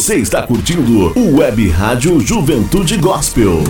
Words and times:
Você 0.00 0.16
está 0.16 0.40
curtindo 0.40 1.12
o 1.14 1.36
Web 1.40 1.68
Rádio 1.68 2.18
Juventude 2.20 2.96
Gospel. 2.96 3.62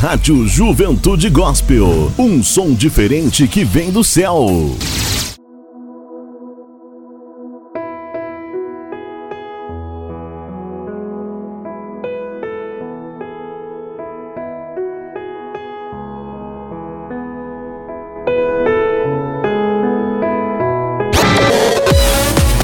Rádio 0.00 0.48
Juventude 0.48 1.28
Gospel. 1.28 2.10
Um 2.18 2.42
som 2.42 2.72
diferente 2.72 3.46
que 3.46 3.62
vem 3.62 3.90
do 3.90 4.02
céu. 4.02 4.46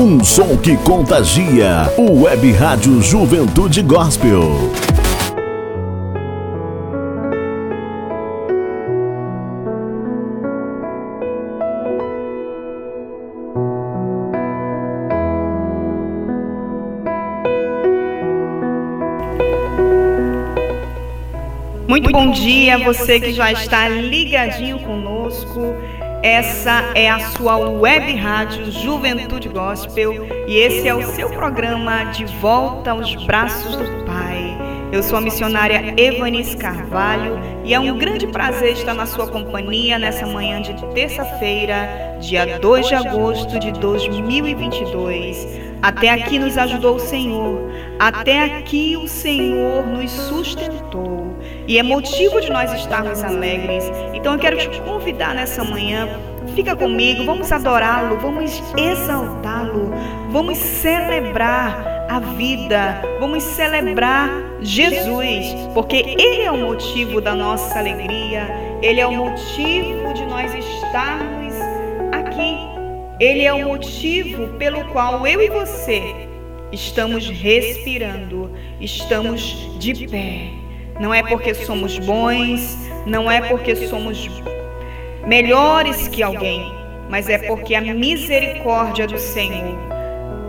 Um 0.00 0.25
som 0.25 0.56
que 0.56 0.75
contagia. 0.79 1.93
O 1.99 2.23
Web 2.23 2.50
Rádio 2.53 3.03
Juventude 3.03 3.83
Gospel. 3.83 4.73
dia, 22.66 22.78
você 22.78 23.20
que 23.20 23.32
já 23.32 23.52
está 23.52 23.88
ligadinho 23.88 24.80
conosco. 24.80 25.76
Essa 26.20 26.90
é 26.96 27.08
a 27.08 27.20
sua 27.30 27.56
web 27.56 28.12
rádio 28.16 28.72
Juventude 28.72 29.48
Gospel 29.48 30.26
e 30.48 30.56
esse 30.56 30.88
é 30.88 30.92
o 30.92 31.06
seu 31.12 31.28
programa 31.28 32.04
De 32.06 32.24
Volta 32.24 32.90
aos 32.90 33.14
Braços 33.24 33.76
do 33.76 34.04
Pai. 34.04 34.58
Eu 34.90 35.00
sou 35.00 35.18
a 35.18 35.20
missionária 35.20 35.94
Evanice 35.96 36.56
Carvalho 36.56 37.38
e 37.64 37.72
é 37.72 37.78
um 37.78 37.96
grande 37.96 38.26
prazer 38.26 38.72
estar 38.72 38.94
na 38.94 39.06
sua 39.06 39.28
companhia 39.28 39.96
nessa 39.96 40.26
manhã 40.26 40.60
de 40.60 40.74
terça-feira, 40.92 42.18
dia 42.20 42.58
2 42.58 42.88
de 42.88 42.94
agosto 42.96 43.60
de 43.60 43.70
2022. 43.72 45.46
Até 45.80 46.10
aqui 46.10 46.36
nos 46.40 46.58
ajudou 46.58 46.96
o 46.96 47.00
Senhor, 47.00 47.70
até 48.00 48.42
aqui 48.42 48.96
o 48.96 49.06
Senhor 49.06 49.86
nos 49.86 50.10
sustentou. 50.10 51.25
E 51.66 51.78
é 51.78 51.82
motivo 51.82 52.40
de 52.40 52.50
nós 52.50 52.72
estarmos 52.72 53.22
alegres. 53.22 53.84
Então 54.14 54.34
eu 54.34 54.38
quero 54.38 54.56
te 54.56 54.80
convidar 54.82 55.34
nessa 55.34 55.64
manhã 55.64 56.08
Fica 56.54 56.74
comigo, 56.74 57.24
vamos 57.24 57.50
adorá-lo, 57.52 58.18
vamos 58.18 58.62
exaltá-lo, 58.78 59.90
vamos 60.30 60.56
celebrar 60.56 62.06
a 62.08 62.18
vida, 62.18 63.02
vamos 63.20 63.42
celebrar 63.42 64.30
Jesus, 64.62 65.54
porque 65.74 65.96
Ele 65.96 66.42
é 66.42 66.50
o 66.50 66.56
motivo 66.56 67.20
da 67.20 67.34
nossa 67.34 67.78
alegria, 67.78 68.48
Ele 68.80 69.00
é 69.00 69.06
o 69.06 69.12
motivo 69.12 70.14
de 70.14 70.24
nós 70.24 70.54
estarmos 70.54 71.54
aqui, 72.12 72.56
Ele 73.20 73.42
é 73.44 73.52
o 73.52 73.62
motivo 73.62 74.48
pelo 74.56 74.82
qual 74.92 75.26
eu 75.26 75.42
e 75.42 75.50
você 75.50 76.02
estamos 76.72 77.28
respirando, 77.28 78.50
estamos 78.80 79.78
de 79.78 80.08
pé. 80.08 80.65
Não 80.98 81.12
é 81.12 81.22
porque 81.22 81.54
somos 81.54 81.98
bons, 81.98 82.76
não 83.04 83.31
é 83.31 83.40
porque 83.40 83.76
somos 83.88 84.28
melhores 85.26 86.08
que 86.08 86.22
alguém, 86.22 86.72
mas 87.08 87.28
é 87.28 87.38
porque 87.38 87.75
a 87.75 87.81
misericórdia 87.81 89.06
do 89.06 89.19
Senhor 89.19 89.78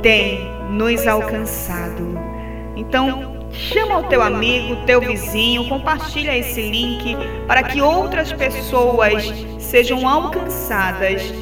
tem 0.01 0.49
nos 0.69 1.05
alcançado. 1.05 2.17
Então, 2.75 3.37
chama 3.51 3.99
o 3.99 4.03
teu 4.03 4.21
amigo, 4.21 4.85
teu 4.85 5.01
vizinho, 5.01 5.67
compartilha 5.67 6.37
esse 6.37 6.61
link 6.61 7.17
para 7.47 7.63
que 7.63 7.81
outras 7.81 8.31
pessoas 8.31 9.33
sejam 9.59 10.07
alcançadas 10.07 11.33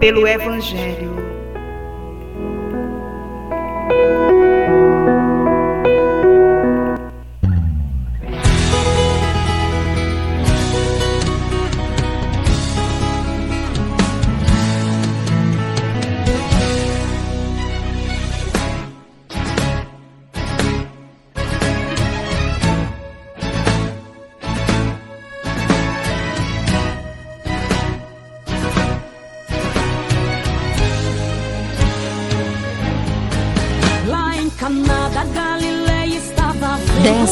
pelo 0.00 0.26
evangelho. 0.26 1.28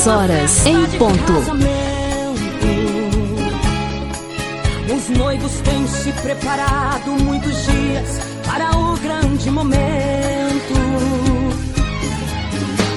Horas 0.07 0.65
em 0.67 0.87
ponto. 0.99 1.33
Os 4.95 5.09
noivos 5.19 5.53
têm 5.61 5.87
se 5.89 6.13
preparado 6.23 7.11
muitos 7.25 7.53
dias 7.65 8.21
para 8.47 8.77
o 8.77 8.97
grande 8.99 9.51
momento. 9.51 10.75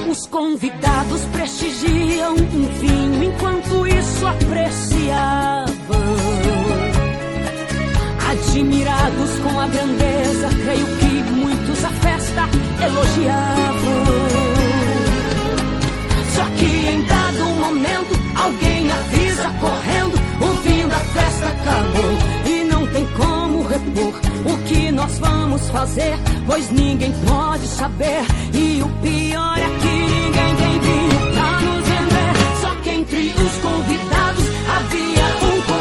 Os 0.08 0.26
convidados 0.26 1.22
prestigiam 1.32 2.34
um 2.34 2.68
vinho 2.78 3.24
enquanto 3.24 3.86
isso 3.86 4.26
apreciavam. 4.26 5.70
Admirados 8.30 9.30
com 9.42 9.60
a 9.60 9.66
grandeza, 9.66 10.48
creio 10.64 10.86
que 10.98 11.30
muitos 11.32 11.84
a 11.84 11.90
festa 11.90 12.48
elogiavam. 12.84 14.49
Que 16.80 16.86
em 16.86 17.02
dado 17.02 17.44
momento 17.56 18.18
alguém 18.34 18.90
avisa 18.90 19.50
correndo: 19.60 20.14
o 20.40 20.56
fim 20.62 20.88
da 20.88 20.96
festa 20.96 21.46
acabou. 21.48 22.16
E 22.46 22.64
não 22.64 22.86
tem 22.86 23.06
como 23.08 23.62
repor 23.68 24.14
o 24.46 24.58
que 24.64 24.90
nós 24.90 25.18
vamos 25.18 25.68
fazer, 25.68 26.18
pois 26.46 26.70
ninguém 26.70 27.12
pode 27.28 27.66
saber. 27.66 28.24
E 28.54 28.80
o 28.82 28.88
pior 29.02 29.58
é 29.58 29.68
que 29.78 29.88
ninguém 29.88 30.56
tem 30.56 30.80
vinho 30.80 31.32
pra 31.34 31.60
nos 31.60 31.86
vender. 31.86 32.60
Só 32.62 32.74
que 32.76 32.90
entre 32.90 33.28
os 33.28 33.56
convidados 33.60 34.44
havia 34.78 35.26
um 35.36 35.60
convidado 35.60 35.79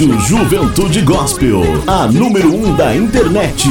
Rádio 0.00 0.18
Juventude 0.20 1.02
Gospel, 1.02 1.60
a 1.86 2.06
número 2.06 2.54
1 2.54 2.68
um 2.68 2.74
da 2.74 2.96
internet. 2.96 3.68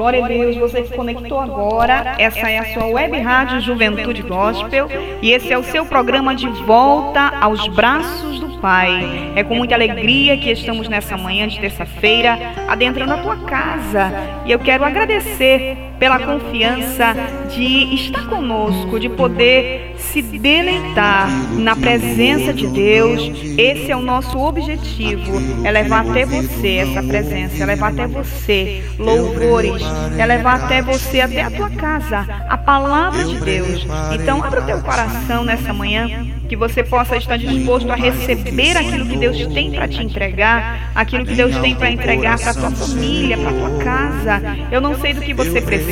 Glória 0.00 0.24
a 0.24 0.28
Deus, 0.28 0.56
você 0.56 0.82
se 0.82 0.94
conectou 0.94 1.38
agora. 1.38 2.14
Essa 2.16 2.50
é 2.50 2.58
a 2.58 2.72
sua 2.72 2.86
web 2.86 3.20
rádio 3.20 3.60
Juventude 3.60 4.22
Gospel 4.22 4.88
e 5.20 5.30
esse 5.30 5.52
é 5.52 5.58
o 5.58 5.62
seu 5.62 5.84
programa 5.84 6.34
de 6.34 6.48
volta 6.48 7.20
aos 7.38 7.68
braços 7.68 8.40
do 8.40 8.58
Pai. 8.60 9.30
É 9.36 9.44
com 9.44 9.54
muita 9.54 9.74
alegria 9.74 10.38
que 10.38 10.50
estamos 10.50 10.88
nessa 10.88 11.18
manhã 11.18 11.46
de 11.46 11.60
terça-feira 11.60 12.38
adentrando 12.66 13.12
a 13.12 13.18
tua 13.18 13.36
casa 13.44 14.10
e 14.46 14.52
eu 14.52 14.58
quero 14.58 14.84
agradecer 14.84 15.89
pela 16.00 16.18
confiança 16.18 17.14
de 17.54 17.94
estar 17.94 18.26
conosco, 18.26 18.98
de 18.98 19.10
poder 19.10 19.94
se 19.98 20.22
deleitar 20.22 21.28
na 21.58 21.76
presença 21.76 22.52
de 22.54 22.66
Deus. 22.66 23.30
Esse 23.58 23.92
é 23.92 23.96
o 23.96 24.00
nosso 24.00 24.38
objetivo, 24.38 25.30
é 25.62 25.70
levar 25.70 26.08
até 26.08 26.24
você 26.24 26.76
essa 26.76 27.02
presença, 27.02 27.62
é 27.62 27.66
levar 27.66 27.92
até 27.92 28.06
você 28.06 28.82
louvores, 28.98 29.82
é 30.18 30.26
levar 30.26 30.64
até 30.64 30.80
você, 30.82 31.20
até 31.20 31.42
a 31.42 31.50
tua 31.50 31.70
casa, 31.70 32.26
a 32.48 32.56
palavra 32.56 33.22
de 33.22 33.38
Deus. 33.38 33.86
Então, 34.14 34.42
abra 34.42 34.62
o 34.62 34.66
teu 34.66 34.80
coração 34.80 35.44
nessa 35.44 35.72
manhã, 35.72 36.26
que 36.48 36.56
você 36.56 36.82
possa 36.82 37.16
estar 37.16 37.36
disposto 37.36 37.90
a 37.90 37.94
receber 37.94 38.76
aquilo 38.76 39.06
que 39.06 39.16
Deus 39.16 39.46
tem 39.54 39.70
para 39.70 39.86
te 39.86 40.02
entregar, 40.02 40.90
aquilo 40.94 41.24
que 41.24 41.34
Deus 41.34 41.56
tem 41.58 41.76
para 41.76 41.90
entregar 41.90 42.38
para 42.40 42.54
tua 42.54 42.70
família, 42.70 43.36
para 43.36 43.52
tua 43.52 43.84
casa. 43.84 44.42
Eu 44.72 44.80
não 44.80 44.98
sei 44.98 45.14
do 45.14 45.20
que 45.20 45.32
você 45.32 45.60
precisa, 45.60 45.89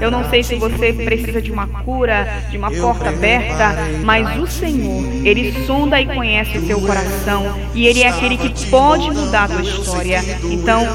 eu 0.00 0.10
não 0.10 0.28
sei 0.28 0.42
se 0.42 0.56
você 0.56 0.92
precisa 0.92 1.40
de 1.40 1.50
uma 1.50 1.66
cura, 1.66 2.44
de 2.50 2.58
uma 2.58 2.70
porta 2.70 3.08
aberta, 3.08 3.76
mas 4.02 4.38
o 4.38 4.46
Senhor, 4.46 5.04
Ele 5.24 5.66
sonda 5.66 6.00
e 6.00 6.06
conhece 6.06 6.58
o 6.58 6.66
teu 6.66 6.80
coração 6.80 7.58
e 7.74 7.86
Ele 7.86 8.02
é 8.02 8.08
aquele 8.08 8.36
que 8.36 8.70
pode 8.70 9.10
mudar 9.10 9.44
a 9.44 9.48
tua 9.48 9.62
história. 9.62 10.20
Então, 10.44 10.86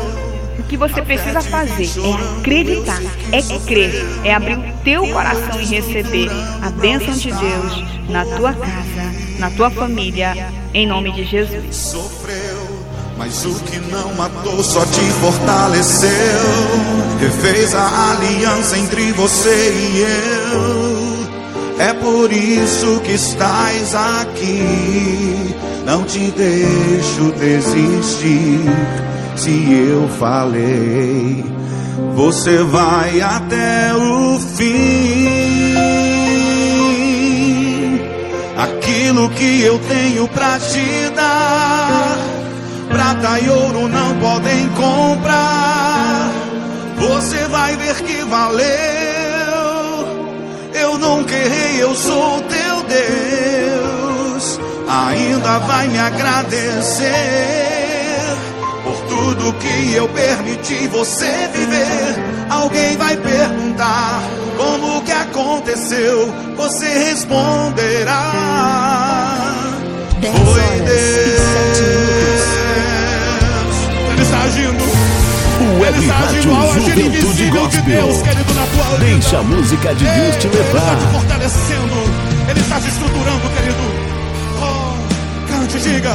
o 0.59 0.63
que 0.63 0.77
você 0.77 1.01
precisa 1.01 1.41
fazer 1.41 1.89
é 2.01 2.39
acreditar, 2.39 3.01
é 3.31 3.41
crer, 3.65 3.91
é 4.23 4.33
abrir 4.33 4.57
o 4.57 4.73
teu 4.83 5.07
coração 5.07 5.61
e 5.61 5.65
receber 5.65 6.29
a 6.61 6.69
bênção 6.69 7.13
de 7.13 7.31
Deus 7.31 7.83
na 8.09 8.25
tua 8.25 8.53
casa, 8.53 9.13
na 9.39 9.49
tua 9.51 9.69
família, 9.69 10.51
em 10.73 10.87
nome 10.87 11.11
de 11.11 11.23
Jesus. 11.23 11.95
Mas 13.17 13.45
o 13.45 13.53
que 13.65 13.79
não 13.91 14.13
matou 14.13 14.63
só 14.63 14.85
te 14.85 15.01
fortaleceu. 15.21 16.09
Refez 17.19 17.73
a 17.73 18.11
aliança 18.11 18.77
entre 18.77 19.11
você 19.13 19.49
e 19.49 20.01
eu. 20.01 21.17
É 21.79 21.93
por 21.93 22.31
isso 22.31 22.99
que 23.01 23.13
estás 23.13 23.93
aqui. 23.93 25.55
Não 25.85 26.03
te 26.03 26.31
deixo 26.31 27.31
desistir. 27.39 28.61
Se 29.35 29.71
eu 29.71 30.09
falei, 30.19 31.45
você 32.15 32.63
vai 32.63 33.21
até 33.21 33.93
o 33.93 34.39
fim. 34.39 35.67
Aquilo 38.57 39.29
que 39.29 39.61
eu 39.61 39.77
tenho 39.77 40.27
pra 40.27 40.57
te 40.57 41.11
dar, 41.15 42.17
prata 42.87 43.39
e 43.39 43.49
ouro 43.49 43.87
não 43.87 44.15
podem 44.19 44.67
comprar. 44.69 46.31
Você 46.97 47.37
vai 47.47 47.75
ver 47.75 47.95
que 48.01 48.23
valeu. 48.23 48.67
Eu 50.73 50.97
nunca 50.97 51.33
errei, 51.35 51.81
eu 51.81 51.95
sou 51.95 52.41
teu 52.41 52.83
Deus. 52.87 54.59
Ainda 54.87 55.59
vai 55.59 55.87
me 55.87 55.99
agradecer 55.99 57.07
por 58.83 58.95
tudo 59.07 59.53
que 59.59 59.93
eu 59.93 60.07
permiti 60.09 60.87
você 60.87 61.49
viver. 61.53 62.15
Alguém 62.49 62.95
vai 62.97 63.17
perguntar 63.17 64.21
como 64.57 65.01
que 65.03 65.11
aconteceu. 65.11 66.33
Você 66.55 66.87
responderá. 66.87 68.31
Foi 70.21 70.79
Deus. 70.85 72.26
Ele 74.27 74.35
está 74.35 74.43
agindo. 74.43 74.83
O 75.59 75.79
Web 75.81 75.97
Ele 75.97 76.05
está 76.05 76.19
agindo 76.19 76.53
ao 76.55 76.71
agir 76.71 76.99
invisível 76.99 77.67
de 77.67 77.81
Deus, 77.81 78.05
Gospel. 78.17 78.23
querido, 78.23 78.53
na 78.53 78.65
tua 78.67 78.97
vida. 78.97 79.05
Deixa 79.11 79.37
a 79.39 79.43
música 79.43 79.95
de 79.95 80.03
Deus 80.05 80.35
te 80.35 80.47
Ele 80.47 80.57
está 80.59 80.59
te 80.59 80.73
levar. 80.73 81.11
fortalecendo. 81.13 81.95
Ele 82.49 82.59
está 82.59 82.79
te 82.79 82.87
estruturando, 82.87 83.49
querido. 83.55 83.85
Oh, 84.61 85.47
cante, 85.47 85.79
diga. 85.79 86.13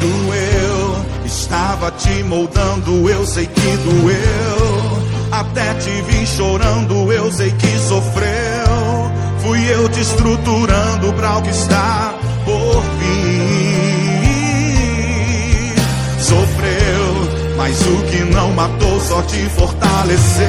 Doeu, 0.00 1.04
estava 1.24 1.90
te 1.92 2.22
moldando, 2.24 3.08
eu 3.08 3.26
sei 3.26 3.46
que 3.46 3.76
doeu. 3.78 5.02
Até 5.32 5.72
te 5.74 5.90
vi 6.02 6.26
chorando, 6.26 7.12
eu 7.12 7.32
sei 7.32 7.50
que 7.52 7.78
sofreu. 7.78 9.12
Fui 9.40 9.66
eu 9.70 9.88
te 9.88 10.00
estruturando 10.00 11.12
para 11.14 11.38
o 11.38 11.42
que 11.42 11.50
está 11.50 12.14
por 12.44 12.82
vir. 12.98 13.63
Mas 17.64 17.80
o 17.80 17.96
que 18.02 18.18
não 18.24 18.52
matou 18.52 19.00
só 19.00 19.22
te 19.22 19.40
fortaleceu. 19.56 20.46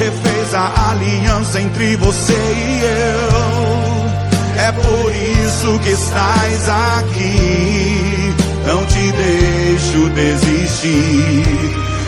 Refez 0.00 0.52
a 0.52 0.90
aliança 0.90 1.60
entre 1.60 1.94
você 1.94 2.32
e 2.32 2.80
eu. 2.82 4.10
É 4.64 4.72
por 4.72 5.12
isso 5.14 5.78
que 5.78 5.90
estás 5.90 6.68
aqui. 6.98 8.34
Não 8.66 8.84
te 8.86 9.12
deixo 9.12 10.10
desistir. 10.10 11.44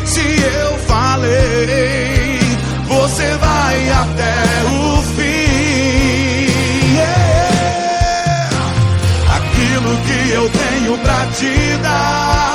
Se 0.06 0.42
eu 0.42 0.76
falei, 0.88 2.40
você 2.88 3.36
vai 3.36 3.90
até 3.90 4.34
o 4.72 5.02
fim. 5.14 6.48
Yeah. 6.96 8.50
Aquilo 9.36 9.96
que 9.98 10.30
eu 10.32 10.50
tenho 10.50 10.98
pra 10.98 11.26
te 11.38 11.78
dar, 11.80 12.53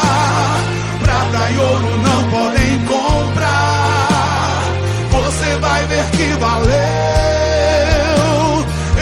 e 1.51 1.58
ouro 1.58 1.98
não 1.98 2.24
podem 2.29 2.79
comprar. 2.86 4.63
Você 5.12 5.58
vai 5.58 5.86
ver 5.86 6.06
que 6.12 6.34
valeu. 6.39 6.70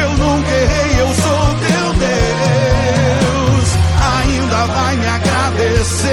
Eu 0.02 0.18
não 0.18 0.38
errei, 0.40 1.02
eu 1.02 1.08
sou 1.08 1.56
teu 1.66 1.94
Deus. 2.06 3.68
Ainda 4.20 4.66
vai 4.66 4.96
me 4.96 5.08
agradecer 5.08 6.08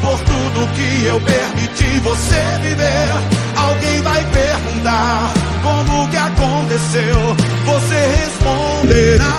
por 0.00 0.18
tudo 0.20 0.68
que 0.74 1.06
eu 1.06 1.20
permiti 1.20 2.00
você 2.00 2.42
viver. 2.62 3.08
Alguém 3.56 4.02
vai 4.02 4.24
perguntar 4.24 5.32
como 5.62 6.08
que 6.08 6.16
aconteceu. 6.16 7.36
Você 7.66 7.96
responderá: 8.16 9.38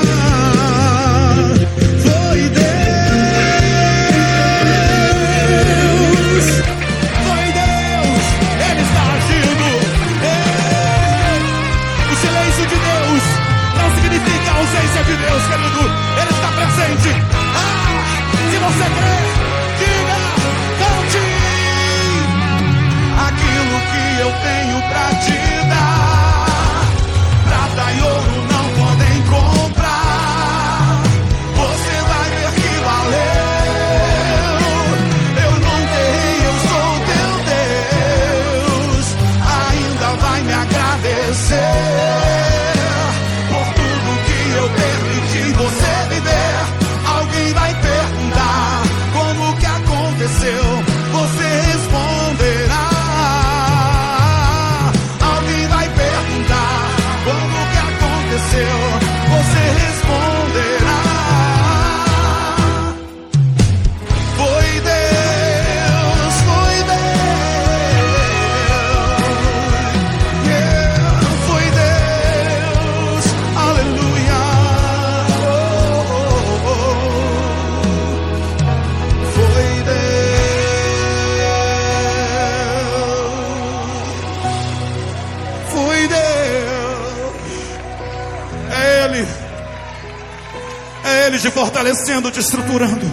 Foi 2.02 2.50
Deus. 2.50 2.95
Fortalecendo, 92.26 92.32
te 92.32 92.40
estruturando. 92.40 93.06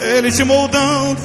Ele 0.00 0.32
te 0.32 0.44
moldando, 0.44 1.20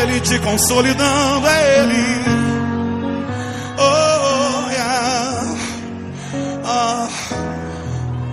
Ele 0.00 0.20
te 0.20 0.38
consolidando, 0.38 1.46
é 1.46 1.78
Ele. 1.78 2.22
Oh, 3.78 4.70
yeah. 4.70 5.54
ah. 6.64 7.08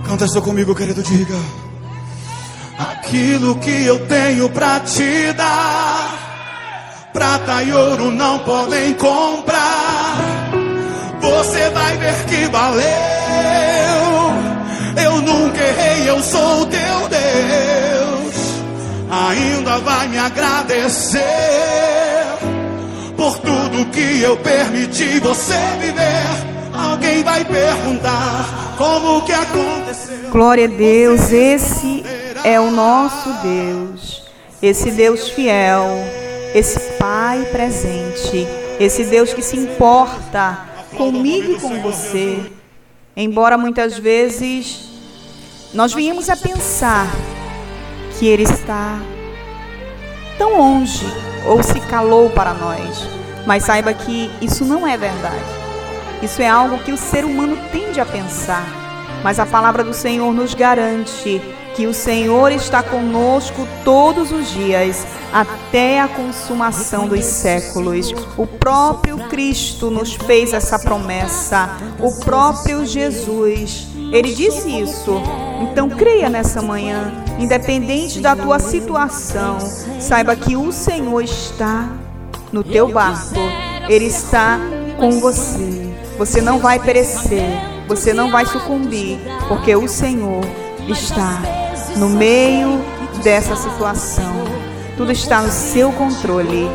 Canta 0.06 0.24
isso 0.24 0.42
comigo, 0.42 0.74
querido, 0.74 1.02
diga. 1.02 1.36
Aquilo 2.78 3.56
que 3.56 3.84
eu 3.84 4.06
tenho 4.06 4.48
pra 4.50 4.80
te 4.80 5.32
dar, 5.32 7.08
prata 7.12 7.62
e 7.62 7.72
ouro 7.72 8.10
não 8.10 8.38
podem 8.40 8.94
comprar. 8.94 10.16
Você 11.20 11.70
vai 11.70 11.96
ver 11.98 12.24
que 12.26 12.46
valeu. 12.46 12.99
Errei, 15.70 16.10
eu 16.10 16.20
sou 16.20 16.66
teu 16.66 17.08
Deus. 17.08 18.34
Ainda 19.08 19.78
vai 19.78 20.08
me 20.08 20.18
agradecer 20.18 21.20
por 23.16 23.38
tudo 23.38 23.90
que 23.92 24.20
eu 24.20 24.36
permiti 24.38 25.20
você 25.20 25.54
viver. 25.80 26.50
Alguém 26.74 27.22
vai 27.22 27.44
perguntar 27.44 28.74
como 28.76 29.22
que 29.24 29.32
aconteceu. 29.32 30.30
Glória 30.30 30.64
a 30.64 30.68
Deus, 30.68 31.30
esse 31.30 32.02
é 32.42 32.58
o 32.58 32.70
nosso 32.70 33.32
Deus, 33.42 34.24
esse 34.60 34.90
Deus 34.90 35.28
fiel, 35.28 35.86
esse 36.54 36.80
Pai 36.98 37.46
presente, 37.52 38.46
esse 38.80 39.04
Deus 39.04 39.32
que 39.32 39.42
se 39.42 39.56
importa 39.56 40.58
comigo 40.96 41.52
e 41.52 41.60
com 41.60 41.80
você. 41.80 42.40
Embora 43.16 43.58
muitas 43.58 43.98
vezes 43.98 44.89
nós 45.72 45.92
venhamos 45.92 46.28
a 46.28 46.36
pensar 46.36 47.06
que 48.18 48.26
Ele 48.26 48.42
está 48.42 49.00
tão 50.36 50.58
longe 50.58 51.06
ou 51.46 51.62
se 51.62 51.78
calou 51.80 52.28
para 52.30 52.52
nós, 52.52 53.06
mas 53.46 53.64
saiba 53.64 53.94
que 53.94 54.30
isso 54.40 54.64
não 54.64 54.86
é 54.86 54.96
verdade. 54.96 55.44
Isso 56.22 56.42
é 56.42 56.48
algo 56.48 56.78
que 56.78 56.92
o 56.92 56.98
ser 56.98 57.24
humano 57.24 57.56
tende 57.72 58.00
a 58.00 58.04
pensar, 58.04 58.64
mas 59.22 59.38
a 59.38 59.46
palavra 59.46 59.84
do 59.84 59.94
Senhor 59.94 60.34
nos 60.34 60.54
garante 60.54 61.40
que 61.76 61.86
o 61.86 61.94
Senhor 61.94 62.50
está 62.50 62.82
conosco 62.82 63.66
todos 63.84 64.32
os 64.32 64.50
dias, 64.50 65.06
até 65.32 66.00
a 66.00 66.08
consumação 66.08 67.06
dos 67.06 67.24
séculos. 67.24 68.12
O 68.36 68.44
próprio 68.44 69.16
Cristo 69.28 69.88
nos 69.88 70.14
fez 70.14 70.52
essa 70.52 70.78
promessa, 70.78 71.70
o 72.00 72.12
próprio 72.20 72.84
Jesus. 72.84 73.89
Ele 74.12 74.34
disse 74.34 74.68
isso. 74.80 75.20
Então 75.62 75.88
creia 75.88 76.28
nessa 76.28 76.60
manhã, 76.60 77.12
independente 77.38 78.20
da 78.20 78.34
tua 78.34 78.58
situação, 78.58 79.58
saiba 80.00 80.34
que 80.34 80.56
o 80.56 80.72
Senhor 80.72 81.22
está 81.22 81.88
no 82.52 82.64
teu 82.64 82.88
barco. 82.88 83.38
Ele 83.88 84.06
está 84.06 84.58
com 84.98 85.20
você. 85.20 85.90
Você 86.18 86.40
não 86.40 86.58
vai 86.58 86.78
perecer, 86.78 87.46
você 87.88 88.12
não 88.12 88.30
vai 88.30 88.44
sucumbir, 88.44 89.18
porque 89.48 89.74
o 89.74 89.88
Senhor 89.88 90.44
está 90.88 91.40
no 91.96 92.08
meio 92.08 92.80
dessa 93.22 93.56
situação. 93.56 94.32
Tudo 94.96 95.12
está 95.12 95.40
no 95.40 95.50
seu 95.50 95.92
controle. 95.92 96.68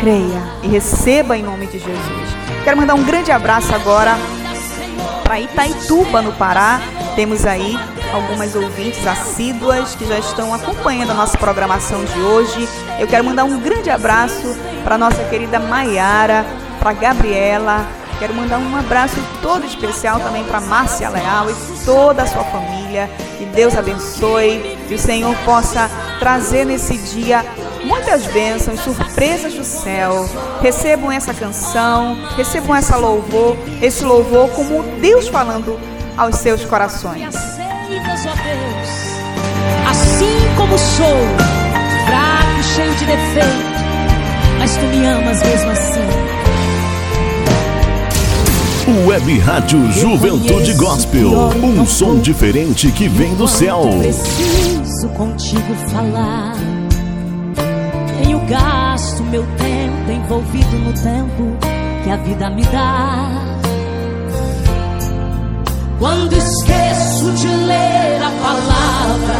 Creia 0.00 0.42
e 0.62 0.68
receba 0.68 1.36
em 1.36 1.42
nome 1.42 1.66
de 1.66 1.78
Jesus. 1.78 2.28
Quero 2.64 2.76
mandar 2.76 2.94
um 2.94 3.04
grande 3.04 3.30
abraço 3.30 3.74
agora 3.74 4.16
para 5.34 5.40
Itaituba, 5.40 6.22
no 6.22 6.32
Pará. 6.32 6.80
Temos 7.16 7.44
aí 7.44 7.76
algumas 8.12 8.54
ouvintes 8.54 9.04
assíduas 9.04 9.96
que 9.96 10.06
já 10.06 10.16
estão 10.16 10.54
acompanhando 10.54 11.10
a 11.10 11.14
nossa 11.14 11.36
programação 11.36 12.04
de 12.04 12.20
hoje. 12.20 12.68
Eu 13.00 13.08
quero 13.08 13.24
mandar 13.24 13.42
um 13.42 13.58
grande 13.58 13.90
abraço 13.90 14.56
para 14.84 14.96
nossa 14.96 15.24
querida 15.24 15.58
Maiara, 15.58 16.46
para 16.78 16.92
Gabriela. 16.92 17.84
Quero 18.18 18.34
mandar 18.34 18.58
um 18.58 18.76
abraço 18.76 19.16
todo 19.42 19.66
especial 19.66 20.20
também 20.20 20.44
para 20.44 20.60
Márcia 20.60 21.08
Leal 21.08 21.50
e 21.50 21.54
toda 21.84 22.22
a 22.22 22.26
sua 22.26 22.44
família. 22.44 23.10
Que 23.38 23.44
Deus 23.46 23.76
abençoe, 23.76 24.78
que 24.88 24.94
o 24.94 24.98
Senhor 24.98 25.34
possa 25.44 25.90
trazer 26.18 26.64
nesse 26.64 26.96
dia 26.96 27.44
muitas 27.84 28.24
bênçãos, 28.26 28.80
surpresas 28.80 29.54
do 29.54 29.64
céu. 29.64 30.28
Recebam 30.60 31.10
essa 31.10 31.34
canção, 31.34 32.16
recebam 32.36 32.74
essa 32.74 32.96
louvor, 32.96 33.56
esse 33.82 34.04
louvor 34.04 34.48
como 34.50 34.82
Deus 35.00 35.28
falando 35.28 35.78
aos 36.16 36.36
seus 36.36 36.64
corações. 36.64 37.34
Assim 39.90 40.36
como 40.56 40.78
sou, 40.78 41.06
fraco, 42.06 42.62
cheio 42.74 42.94
de 42.94 43.04
defeito, 43.04 43.74
mas 44.58 44.76
tu 44.76 44.86
me 44.86 45.06
amas 45.06 45.42
mesmo 45.42 45.70
assim. 45.70 46.43
Web 48.86 49.38
Rádio 49.38 49.90
Juventude 49.92 50.74
Gospel. 50.74 51.30
Um 51.62 51.86
som 51.86 52.18
diferente 52.18 52.92
que 52.92 53.08
vem 53.08 53.34
do 53.34 53.48
céu. 53.48 53.80
Preciso 53.98 55.08
contigo 55.16 55.74
falar. 55.90 56.52
Tenho 58.22 58.38
gasto 58.40 59.22
meu 59.24 59.42
tempo 59.56 60.10
envolvido 60.12 60.78
no 60.80 60.92
tempo 60.92 61.56
que 62.04 62.10
a 62.10 62.16
vida 62.18 62.50
me 62.50 62.62
dá. 62.64 63.30
Quando 65.98 66.34
esqueço 66.34 67.32
de 67.32 67.46
ler 67.46 68.22
a 68.22 68.30
palavra, 68.42 69.38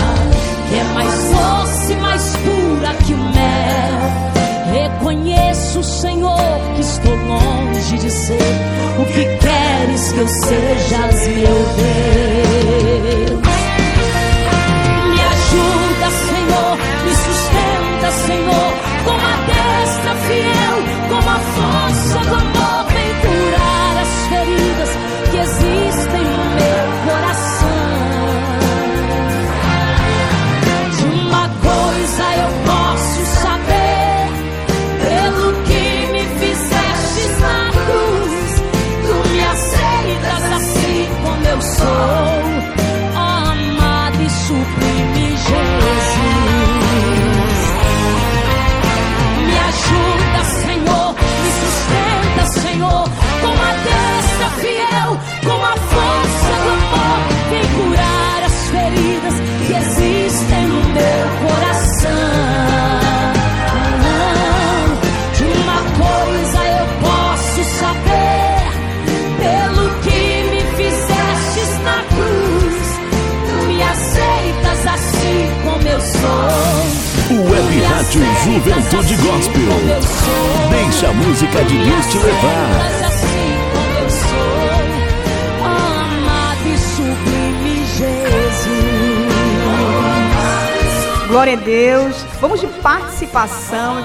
que 0.70 0.74
é 0.74 0.84
mais 0.94 1.12
doce, 1.12 1.94
mais 1.96 2.36
pura 2.36 2.94
que 2.94 3.12
o 3.12 3.18
mel. 3.18 4.43
Reconheço, 4.74 5.84
Senhor, 5.84 6.36
que 6.74 6.80
estou 6.80 7.14
longe 7.14 7.96
de 7.96 8.10
ser 8.10 8.38
o 8.98 9.04
que 9.06 9.24
queres 9.38 10.12
que 10.12 10.18
eu 10.18 10.26
sejas, 10.26 11.28
meu 11.28 11.54
Deus. 11.76 12.93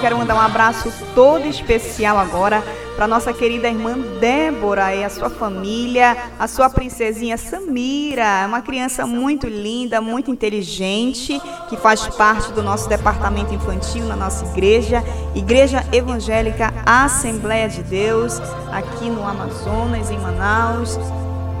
quero 0.00 0.16
mandar 0.16 0.34
um 0.34 0.40
abraço 0.40 0.90
todo 1.14 1.44
especial 1.46 2.16
agora 2.16 2.62
para 2.96 3.06
nossa 3.08 3.32
querida 3.32 3.68
irmã 3.68 3.98
Débora 4.20 4.94
e 4.94 5.04
a 5.04 5.10
sua 5.10 5.28
família, 5.28 6.16
a 6.38 6.48
sua 6.48 6.70
princesinha 6.70 7.36
Samira, 7.36 8.42
é 8.42 8.46
uma 8.46 8.62
criança 8.62 9.06
muito 9.06 9.46
linda, 9.46 10.00
muito 10.00 10.30
inteligente, 10.30 11.40
que 11.68 11.76
faz 11.76 12.06
parte 12.06 12.52
do 12.52 12.62
nosso 12.62 12.88
departamento 12.88 13.52
infantil 13.52 14.04
na 14.04 14.16
nossa 14.16 14.44
igreja, 14.46 15.02
Igreja 15.34 15.84
Evangélica 15.92 16.72
Assembleia 16.86 17.68
de 17.68 17.82
Deus, 17.82 18.40
aqui 18.72 19.10
no 19.10 19.26
Amazonas, 19.26 20.10
em 20.10 20.18
Manaus. 20.18 20.98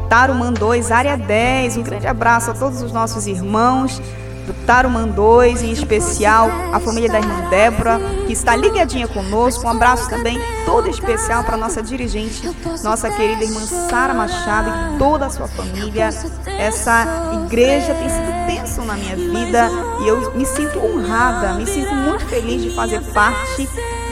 Tarumã 0.08 0.52
2, 0.52 0.90
área 0.90 1.16
10. 1.16 1.76
Um 1.76 1.82
grande 1.82 2.06
abraço 2.06 2.50
a 2.50 2.54
todos 2.54 2.82
os 2.82 2.92
nossos 2.92 3.26
irmãos 3.26 4.00
do 4.50 4.66
Tarumã 4.66 5.06
2, 5.06 5.62
em 5.62 5.70
especial 5.70 6.50
a 6.72 6.80
família 6.80 7.08
da 7.08 7.20
irmã 7.20 7.48
Débora, 7.48 8.00
que 8.26 8.32
está 8.32 8.56
ligadinha 8.56 9.06
conosco. 9.06 9.64
Um 9.64 9.70
abraço 9.70 10.08
também 10.10 10.38
todo 10.66 10.88
especial 10.88 11.44
para 11.44 11.56
nossa 11.56 11.82
dirigente, 11.82 12.50
nossa 12.82 13.08
querida 13.10 13.44
irmã 13.44 13.60
Sara 13.60 14.12
Machado 14.12 14.70
e 14.70 14.98
toda 14.98 15.26
a 15.26 15.30
sua 15.30 15.46
família. 15.46 16.10
Essa 16.58 17.06
igreja 17.44 17.94
tem 17.94 18.08
sido 18.08 18.46
bênção 18.46 18.84
na 18.84 18.94
minha 18.94 19.16
vida 19.16 19.70
e 20.00 20.08
eu 20.08 20.34
me 20.34 20.44
sinto 20.44 20.78
honrada, 20.78 21.54
me 21.54 21.66
sinto 21.66 21.94
muito 21.94 22.26
feliz 22.26 22.62
de 22.62 22.74
fazer 22.74 23.00
parte 23.12 23.68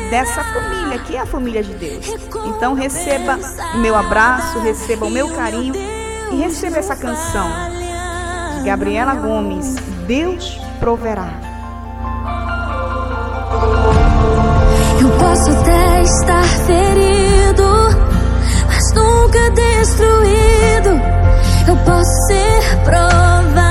dessa 0.09 0.43
família, 0.45 0.99
que 1.01 1.17
é 1.17 1.21
a 1.21 1.27
família 1.27 1.63
de 1.63 1.75
Deus. 1.75 2.07
Então 2.47 2.75
receba 2.75 3.39
o 3.75 3.79
meu 3.79 3.97
abraço, 3.97 4.59
receba 4.61 5.07
o 5.07 5.11
meu 5.11 5.29
carinho 5.35 5.75
e 6.31 6.37
receba 6.37 6.79
essa 6.79 6.95
canção 6.95 7.49
de 8.59 8.65
Gabriela 8.65 9.15
Gomes, 9.15 9.77
Deus 10.09 10.59
proverá. 10.81 11.29
Eu 15.03 15.11
posso 15.19 15.51
até 15.51 16.03
estar 16.03 16.45
ferido, 16.67 17.69
mas 18.67 18.95
nunca 18.95 19.51
destruído. 19.51 21.03
Eu 21.69 21.77
posso 21.85 22.27
ser 22.27 22.85
provado 22.85 23.68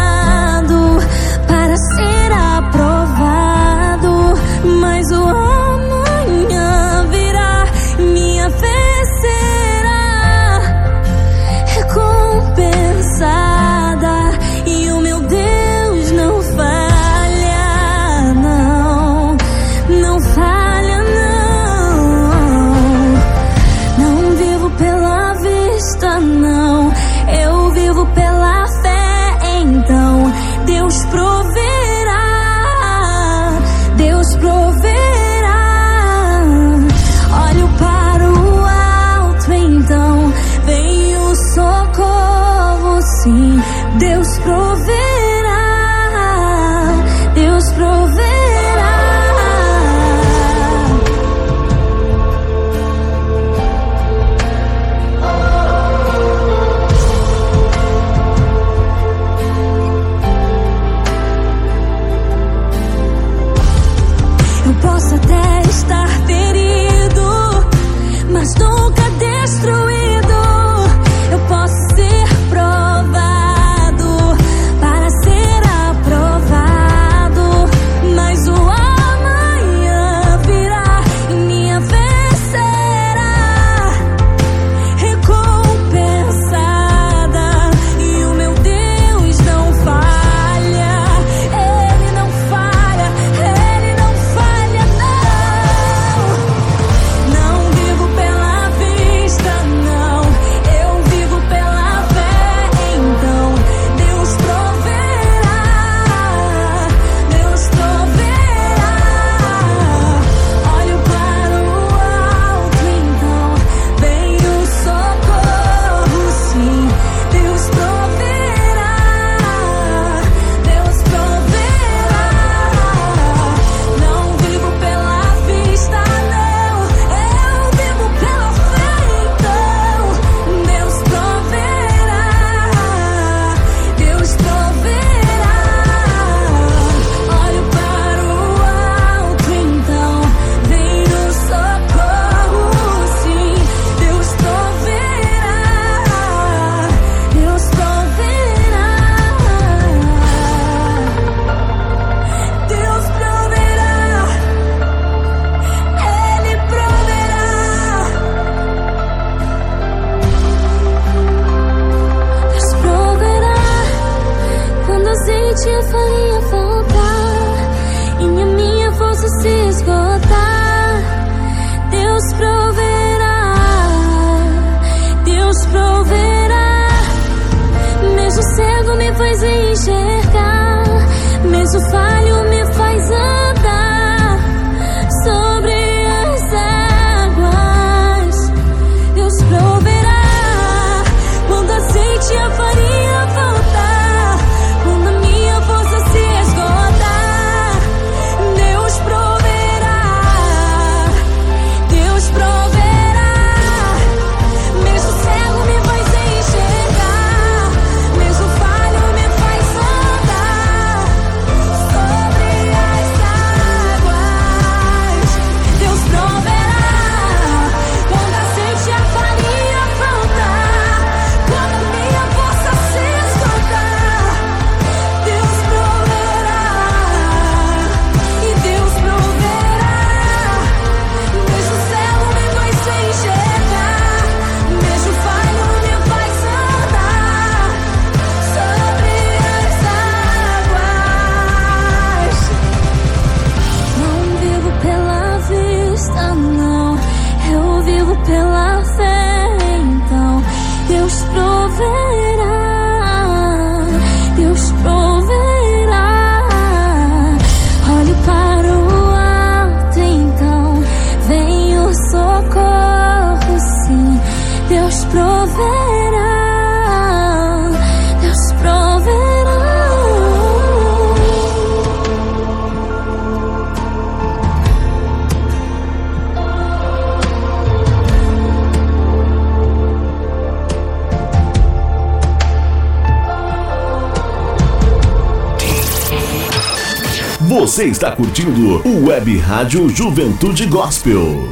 está 287.88 288.12
curtindo 288.12 288.82
o 288.88 289.08
Web 289.08 289.38
Rádio 289.38 289.88
Juventude 289.90 290.66
Gospel. 290.66 291.52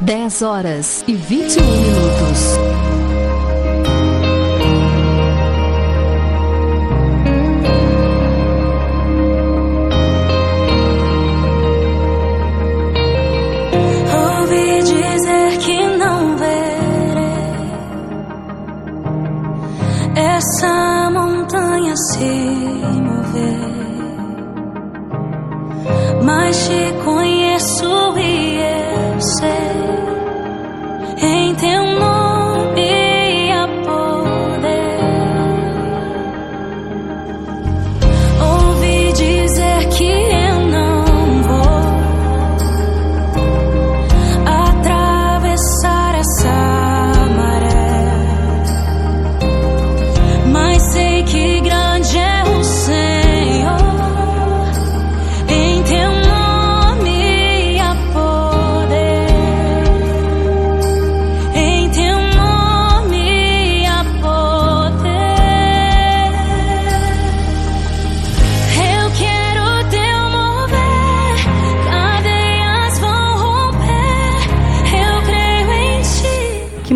10 0.00 0.42
horas 0.42 1.04
e 1.08 1.14
21 1.14 1.64
minutos. 1.64 2.85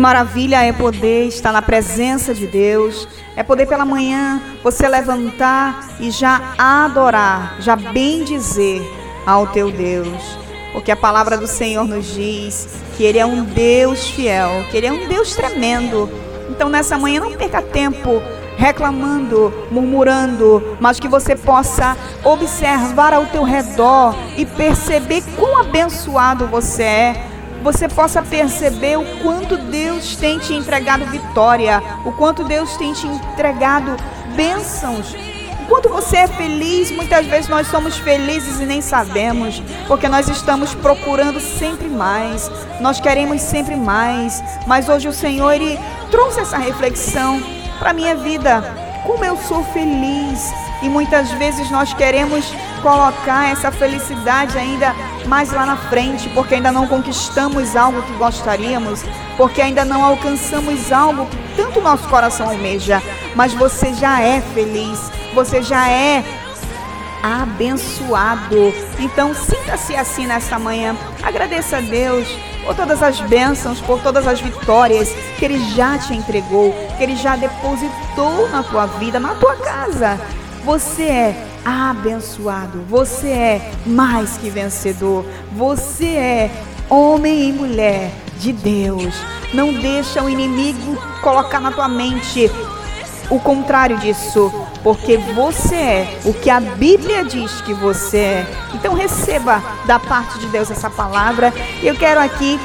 Maravilha 0.01 0.63
é 0.63 0.73
poder 0.73 1.27
estar 1.27 1.51
na 1.51 1.61
presença 1.61 2.33
de 2.33 2.47
Deus. 2.47 3.07
É 3.35 3.43
poder 3.43 3.67
pela 3.67 3.85
manhã 3.85 4.41
você 4.63 4.87
levantar 4.87 5.87
e 5.99 6.09
já 6.09 6.53
adorar, 6.57 7.57
já 7.59 7.75
bendizer 7.75 8.81
ao 9.25 9.47
teu 9.47 9.71
Deus. 9.71 10.37
Porque 10.73 10.91
a 10.91 10.95
palavra 10.95 11.37
do 11.37 11.45
Senhor 11.45 11.85
nos 11.85 12.13
diz 12.13 12.67
que 12.97 13.03
Ele 13.03 13.19
é 13.19 13.25
um 13.25 13.43
Deus 13.43 14.09
fiel, 14.09 14.65
que 14.71 14.77
Ele 14.77 14.87
é 14.87 14.91
um 14.91 15.07
Deus 15.07 15.35
tremendo. 15.35 16.09
Então 16.49 16.67
nessa 16.67 16.97
manhã 16.97 17.21
não 17.21 17.33
perca 17.33 17.61
tempo 17.61 18.21
reclamando, 18.57 19.53
murmurando, 19.71 20.77
mas 20.79 20.99
que 20.99 21.07
você 21.07 21.35
possa 21.35 21.97
observar 22.23 23.13
ao 23.13 23.25
teu 23.27 23.43
redor 23.43 24.15
e 24.37 24.45
perceber 24.45 25.23
quão 25.35 25.57
abençoado 25.57 26.47
você 26.47 26.83
é 26.83 27.30
você 27.61 27.87
possa 27.87 28.21
perceber 28.21 28.97
o 28.97 29.05
quanto 29.19 29.57
Deus 29.57 30.15
tem 30.15 30.39
te 30.39 30.53
entregado 30.53 31.05
vitória, 31.05 31.81
o 32.05 32.11
quanto 32.11 32.43
Deus 32.43 32.75
tem 32.77 32.93
te 32.93 33.07
entregado 33.07 33.95
bênçãos. 34.35 35.15
Enquanto 35.63 35.87
você 35.87 36.17
é 36.17 36.27
feliz, 36.27 36.91
muitas 36.91 37.25
vezes 37.27 37.47
nós 37.47 37.67
somos 37.67 37.97
felizes 37.97 38.59
e 38.59 38.65
nem 38.65 38.81
sabemos, 38.81 39.63
porque 39.87 40.09
nós 40.09 40.27
estamos 40.27 40.73
procurando 40.73 41.39
sempre 41.39 41.87
mais, 41.87 42.51
nós 42.81 42.99
queremos 42.99 43.41
sempre 43.41 43.75
mais. 43.77 44.43
Mas 44.67 44.89
hoje 44.89 45.07
o 45.07 45.13
Senhor 45.13 45.51
ele 45.51 45.79
trouxe 46.09 46.41
essa 46.41 46.57
reflexão 46.57 47.41
para 47.79 47.93
minha 47.93 48.15
vida. 48.15 48.90
Como 49.03 49.25
eu 49.25 49.35
sou 49.35 49.63
feliz 49.63 50.53
e 50.81 50.89
muitas 50.89 51.31
vezes 51.31 51.69
nós 51.71 51.93
queremos 51.93 52.45
colocar 52.81 53.51
essa 53.51 53.71
felicidade 53.71 54.57
ainda 54.57 54.95
mais 55.25 55.51
lá 55.51 55.65
na 55.65 55.77
frente, 55.77 56.29
porque 56.29 56.55
ainda 56.55 56.71
não 56.71 56.87
conquistamos 56.87 57.75
algo 57.75 58.01
que 58.03 58.13
gostaríamos, 58.13 59.03
porque 59.37 59.61
ainda 59.61 59.83
não 59.85 60.03
alcançamos 60.03 60.91
algo 60.91 61.25
que 61.25 61.37
tanto 61.55 61.81
nosso 61.81 62.07
coração 62.09 62.49
almeja. 62.49 63.01
Mas 63.35 63.53
você 63.53 63.93
já 63.93 64.21
é 64.21 64.41
feliz, 64.41 65.11
você 65.33 65.61
já 65.61 65.89
é 65.89 66.23
abençoado. 67.23 68.73
Então 68.99 69.33
sinta-se 69.33 69.95
assim 69.95 70.27
nesta 70.27 70.59
manhã. 70.59 70.95
Agradeça 71.23 71.77
a 71.77 71.81
Deus 71.81 72.27
por 72.63 72.75
todas 72.75 73.01
as 73.01 73.19
bênçãos, 73.21 73.81
por 73.81 74.01
todas 74.01 74.27
as 74.27 74.39
vitórias 74.39 75.09
que 75.37 75.45
Ele 75.45 75.59
já 75.73 75.97
te 75.97 76.13
entregou, 76.13 76.73
que 76.97 77.03
Ele 77.03 77.15
já 77.15 77.35
depositou 77.35 78.49
na 78.49 78.63
tua 78.63 78.85
vida, 78.85 79.19
na 79.19 79.35
tua 79.35 79.55
casa. 79.55 80.19
Você 80.63 81.03
é 81.03 81.47
abençoado, 81.65 82.83
você 82.87 83.29
é 83.29 83.71
mais 83.85 84.37
que 84.37 84.49
vencedor, 84.49 85.25
você 85.51 86.05
é 86.07 86.51
homem 86.89 87.49
e 87.49 87.53
mulher 87.53 88.11
de 88.37 88.51
Deus. 88.51 89.15
Não 89.53 89.73
deixa 89.73 90.23
o 90.23 90.29
inimigo 90.29 90.97
colocar 91.21 91.59
na 91.59 91.71
tua 91.71 91.87
mente 91.87 92.49
o 93.29 93.39
contrário 93.39 93.97
disso, 93.97 94.51
porque 94.83 95.17
você 95.17 95.75
é 95.75 96.19
o 96.25 96.33
que 96.33 96.49
a 96.49 96.59
Bíblia 96.59 97.23
diz 97.23 97.61
que 97.61 97.73
você 97.73 98.17
é. 98.17 98.47
Então 98.73 98.93
receba 98.93 99.61
da 99.85 99.99
parte 99.99 100.39
de 100.39 100.47
Deus 100.47 100.71
essa 100.71 100.89
palavra. 100.89 101.53
Eu 101.81 101.95
quero 101.95 102.19
aqui 102.19 102.59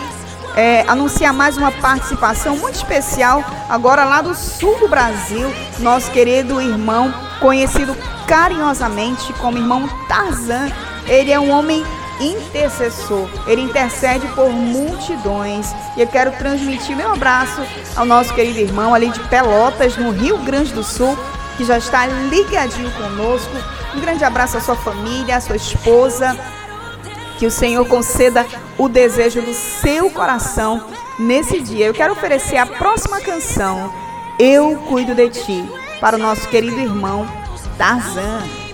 é, 0.56 0.82
anunciar 0.88 1.32
mais 1.34 1.56
uma 1.56 1.70
participação 1.70 2.56
muito 2.56 2.76
especial, 2.76 3.44
agora 3.68 4.04
lá 4.04 4.22
do 4.22 4.34
sul 4.34 4.78
do 4.78 4.88
Brasil, 4.88 5.52
nosso 5.80 6.10
querido 6.10 6.60
irmão, 6.60 7.12
conhecido 7.40 7.94
carinhosamente 8.26 9.32
como 9.34 9.58
irmão 9.58 9.86
Tarzan. 10.08 10.70
Ele 11.06 11.30
é 11.30 11.38
um 11.38 11.50
homem 11.50 11.84
intercessor, 12.18 13.28
ele 13.46 13.60
intercede 13.60 14.26
por 14.28 14.50
multidões. 14.50 15.74
E 15.96 16.00
eu 16.00 16.06
quero 16.06 16.32
transmitir 16.32 16.96
meu 16.96 17.12
abraço 17.12 17.60
ao 17.94 18.06
nosso 18.06 18.32
querido 18.34 18.58
irmão 18.58 18.94
ali 18.94 19.10
de 19.10 19.20
Pelotas, 19.28 19.98
no 19.98 20.10
Rio 20.10 20.38
Grande 20.38 20.72
do 20.72 20.82
Sul, 20.82 21.16
que 21.56 21.64
já 21.64 21.78
está 21.78 22.06
ligadinho 22.06 22.90
conosco. 22.92 23.52
Um 23.94 24.00
grande 24.00 24.24
abraço 24.24 24.56
à 24.56 24.60
sua 24.60 24.76
família, 24.76 25.36
à 25.36 25.40
sua 25.40 25.56
esposa. 25.56 26.36
Que 27.38 27.46
o 27.46 27.50
Senhor 27.50 27.86
conceda 27.86 28.46
o 28.78 28.88
desejo 28.88 29.42
do 29.42 29.52
seu 29.54 30.10
coração 30.10 30.86
nesse 31.18 31.60
dia. 31.60 31.86
Eu 31.86 31.94
quero 31.94 32.12
oferecer 32.12 32.56
a 32.56 32.66
próxima 32.66 33.20
canção, 33.20 33.92
Eu 34.38 34.76
Cuido 34.88 35.14
de 35.14 35.28
Ti, 35.30 35.70
para 36.00 36.16
o 36.16 36.18
nosso 36.18 36.48
querido 36.48 36.78
irmão 36.78 37.26
Tarzan. 37.76 38.65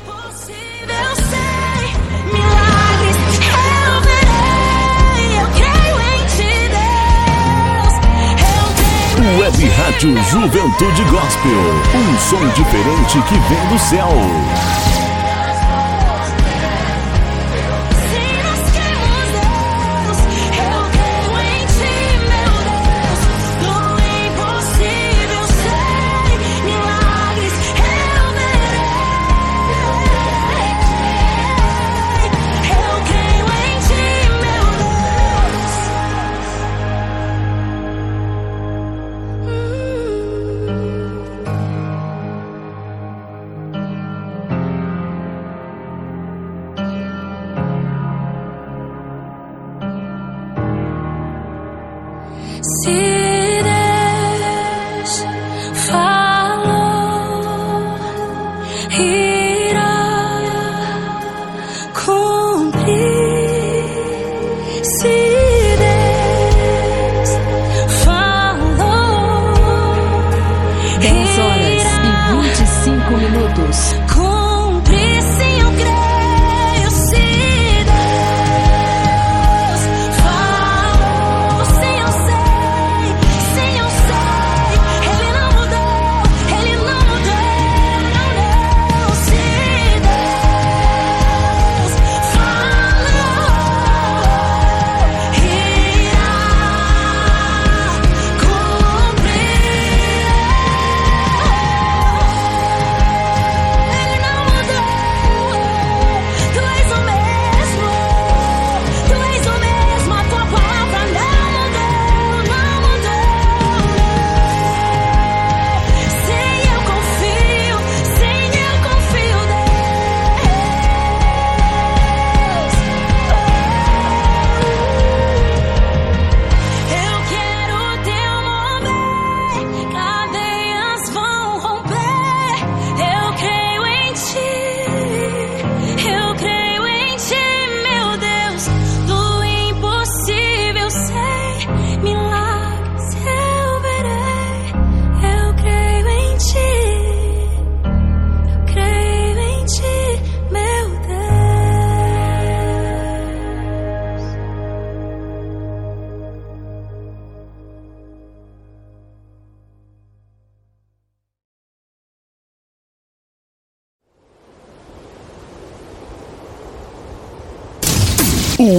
Web 9.38 9.68
Rádio 9.71 10.14
Juventude 10.25 11.05
Gospel. 11.05 11.53
Um 11.95 12.18
som 12.18 12.49
diferente 12.51 13.18
que 13.23 13.35
vem 13.35 13.68
do 13.68 13.79
céu. 13.79 14.09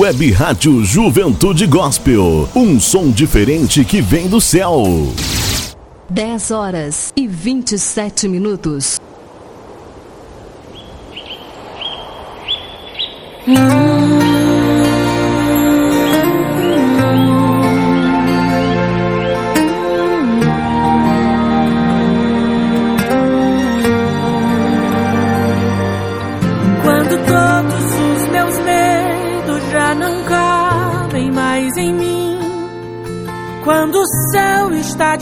Web 0.03 0.31
Rádio 0.33 0.83
Juventude 0.83 1.65
Gospel. 1.65 2.49
Um 2.53 2.77
som 2.77 3.09
diferente 3.09 3.85
que 3.85 4.01
vem 4.01 4.27
do 4.27 4.41
céu. 4.41 4.83
10 6.09 6.51
horas 6.51 7.13
e 7.15 7.25
27 7.25 8.27
minutos. 8.27 8.99
Quando 13.45 14.22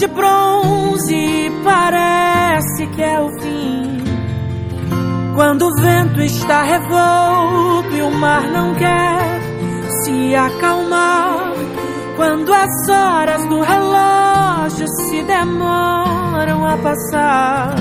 de 0.02 0.08
bronze 0.08 1.52
parece 1.64 2.88
que 2.88 3.04
é 3.04 3.22
o 3.22 3.30
fim. 3.40 4.04
Quando 5.36 5.68
o 5.68 5.76
vento 5.80 6.20
está 6.22 6.64
revolto 6.64 7.96
e 7.96 8.02
o 8.02 8.10
mar 8.10 8.42
não 8.50 8.74
quer 8.74 9.42
se 10.04 10.34
acalmar. 10.34 11.54
Quando 12.16 12.52
as 12.52 12.90
horas 12.90 13.46
do 13.46 13.62
relógio 13.62 14.88
se 14.88 15.22
demoram 15.22 16.66
a 16.66 16.78
passar. 16.78 17.76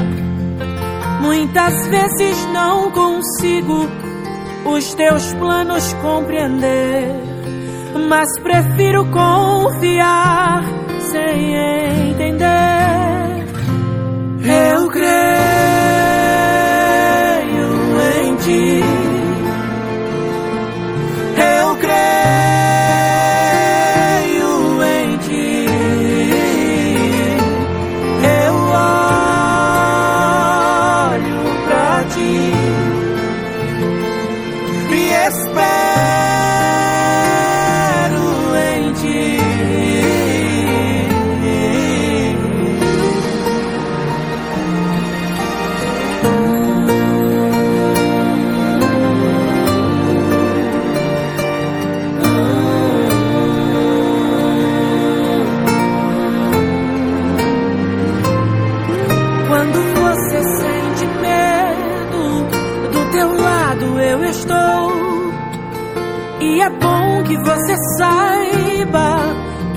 Muitas 1.22 1.86
vezes 1.86 2.46
não 2.52 2.90
consigo 2.90 3.88
os 4.66 4.94
teus 4.94 5.32
planos 5.34 5.94
compreender, 6.02 7.14
mas 8.10 8.28
prefiro 8.40 9.06
confiar 9.06 10.79
sem 11.10 11.54
entender. 12.10 13.44
Eu 14.42 14.88
creio 14.88 15.10
em 18.24 18.36
ti. 18.36 18.99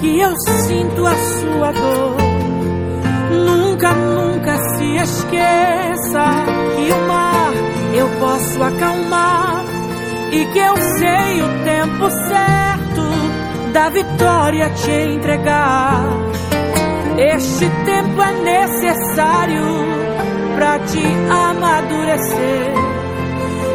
Que 0.04 0.20
eu 0.20 0.36
sinto 0.68 1.08
a 1.08 1.16
sua 1.16 1.72
dor. 1.72 2.18
Nunca, 3.32 3.94
nunca 3.94 4.58
se 4.76 4.98
esqueça 4.98 6.26
que 6.76 6.92
o 6.92 7.08
mar 7.08 7.54
eu 7.96 8.10
posso 8.20 8.62
acalmar. 8.62 9.64
E 10.30 10.46
que 10.48 10.60
eu 10.60 10.76
sei 10.76 11.42
o 11.42 11.64
tempo 11.64 12.12
certo 12.28 13.72
da 13.72 13.90
vitória 13.92 14.70
te 14.72 14.92
entregar. 14.92 16.04
Este 17.18 17.70
tempo 17.86 18.22
é 18.22 18.34
necessário 18.42 19.64
pra 20.58 20.80
te 20.80 21.04
amadurecer. 21.32 22.74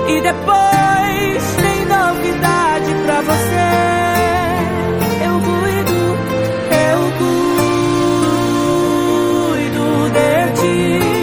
E 0.09 0.21
depois 0.21 1.57
tem 1.57 1.87
novidade 1.87 2.95
pra 3.07 3.21
você. 3.23 3.88
Cuido 10.59 11.18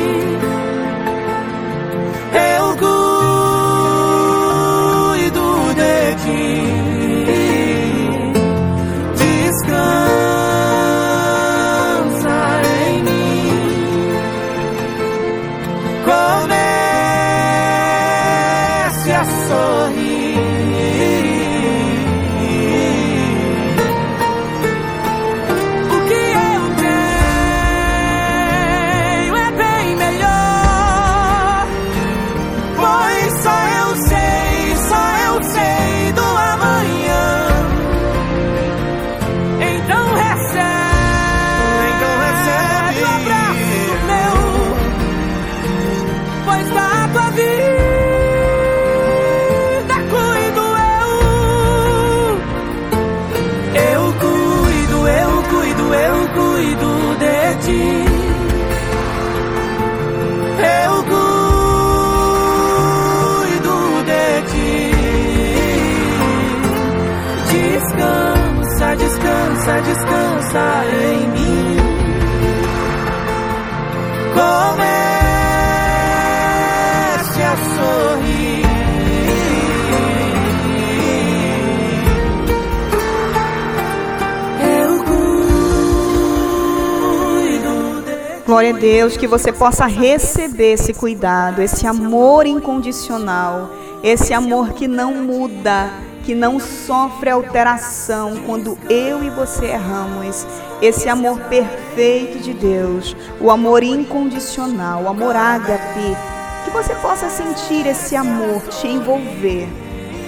Glória 88.66 88.80
a 88.80 88.82
Deus, 88.82 89.16
que 89.16 89.28
você 89.28 89.52
possa 89.52 89.86
receber 89.86 90.74
esse 90.74 90.92
cuidado, 90.92 91.62
esse 91.62 91.86
amor 91.86 92.48
incondicional, 92.48 93.70
esse 94.02 94.34
amor 94.34 94.74
que 94.74 94.88
não 94.88 95.14
muda, 95.14 95.92
que 96.24 96.34
não 96.34 96.60
sofre 96.60 97.30
alteração 97.30 98.38
quando 98.44 98.76
eu 98.90 99.24
e 99.24 99.30
você 99.30 99.66
erramos. 99.66 100.48
Esse 100.82 101.08
amor 101.08 101.40
perfeito 101.42 102.40
de 102.40 102.54
Deus, 102.54 103.16
o 103.40 103.52
amor 103.52 103.84
incondicional, 103.84 105.04
o 105.04 105.10
amor 105.10 105.36
ágape, 105.36 106.18
que 106.64 106.72
você 106.72 106.96
possa 106.96 107.30
sentir 107.30 107.86
esse 107.86 108.16
amor 108.16 108.64
te 108.64 108.88
envolver 108.88 109.68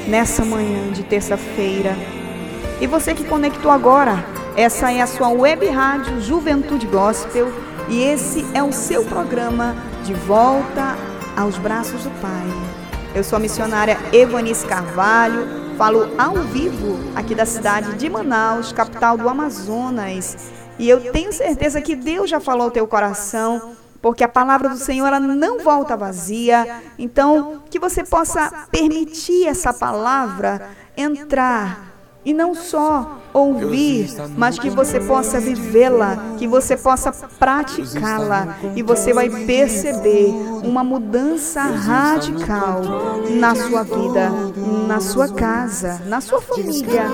nessa 0.08 0.46
manhã 0.46 0.92
de 0.92 1.02
terça-feira. 1.02 1.96
E 2.80 2.86
você 2.86 3.16
que 3.16 3.24
conectou 3.24 3.72
agora, 3.72 4.24
essa 4.56 4.92
é 4.92 5.02
a 5.02 5.08
sua 5.08 5.30
web 5.30 5.66
rádio 5.68 6.22
Juventude 6.22 6.86
Gospel 6.86 7.52
e 7.90 8.04
esse 8.04 8.46
é 8.54 8.62
o 8.62 8.74
seu 8.74 9.06
programa 9.06 9.76
De 10.04 10.14
Volta 10.14 10.98
aos 11.36 11.58
Braços 11.58 12.04
do 12.04 12.10
Pai. 12.22 12.48
Eu 13.16 13.24
sou 13.24 13.38
a 13.38 13.40
missionária 13.40 13.98
Evanice 14.12 14.66
Carvalho, 14.66 15.76
falo 15.78 16.10
ao 16.18 16.36
vivo 16.44 16.98
aqui 17.16 17.34
da 17.34 17.46
cidade 17.46 17.96
de 17.96 18.10
Manaus, 18.10 18.72
capital 18.72 19.18
do 19.18 19.30
Amazonas. 19.30 20.52
E 20.78 20.90
eu 20.90 21.12
tenho 21.12 21.32
certeza 21.32 21.82
que 21.82 21.96
Deus 21.96 22.30
já 22.30 22.40
falou 22.40 22.66
ao 22.66 22.72
teu 22.72 22.86
coração 22.86 23.76
porque 24.02 24.24
a 24.24 24.30
palavra 24.30 24.70
do 24.70 24.78
Senhor 24.78 25.08
ela 25.08 25.20
não 25.20 25.60
volta 25.60 25.98
vazia. 25.98 26.82
Então, 27.00 27.64
que 27.70 27.80
você 27.80 28.04
possa 28.04 28.68
permitir 28.72 29.48
essa 29.48 29.74
palavra 29.74 30.70
entrar 30.96 31.87
e 32.28 32.34
não 32.34 32.54
só 32.54 33.20
ouvir, 33.34 34.14
mas 34.36 34.60
que 34.60 34.70
você 34.70 35.00
possa 35.00 35.40
vivê-la, 35.40 36.34
que 36.38 36.46
você 36.46 36.76
possa 36.76 37.10
praticá-la 37.40 38.58
e 38.76 38.84
você 38.84 39.14
vai 39.14 39.30
perceber 39.30 40.34
uma 40.62 40.84
mudança 40.84 41.62
radical 41.62 42.82
na 43.30 43.56
sua 43.56 43.84
vida, 43.84 44.30
na 44.90 45.00
sua 45.00 45.30
casa, 45.30 46.02
na 46.06 46.20
sua 46.20 46.42
família. 46.42 47.06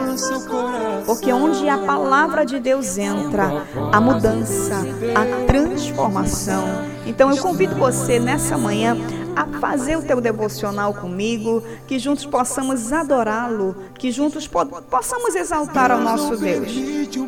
Porque 1.05 1.31
onde 1.31 1.69
a 1.69 1.77
palavra 1.77 2.43
de 2.43 2.59
Deus 2.59 2.97
entra, 2.97 3.67
a 3.91 4.01
mudança, 4.01 4.81
a 5.13 5.45
transformação. 5.45 6.63
Então 7.05 7.29
eu 7.29 7.37
convido 7.37 7.75
você 7.75 8.19
nessa 8.19 8.57
manhã 8.57 8.97
a 9.35 9.45
fazer 9.59 9.97
o 9.97 10.01
teu 10.01 10.21
devocional 10.21 10.93
comigo, 10.93 11.63
que 11.87 11.97
juntos 11.97 12.25
possamos 12.25 12.91
adorá-lo, 12.91 13.75
que 13.97 14.11
juntos 14.11 14.47
po 14.47 14.65
possamos 14.65 15.35
exaltar 15.35 15.91
ao 15.91 15.99
nosso 15.99 16.37
Deus. 16.37 16.71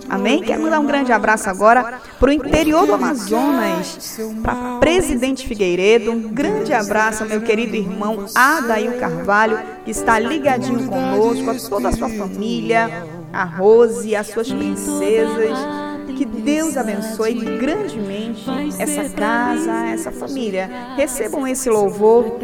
Amém? 0.09 0.41
Quero 0.41 0.69
dar 0.69 0.79
um 0.79 0.85
grande 0.85 1.11
abraço 1.11 1.49
agora 1.49 1.99
para 2.19 2.29
o 2.29 2.33
interior 2.33 2.85
do 2.85 2.93
Amazonas, 2.93 4.19
para 4.43 4.77
Presidente 4.79 5.47
Figueiredo. 5.47 6.11
Um 6.11 6.33
grande 6.33 6.73
abraço 6.73 7.23
ao 7.23 7.29
meu 7.29 7.41
querido 7.41 7.75
irmão 7.75 8.25
Adail 8.33 8.99
Carvalho, 8.99 9.59
que 9.83 9.91
está 9.91 10.19
ligadinho 10.19 10.87
conosco, 10.87 11.49
a 11.49 11.69
toda 11.69 11.89
a 11.89 11.91
sua 11.91 12.09
família, 12.09 13.07
a 13.33 13.43
Rose, 13.43 14.15
as 14.15 14.27
suas 14.27 14.51
princesas. 14.51 15.94
Que 16.15 16.25
Deus 16.25 16.77
abençoe 16.77 17.33
grandemente 17.59 18.45
essa 18.79 19.09
casa, 19.09 19.85
essa 19.87 20.11
família. 20.11 20.69
Recebam 20.95 21.47
esse 21.47 21.69
louvor. 21.69 22.37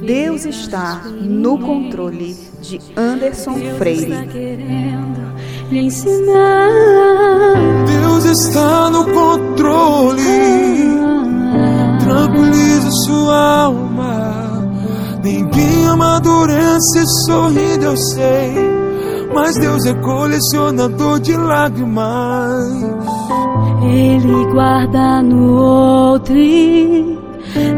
Deus 0.00 0.44
está 0.44 1.02
no 1.20 1.58
controle 1.58 2.36
de 2.60 2.80
Anderson 2.96 3.54
Freire. 3.78 4.28
Deus 7.86 8.24
está 8.24 8.90
no 8.90 9.04
controle. 9.06 10.22
Tranquilize 12.00 12.90
sua 13.06 13.62
alma. 13.62 14.34
Ninguém 15.22 15.86
amadurece 15.88 17.02
sorrindo, 17.26 17.86
eu 17.86 17.96
sei. 17.96 18.73
Mas 19.34 19.56
Deus 19.58 19.84
é 19.84 19.94
colecionador 19.94 21.20
de 21.20 21.36
lágrimas. 21.36 22.82
Ele 23.82 24.46
guarda 24.52 25.22
no 25.22 25.56
outro. 25.60 26.34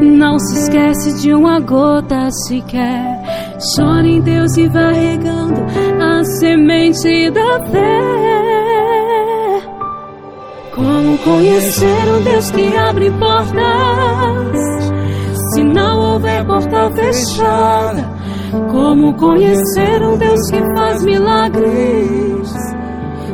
Não 0.03 0.39
se 0.39 0.59
esquece 0.61 1.21
de 1.21 1.35
uma 1.35 1.59
gota 1.61 2.31
sequer. 2.31 3.57
Chora 3.75 4.07
em 4.07 4.21
Deus 4.21 4.57
e 4.57 4.69
vai 4.69 4.95
regando 4.95 5.61
a 6.01 6.25
semente 6.25 7.31
da 7.31 7.67
fé. 7.67 8.17
Como 10.75 11.19
conhecer 11.19 12.15
um 12.19 12.23
Deus 12.23 12.51
que 12.51 12.77
abre 12.77 13.11
portas? 13.13 14.93
Se 15.55 15.65
não 15.65 16.13
houver 16.13 16.45
porta 16.45 16.91
fechada, 16.91 18.16
como 18.71 19.15
conhecer 19.15 20.03
um 20.03 20.17
Deus 20.17 20.41
que 20.51 20.61
faz 20.77 21.03
milagres? 21.05 22.55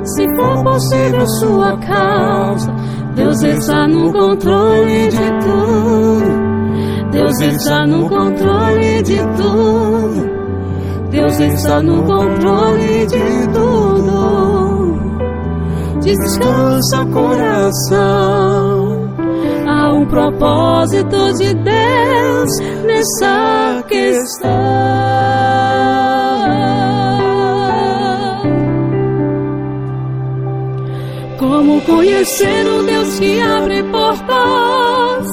Se 0.04 0.26
for 0.36 0.64
possível 0.64 1.26
sua 1.38 1.76
causa, 1.78 2.72
Deus 3.14 3.42
está 3.42 3.86
no 3.86 4.12
controle 4.12 5.08
de 5.08 5.30
tudo. 5.40 6.52
Deus 7.12 7.40
está 7.40 7.86
no 7.86 8.08
controle 8.08 9.02
de 9.02 9.18
tudo. 9.36 10.32
Deus 11.10 11.38
está 11.40 11.82
no 11.82 12.02
controle 12.04 13.06
de 13.06 13.48
tudo. 13.52 14.98
Descansa 16.00 17.04
coração. 17.12 18.81
Há 19.82 19.92
um 19.92 20.06
propósito 20.06 21.32
de 21.38 21.52
Deus 21.54 22.50
nessa 22.84 23.84
questão. 23.88 24.48
Como 31.36 31.80
conhecer 31.80 32.64
um 32.68 32.84
Deus 32.84 33.18
que 33.18 33.40
abre 33.40 33.82
portas? 33.82 35.26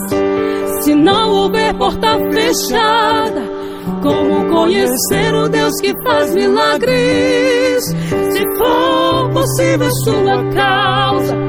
Se 0.83 0.95
não 0.95 1.31
houver 1.31 1.71
porta 1.75 2.17
fechada, 2.31 3.43
como 4.01 4.51
conhecer 4.51 5.31
o 5.35 5.47
Deus 5.47 5.79
que 5.79 5.93
faz 6.03 6.33
milagres? 6.33 7.85
Se 7.85 8.57
for 8.57 9.29
possível 9.31 9.91
sua 10.03 10.43
causa, 10.55 11.48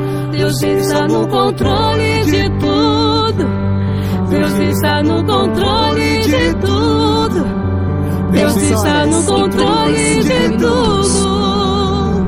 Deus 0.51 0.63
está 0.65 1.07
no 1.07 1.29
controle 1.29 2.25
de 2.25 2.51
tudo. 2.59 3.47
Deus 4.31 4.53
está 4.59 5.01
no 5.01 5.25
controle 5.25 6.23
de 6.27 6.55
tudo. 6.55 7.45
Deus 8.33 8.57
está 8.57 9.07
no 9.07 9.23
controle 9.23 10.23
de 10.25 10.57
tudo. 10.59 12.25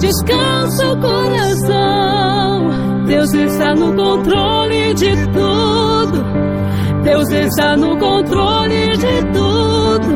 Descansa 0.00 0.92
o 0.92 1.00
coração. 1.00 2.70
Deus 3.06 3.32
está 3.34 3.72
no 3.76 3.94
controle 3.94 4.94
de 4.94 5.14
tudo. 5.28 6.24
Deus 7.04 7.30
está 7.30 7.76
no 7.76 7.96
controle 7.98 8.96
de 8.96 9.22
tudo. 9.32 10.08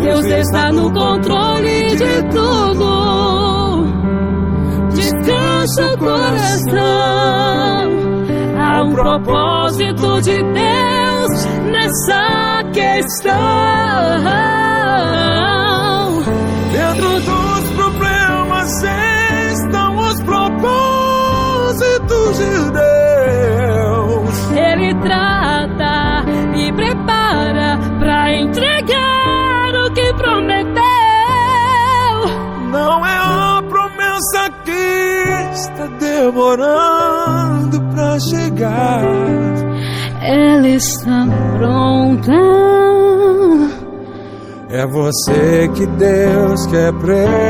Deus 0.00 0.24
está 0.24 0.72
no 0.72 0.90
controle 0.90 1.94
de 1.94 2.22
tudo. 2.30 3.05
Descansa 5.66 5.94
o 5.94 5.98
coração. 5.98 6.78
Há 8.56 8.82
um 8.84 8.92
propósito 8.92 10.22
de 10.22 10.36
Deus 10.36 11.44
nessa 11.72 12.62
questão. 12.72 13.34
Dentro 16.70 17.20
dos 17.20 17.70
problemas 17.74 18.70
estão 19.54 19.96
os 19.98 20.22
propósitos 20.22 22.06
de 22.38 22.70
Deus. 22.70 24.50
Ele 24.52 24.94
trata 25.00 26.24
e 26.54 26.72
prepara 26.74 27.80
para 27.98 28.32
entregar 28.36 29.74
o 29.84 29.92
que 29.92 30.14
prometeu. 30.14 30.86
Não 32.70 33.04
é 33.04 33.25
demorando 35.98 37.80
pra 37.92 38.18
chegar. 38.20 39.02
Ela 40.22 40.68
está 40.68 41.26
pronta. 41.56 42.32
É 44.68 44.86
você 44.86 45.68
que 45.74 45.86
Deus 45.86 46.66
quer 46.66 46.92
preparar. 46.94 47.46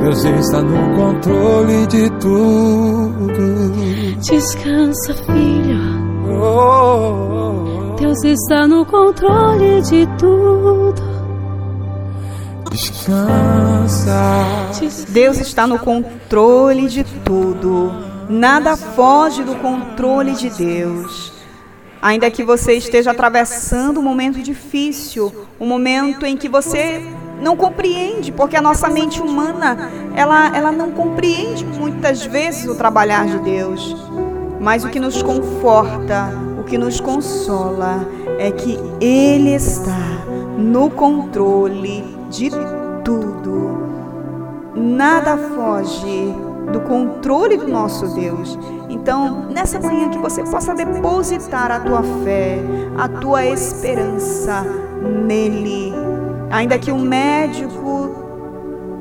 Deus 0.00 0.24
está 0.24 0.62
no 0.62 0.96
controle 0.96 1.86
de 1.86 2.10
tudo. 2.18 3.72
Descansa, 4.20 5.14
filho. 5.14 5.78
Oh, 6.28 6.42
oh, 6.42 7.92
oh. 7.92 7.96
Deus 7.96 8.22
está 8.24 8.66
no 8.66 8.84
controle 8.84 9.80
de 9.82 10.06
tudo. 10.18 11.05
Descansa. 12.76 14.20
Deus 15.08 15.38
está 15.38 15.66
no 15.66 15.78
controle 15.78 16.88
de 16.88 17.04
tudo. 17.24 17.90
Nada 18.28 18.76
foge 18.76 19.42
do 19.42 19.54
controle 19.54 20.32
de 20.32 20.50
Deus. 20.50 21.32
Ainda 22.02 22.30
que 22.30 22.44
você 22.44 22.74
esteja 22.74 23.12
atravessando 23.12 23.98
um 23.98 24.02
momento 24.02 24.42
difícil, 24.42 25.32
um 25.58 25.66
momento 25.66 26.26
em 26.26 26.36
que 26.36 26.50
você 26.50 27.02
não 27.40 27.56
compreende, 27.56 28.30
porque 28.30 28.56
a 28.56 28.60
nossa 28.60 28.90
mente 28.90 29.22
humana, 29.22 29.90
ela, 30.14 30.54
ela 30.54 30.70
não 30.70 30.90
compreende 30.90 31.64
muitas 31.64 32.26
vezes 32.26 32.68
o 32.68 32.74
trabalhar 32.74 33.26
de 33.26 33.38
Deus. 33.38 33.96
Mas 34.60 34.84
o 34.84 34.90
que 34.90 35.00
nos 35.00 35.22
conforta, 35.22 36.30
o 36.60 36.64
que 36.64 36.76
nos 36.76 37.00
consola, 37.00 38.06
é 38.38 38.50
que 38.50 38.78
Ele 39.00 39.54
está 39.54 39.96
no 40.58 40.90
controle 40.90 42.15
de 42.28 42.50
tudo. 43.04 43.86
Nada 44.74 45.36
foge 45.36 46.34
do 46.72 46.80
controle 46.80 47.56
do 47.56 47.68
nosso 47.68 48.08
Deus. 48.14 48.58
Então, 48.88 49.46
nessa 49.50 49.80
manhã 49.80 50.10
que 50.10 50.18
você 50.18 50.42
possa 50.44 50.74
depositar 50.74 51.70
a 51.70 51.80
tua 51.80 52.02
fé, 52.24 52.58
a 52.98 53.08
tua 53.08 53.44
esperança 53.46 54.64
nele. 55.24 55.92
Ainda 56.50 56.78
que 56.78 56.92
o 56.92 56.98
médico 56.98 58.25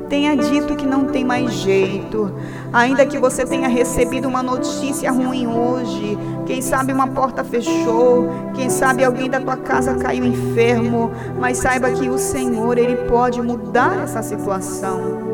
tenha 0.10 0.36
dito 0.36 0.76
que 0.76 0.86
não 0.86 1.06
tem 1.06 1.24
mais 1.24 1.52
jeito, 1.54 2.32
ainda 2.72 3.06
que 3.06 3.18
você 3.18 3.46
tenha 3.46 3.68
recebido 3.68 4.28
uma 4.28 4.44
notícia 4.44 5.12
ruim 5.12 5.48
hoje, 5.48 6.18
quem 6.46 6.62
sabe 6.62 6.94
uma 6.94 7.08
porta 7.08 7.44
fechou, 7.44 8.30
quem 8.54 8.70
sabe 8.70 9.04
alguém 9.04 9.30
da 9.30 9.40
tua 9.40 9.58
casa 9.58 9.96
caiu 9.96 10.26
enfermo, 10.26 11.12
mas 11.40 11.58
saiba 11.58 11.92
que 11.92 12.10
o 12.10 12.18
Senhor, 12.18 12.78
ele 12.78 12.96
pode 13.08 13.42
mudar 13.42 14.04
essa 14.04 14.22
situação. 14.22 15.26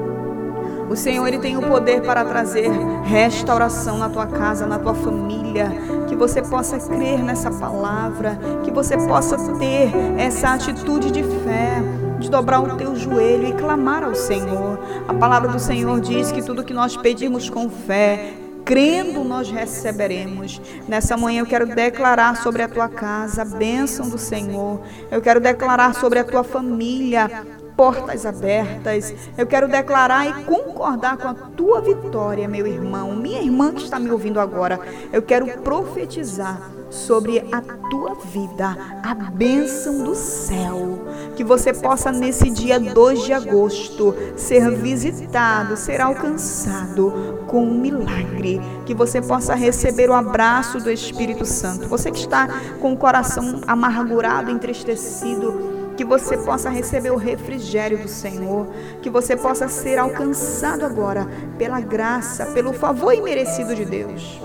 O 0.90 0.96
Senhor 0.96 1.26
ele 1.26 1.40
tem 1.40 1.56
o 1.56 1.62
poder 1.62 2.02
para 2.02 2.26
trazer 2.26 2.70
restauração 3.04 3.98
na 3.98 4.10
tua 4.10 4.28
casa, 4.28 4.66
na 4.66 4.78
tua 4.78 4.94
família, 4.94 5.72
que 6.08 6.16
você 6.18 6.42
possa 6.42 6.78
crer 6.78 7.24
nessa 7.24 7.50
palavra, 7.50 8.38
que 8.62 8.72
você 8.72 8.98
possa 8.98 9.38
ter 9.58 9.90
essa 10.18 10.50
atitude 10.50 11.10
de 11.10 11.24
fé, 11.24 11.82
de 12.22 12.30
dobrar 12.30 12.62
o 12.62 12.78
teu 12.78 12.96
joelho 12.96 13.48
e 13.48 13.54
clamar 13.54 14.04
ao 14.04 14.14
Senhor. 14.14 14.80
A 15.08 15.14
palavra 15.14 15.50
do 15.50 15.60
Senhor 15.60 16.00
diz 16.00 16.32
que 16.32 16.44
tudo 16.44 16.64
que 16.64 16.74
nós 16.74 16.96
pedimos 16.96 17.50
com 17.50 17.70
fé, 17.70 18.34
crendo 18.64 19.24
nós 19.24 19.50
receberemos. 19.50 20.62
Nessa 20.88 21.18
manhã 21.18 21.42
eu 21.42 21.46
quero 21.48 21.66
declarar 21.66 22.38
sobre 22.38 22.62
a 22.62 22.70
tua 22.70 22.88
casa 22.88 23.42
a 23.42 23.46
bênção 23.46 24.08
do 24.08 24.20
Senhor. 24.20 24.82
Eu 25.10 25.22
quero 25.22 25.42
declarar 25.42 25.96
sobre 25.96 26.20
a 26.20 26.24
tua 26.24 26.44
família 26.44 27.46
portas 27.76 28.26
abertas. 28.28 29.14
Eu 29.36 29.48
quero 29.48 29.68
declarar 29.68 30.28
e 30.28 30.44
concordar 30.44 31.18
com 31.18 31.28
a 31.28 31.34
tua 31.34 31.82
vitória, 31.82 32.48
meu 32.48 32.68
irmão, 32.68 33.16
minha 33.16 33.42
irmã 33.42 33.74
que 33.74 33.84
está 33.84 34.00
me 34.00 34.12
ouvindo 34.12 34.40
agora. 34.40 34.80
Eu 35.12 35.24
quero 35.24 35.48
profetizar 35.62 36.81
sobre 36.92 37.40
a 37.52 37.62
tua 37.90 38.14
vida, 38.16 38.78
a 39.02 39.16
bênção 39.16 40.04
do 40.04 40.14
céu. 40.14 41.00
Que 41.36 41.44
você 41.44 41.74
possa, 41.74 42.12
nesse 42.12 42.50
dia 42.50 42.80
2 42.80 43.24
de 43.24 43.34
agosto, 43.34 44.14
ser 44.36 44.70
visitado, 44.76 45.78
ser 45.78 46.02
alcançado 46.02 47.40
com 47.48 47.64
um 47.64 47.80
milagre. 47.80 48.62
Que 48.86 48.94
você 48.94 49.22
possa 49.22 49.56
receber 49.56 50.10
o 50.10 50.14
abraço 50.14 50.80
do 50.80 50.92
Espírito 50.92 51.46
Santo. 51.46 51.88
Você 51.88 52.12
que 52.12 52.20
está 52.20 52.48
com 52.80 52.94
o 52.94 52.98
coração 52.98 53.62
amargurado, 53.66 54.52
entristecido, 54.52 55.72
que 55.96 56.04
você 56.04 56.38
possa 56.38 56.70
receber 56.70 57.12
o 57.12 57.16
refrigério 57.16 57.98
do 57.98 58.08
Senhor, 58.08 58.68
que 59.02 59.10
você 59.10 59.36
possa 59.36 59.68
ser 59.68 59.98
alcançado 59.98 60.86
agora 60.86 61.28
pela 61.58 61.80
graça, 61.80 62.48
pelo 62.48 62.74
favor 62.74 63.14
imerecido 63.14 63.74
de 63.74 63.86
Deus. 63.86 64.42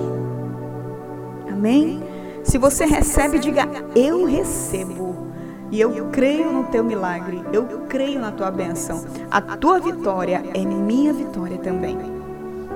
Amém? 1.48 2.15
Se 2.46 2.58
você 2.58 2.86
recebe, 2.86 3.38
diga: 3.38 3.68
Eu 3.94 4.24
recebo. 4.24 5.26
E 5.70 5.80
eu 5.80 6.08
creio 6.12 6.52
no 6.52 6.64
teu 6.64 6.84
milagre, 6.84 7.42
eu 7.52 7.64
creio 7.88 8.20
na 8.20 8.30
tua 8.30 8.52
bênção. 8.52 9.04
A 9.28 9.40
tua 9.40 9.80
vitória 9.80 10.44
é 10.54 10.60
minha 10.64 11.12
vitória 11.12 11.58
também. 11.58 11.98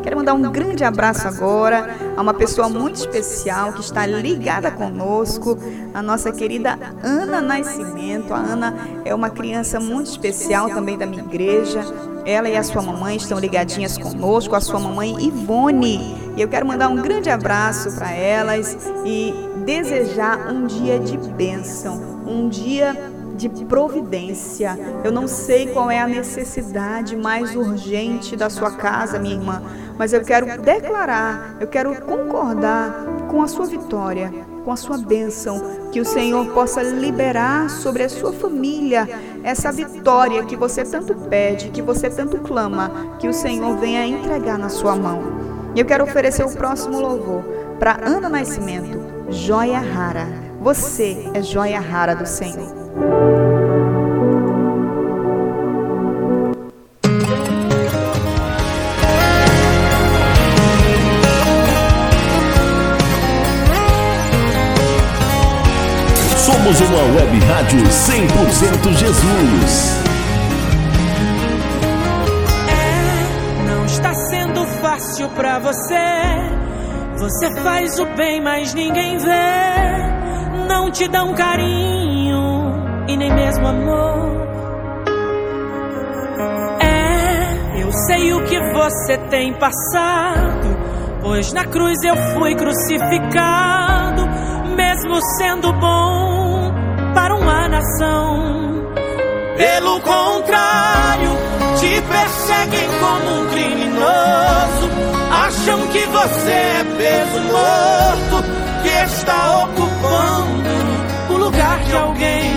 Quero 0.02 0.16
mandar 0.16 0.34
um 0.34 0.42
grande 0.50 0.82
abraço 0.82 1.28
agora 1.28 1.94
a 2.16 2.20
uma 2.20 2.34
pessoa 2.34 2.68
muito 2.68 2.96
especial 2.96 3.72
que 3.72 3.80
está 3.80 4.06
ligada 4.06 4.70
conosco, 4.70 5.56
a 5.92 6.02
nossa 6.02 6.32
querida 6.32 6.78
Ana 7.02 7.40
Nascimento. 7.40 8.32
A 8.32 8.38
Ana 8.38 8.74
é 9.04 9.14
uma 9.14 9.30
criança 9.30 9.78
muito 9.78 10.10
especial 10.10 10.68
também 10.70 10.98
da 10.98 11.06
minha 11.06 11.22
igreja. 11.22 11.84
Ela 12.24 12.48
e 12.48 12.56
a 12.56 12.62
sua 12.62 12.82
mamãe 12.82 13.16
estão 13.16 13.38
ligadinhas 13.38 13.96
conosco, 13.98 14.56
a 14.56 14.60
sua 14.60 14.80
mamãe 14.80 15.14
Ivone. 15.22 16.16
E 16.36 16.40
eu 16.40 16.48
quero 16.48 16.66
mandar 16.66 16.88
um 16.88 16.96
grande 16.96 17.28
abraço 17.30 17.94
para 17.94 18.10
elas 18.10 18.76
e 19.04 19.49
desejar 19.64 20.52
um 20.52 20.66
dia 20.66 20.98
de 20.98 21.16
bênção, 21.16 22.22
um 22.26 22.48
dia 22.48 22.96
de 23.36 23.48
providência. 23.64 24.78
Eu 25.02 25.10
não 25.10 25.26
sei 25.26 25.68
qual 25.68 25.90
é 25.90 25.98
a 25.98 26.06
necessidade 26.06 27.16
mais 27.16 27.56
urgente 27.56 28.36
da 28.36 28.50
sua 28.50 28.72
casa, 28.72 29.18
minha 29.18 29.34
irmã, 29.34 29.62
mas 29.98 30.12
eu 30.12 30.22
quero 30.22 30.46
declarar, 30.60 31.56
eu 31.60 31.66
quero 31.66 31.94
concordar 32.02 33.06
com 33.30 33.42
a 33.42 33.48
sua 33.48 33.66
vitória, 33.66 34.32
com 34.64 34.72
a 34.72 34.76
sua 34.76 34.98
bênção, 34.98 35.90
que 35.90 36.00
o 36.00 36.04
Senhor 36.04 36.46
possa 36.52 36.82
liberar 36.82 37.70
sobre 37.70 38.02
a 38.02 38.08
sua 38.08 38.32
família 38.32 39.08
essa 39.42 39.72
vitória 39.72 40.44
que 40.44 40.56
você 40.56 40.84
tanto 40.84 41.14
pede, 41.14 41.70
que 41.70 41.80
você 41.80 42.10
tanto 42.10 42.38
clama, 42.38 43.16
que 43.18 43.28
o 43.28 43.32
Senhor 43.32 43.76
venha 43.78 44.06
entregar 44.06 44.58
na 44.58 44.68
sua 44.68 44.94
mão. 44.94 45.22
E 45.74 45.80
eu 45.80 45.86
quero 45.86 46.04
oferecer 46.04 46.44
o 46.44 46.54
próximo 46.54 47.00
louvor 47.00 47.42
para 47.78 47.98
Ana 48.04 48.28
Nascimento, 48.28 48.98
joia 49.30 49.78
rara. 49.78 50.26
Você 50.60 51.30
é 51.34 51.42
joia 51.42 51.80
rara 51.80 52.14
do 52.14 52.26
Senhor. 52.26 52.68
Somos 66.36 66.80
uma 66.80 67.02
web 67.16 67.38
rádio 67.46 67.82
100% 67.84 68.92
Jesus. 68.96 69.94
É, 72.68 73.64
não 73.66 73.86
está 73.86 74.12
sendo 74.14 74.64
fácil 74.82 75.28
pra 75.30 75.58
você. 75.58 76.59
Você 77.20 77.54
faz 77.62 77.98
o 77.98 78.06
bem, 78.16 78.40
mas 78.40 78.72
ninguém 78.72 79.18
vê. 79.18 80.66
Não 80.66 80.90
te 80.90 81.06
dão 81.06 81.34
carinho 81.34 82.72
e 83.06 83.14
nem 83.14 83.30
mesmo 83.34 83.66
amor. 83.66 84.48
É, 86.80 87.82
eu 87.82 87.92
sei 88.06 88.32
o 88.32 88.42
que 88.44 88.58
você 88.72 89.18
tem 89.28 89.52
passado. 89.52 90.78
Pois 91.20 91.52
na 91.52 91.66
cruz 91.66 91.98
eu 92.02 92.16
fui 92.16 92.54
crucificado, 92.54 94.26
mesmo 94.74 95.20
sendo 95.36 95.74
bom 95.74 96.72
para 97.14 97.36
uma 97.36 97.68
nação. 97.68 98.86
Pelo 99.58 100.00
contrário, 100.00 101.30
te 101.78 102.00
perseguem 102.00 102.88
como 102.98 103.42
um 103.42 103.46
criminoso. 103.50 105.09
Acham 105.50 105.84
que 105.88 105.98
você 106.06 106.52
é 106.52 106.84
peso 106.96 107.40
morto 107.40 108.44
que 108.84 109.12
está 109.12 109.64
ocupando 109.64 110.70
o 111.28 111.36
lugar 111.38 111.80
de 111.80 111.92
alguém. 111.92 112.52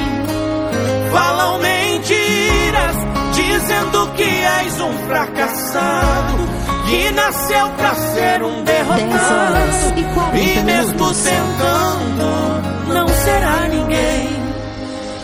Falam 1.12 1.58
mentiras, 1.58 2.96
dizendo 3.34 4.12
que 4.16 4.24
és 4.24 4.80
um 4.80 4.94
fracassado. 5.08 6.44
Que 6.88 7.10
nasceu 7.14 7.68
pra 7.70 7.96
ser 7.96 8.44
um 8.44 8.64
10 8.64 8.88
horas 8.88 9.02
derrotado. 9.02 10.00
e 10.00 10.04
40 10.14 10.38
E 10.38 10.64
mesmo 10.64 11.14
tentando, 11.16 12.94
não 12.94 13.08
será 13.08 13.68
ninguém. 13.70 14.30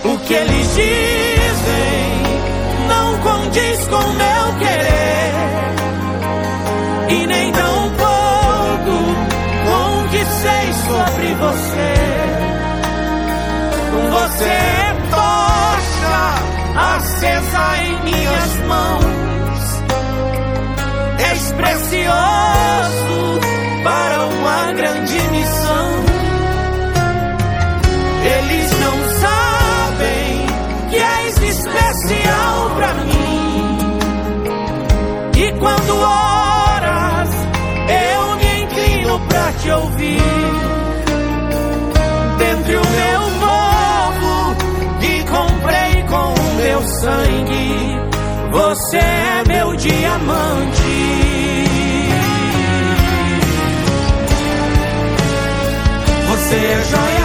O 0.06 0.18
que 0.26 0.34
eles 0.34 0.68
dizem 0.74 2.10
não 2.88 3.18
condiz 3.20 3.88
com 3.88 4.08
meu 4.14 4.60
querer. 4.60 5.39
Nem 7.30 7.52
tão 7.52 7.92
pouco 7.92 8.96
com 9.66 10.02
o 10.02 10.10
que 10.10 10.26
sei 10.26 10.74
sobre 10.88 11.28
você. 11.36 11.94
Você 14.10 14.46
é 14.46 14.96
tocha 15.12 16.40
acesa 16.98 17.78
em 17.84 18.04
minhas 18.04 18.56
mãos. 18.68 19.84
És 21.30 21.52
precioso 21.52 23.40
para 23.84 24.26
uma 24.26 24.74
grande 24.74 25.20
missão. 25.30 25.99
Te 39.62 39.72
ouvir. 39.72 40.22
Dentre 42.38 42.76
o 42.78 42.88
meu 43.00 43.22
povo 43.46 44.56
que 45.00 45.24
comprei 45.26 46.04
com 46.04 46.34
o 46.34 46.56
meu 46.56 46.82
sangue, 47.02 48.00
você 48.52 48.98
é 48.98 49.44
meu 49.48 49.76
diamante. 49.76 51.20
Você 56.30 56.56
é 56.56 56.82
joia 56.90 57.19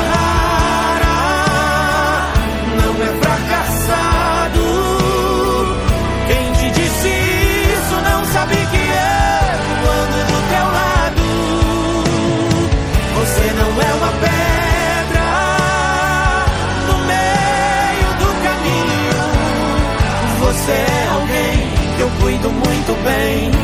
cuido 22.44 22.50
muito 22.50 22.92
bem, 23.04 23.63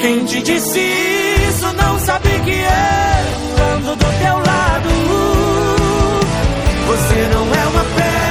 Quem 0.00 0.24
te 0.24 0.42
disse 0.42 0.80
isso 1.48 1.72
não 1.74 1.98
sabe 2.00 2.28
que 2.28 2.50
eu 2.50 3.74
ando 3.74 3.96
do 3.96 4.18
teu 4.18 4.36
lado. 4.38 4.88
Você 6.86 7.28
não 7.34 7.54
é 7.54 7.66
uma 7.68 7.84
pedra 7.96 8.25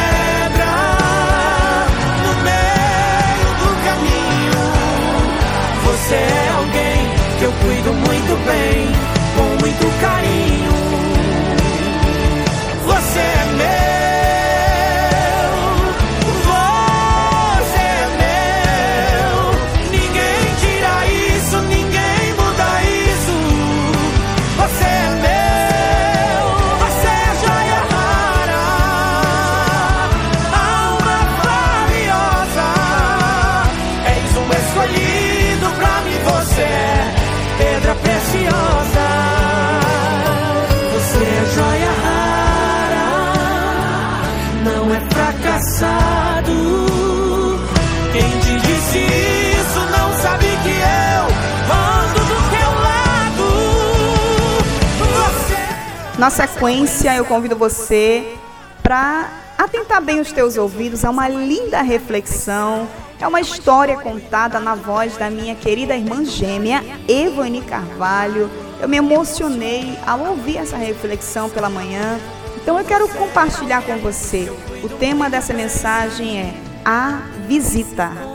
sequência, 56.76 57.16
eu 57.16 57.24
convido 57.24 57.56
você 57.56 58.36
para 58.84 59.30
atentar 59.58 60.02
bem 60.02 60.20
os 60.20 60.32
teus 60.34 60.58
ouvidos 60.58 61.06
a 61.06 61.10
uma 61.10 61.30
linda 61.30 61.82
reflexão. 61.82 62.88
É 63.18 63.26
uma 63.26 63.40
história 63.40 63.98
contada 63.98 64.60
na 64.60 64.76
voz 64.76 65.16
da 65.16 65.30
minha 65.30 65.56
querida 65.56 65.96
irmã 65.96 66.26
gêmea, 66.26 66.84
Evane 67.08 67.62
Carvalho. 67.62 68.52
Eu 68.82 68.90
me 68.90 68.98
emocionei 68.98 69.98
ao 70.06 70.20
ouvir 70.20 70.58
essa 70.58 70.76
reflexão 70.76 71.50
pela 71.50 71.70
manhã. 71.70 72.20
Então 72.58 72.78
eu 72.78 72.84
quero 72.84 73.08
compartilhar 73.08 73.82
com 73.84 73.98
você. 74.00 74.52
O 74.84 74.90
tema 74.90 75.30
dessa 75.30 75.54
mensagem 75.54 76.42
é 76.42 76.54
A 76.84 77.22
Visita. 77.48 78.35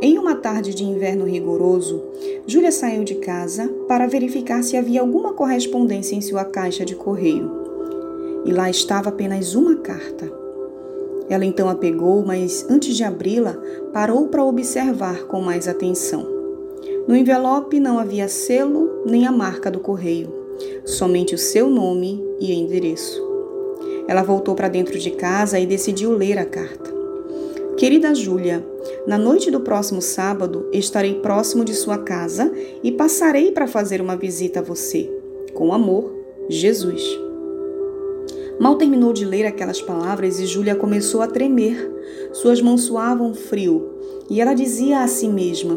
Em 0.00 0.18
uma 0.18 0.34
tarde 0.34 0.74
de 0.74 0.84
inverno 0.84 1.24
rigoroso, 1.24 2.02
Júlia 2.46 2.72
saiu 2.72 3.04
de 3.04 3.14
casa 3.16 3.68
para 3.86 4.06
verificar 4.06 4.62
se 4.62 4.76
havia 4.76 5.00
alguma 5.00 5.32
correspondência 5.32 6.14
em 6.16 6.20
sua 6.20 6.44
caixa 6.44 6.84
de 6.84 6.94
correio. 6.94 7.50
E 8.44 8.52
lá 8.52 8.68
estava 8.68 9.10
apenas 9.10 9.54
uma 9.54 9.76
carta. 9.76 10.30
Ela 11.28 11.44
então 11.44 11.68
a 11.68 11.74
pegou, 11.74 12.24
mas 12.24 12.66
antes 12.68 12.96
de 12.96 13.04
abri-la, 13.04 13.56
parou 13.92 14.28
para 14.28 14.44
observar 14.44 15.24
com 15.24 15.40
mais 15.40 15.68
atenção. 15.68 16.26
No 17.06 17.16
envelope 17.16 17.80
não 17.80 17.98
havia 17.98 18.28
selo 18.28 19.02
nem 19.06 19.26
a 19.26 19.32
marca 19.32 19.70
do 19.70 19.80
correio, 19.80 20.32
somente 20.84 21.34
o 21.34 21.38
seu 21.38 21.70
nome 21.70 22.22
e 22.38 22.52
endereço. 22.52 23.22
Ela 24.06 24.22
voltou 24.22 24.54
para 24.54 24.68
dentro 24.68 24.98
de 24.98 25.10
casa 25.12 25.58
e 25.58 25.66
decidiu 25.66 26.12
ler 26.12 26.38
a 26.38 26.44
carta. 26.44 27.01
Querida 27.82 28.14
Júlia, 28.14 28.64
na 29.08 29.18
noite 29.18 29.50
do 29.50 29.58
próximo 29.58 30.00
sábado 30.00 30.68
estarei 30.72 31.14
próximo 31.16 31.64
de 31.64 31.74
sua 31.74 31.98
casa 31.98 32.48
e 32.80 32.92
passarei 32.92 33.50
para 33.50 33.66
fazer 33.66 34.00
uma 34.00 34.16
visita 34.16 34.60
a 34.60 34.62
você. 34.62 35.12
Com 35.52 35.74
amor, 35.74 36.14
Jesus. 36.48 37.02
Mal 38.60 38.76
terminou 38.76 39.12
de 39.12 39.24
ler 39.24 39.46
aquelas 39.46 39.82
palavras 39.82 40.38
e 40.38 40.46
Júlia 40.46 40.76
começou 40.76 41.22
a 41.22 41.26
tremer. 41.26 41.90
Suas 42.32 42.62
mãos 42.62 42.82
suavam 42.82 43.34
frio 43.34 43.90
e 44.30 44.40
ela 44.40 44.54
dizia 44.54 45.00
a 45.00 45.08
si 45.08 45.26
mesma: 45.26 45.74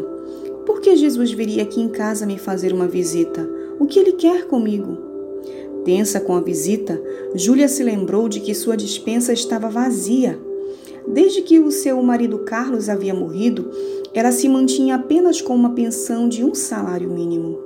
Por 0.64 0.80
que 0.80 0.94
Jesus 0.94 1.32
viria 1.32 1.64
aqui 1.64 1.80
em 1.80 1.88
casa 1.88 2.24
me 2.24 2.38
fazer 2.38 2.72
uma 2.72 2.86
visita? 2.86 3.50
O 3.80 3.84
que 3.84 3.98
ele 3.98 4.12
quer 4.12 4.46
comigo? 4.46 4.96
Tensa 5.84 6.20
com 6.20 6.36
a 6.36 6.40
visita, 6.40 7.02
Júlia 7.34 7.66
se 7.66 7.82
lembrou 7.82 8.28
de 8.28 8.38
que 8.38 8.54
sua 8.54 8.76
dispensa 8.76 9.32
estava 9.32 9.68
vazia. 9.68 10.45
Desde 11.06 11.42
que 11.42 11.58
o 11.60 11.70
seu 11.70 12.02
marido 12.02 12.40
Carlos 12.40 12.88
havia 12.88 13.14
morrido, 13.14 13.70
ela 14.12 14.32
se 14.32 14.48
mantinha 14.48 14.96
apenas 14.96 15.40
com 15.40 15.54
uma 15.54 15.70
pensão 15.70 16.28
de 16.28 16.42
um 16.42 16.54
salário 16.54 17.10
mínimo. 17.10 17.58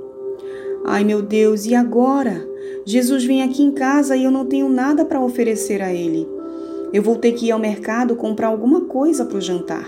Ai 0.84 1.04
meu 1.04 1.22
Deus, 1.22 1.66
e 1.66 1.74
agora? 1.74 2.46
Jesus 2.84 3.24
vem 3.24 3.42
aqui 3.42 3.62
em 3.62 3.72
casa 3.72 4.16
e 4.16 4.24
eu 4.24 4.30
não 4.30 4.44
tenho 4.44 4.68
nada 4.68 5.04
para 5.04 5.20
oferecer 5.20 5.82
a 5.82 5.92
ele. 5.92 6.26
Eu 6.92 7.02
vou 7.02 7.16
ter 7.16 7.32
que 7.32 7.46
ir 7.46 7.50
ao 7.52 7.58
mercado 7.58 8.16
comprar 8.16 8.48
alguma 8.48 8.82
coisa 8.82 9.24
para 9.24 9.38
o 9.38 9.40
jantar. 9.40 9.86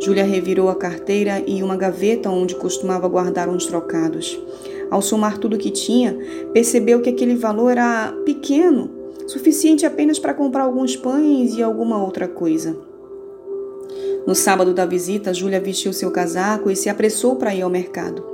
Júlia 0.00 0.24
revirou 0.24 0.68
a 0.68 0.74
carteira 0.74 1.42
e 1.46 1.62
uma 1.62 1.76
gaveta 1.76 2.28
onde 2.28 2.56
costumava 2.56 3.08
guardar 3.08 3.48
uns 3.48 3.64
trocados. 3.66 4.38
Ao 4.90 5.00
somar 5.00 5.38
tudo 5.38 5.56
que 5.56 5.70
tinha, 5.70 6.16
percebeu 6.52 7.00
que 7.00 7.08
aquele 7.08 7.36
valor 7.36 7.70
era 7.70 8.12
pequeno, 8.24 8.90
suficiente 9.26 9.86
apenas 9.86 10.18
para 10.18 10.34
comprar 10.34 10.64
alguns 10.64 10.96
pães 10.96 11.54
e 11.54 11.62
alguma 11.62 12.02
outra 12.02 12.28
coisa. 12.28 12.76
No 14.26 14.34
sábado 14.34 14.72
da 14.72 14.86
visita, 14.86 15.34
Júlia 15.34 15.60
vestiu 15.60 15.92
seu 15.92 16.10
casaco 16.10 16.70
e 16.70 16.76
se 16.76 16.88
apressou 16.88 17.36
para 17.36 17.54
ir 17.54 17.62
ao 17.62 17.70
mercado. 17.70 18.24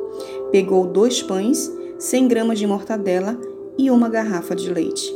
Pegou 0.52 0.86
dois 0.86 1.22
pães, 1.22 1.72
100 1.98 2.28
gramas 2.28 2.58
de 2.58 2.66
mortadela 2.66 3.38
e 3.76 3.90
uma 3.90 4.08
garrafa 4.08 4.54
de 4.54 4.72
leite. 4.72 5.12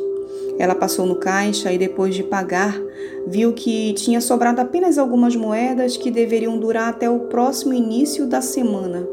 Ela 0.59 0.75
passou 0.75 1.07
no 1.07 1.17
caixa 1.17 1.73
e, 1.73 1.79
depois 1.79 2.15
de 2.15 2.23
pagar, 2.23 2.81
viu 3.27 3.53
que 3.53 3.93
tinha 3.95 4.21
sobrado 4.21 4.61
apenas 4.61 4.99
algumas 4.99 5.35
moedas 5.35 5.97
que 5.97 6.11
deveriam 6.11 6.59
durar 6.59 6.89
até 6.89 7.09
o 7.11 7.21
próximo 7.21 7.73
início 7.73 8.27
da 8.27 8.41
semana 8.41 9.07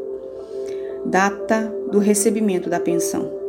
data 1.05 1.73
do 1.91 1.99
recebimento 1.99 2.69
da 2.69 2.79
pensão. 2.79 3.40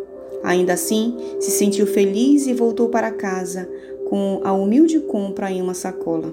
Ainda 0.42 0.72
assim, 0.72 1.16
se 1.40 1.50
sentiu 1.50 1.86
feliz 1.86 2.46
e 2.46 2.52
voltou 2.52 2.88
para 2.88 3.10
casa 3.10 3.68
com 4.08 4.40
a 4.44 4.52
humilde 4.52 5.00
compra 5.00 5.50
em 5.50 5.62
uma 5.62 5.74
sacola. 5.74 6.32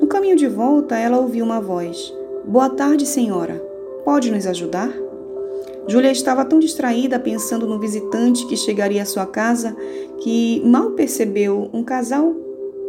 No 0.00 0.06
caminho 0.06 0.36
de 0.36 0.46
volta, 0.46 0.96
ela 0.98 1.18
ouviu 1.18 1.44
uma 1.44 1.60
voz: 1.60 2.12
Boa 2.44 2.68
tarde, 2.68 3.06
senhora. 3.06 3.62
Pode 4.04 4.30
nos 4.30 4.46
ajudar? 4.46 4.92
Júlia 5.86 6.12
estava 6.12 6.44
tão 6.44 6.58
distraída 6.58 7.18
pensando 7.18 7.66
no 7.66 7.78
visitante 7.78 8.46
que 8.46 8.56
chegaria 8.56 9.02
à 9.02 9.06
sua 9.06 9.24
casa 9.24 9.74
que 10.18 10.62
mal 10.66 10.90
percebeu 10.90 11.70
um 11.72 11.82
casal 11.82 12.34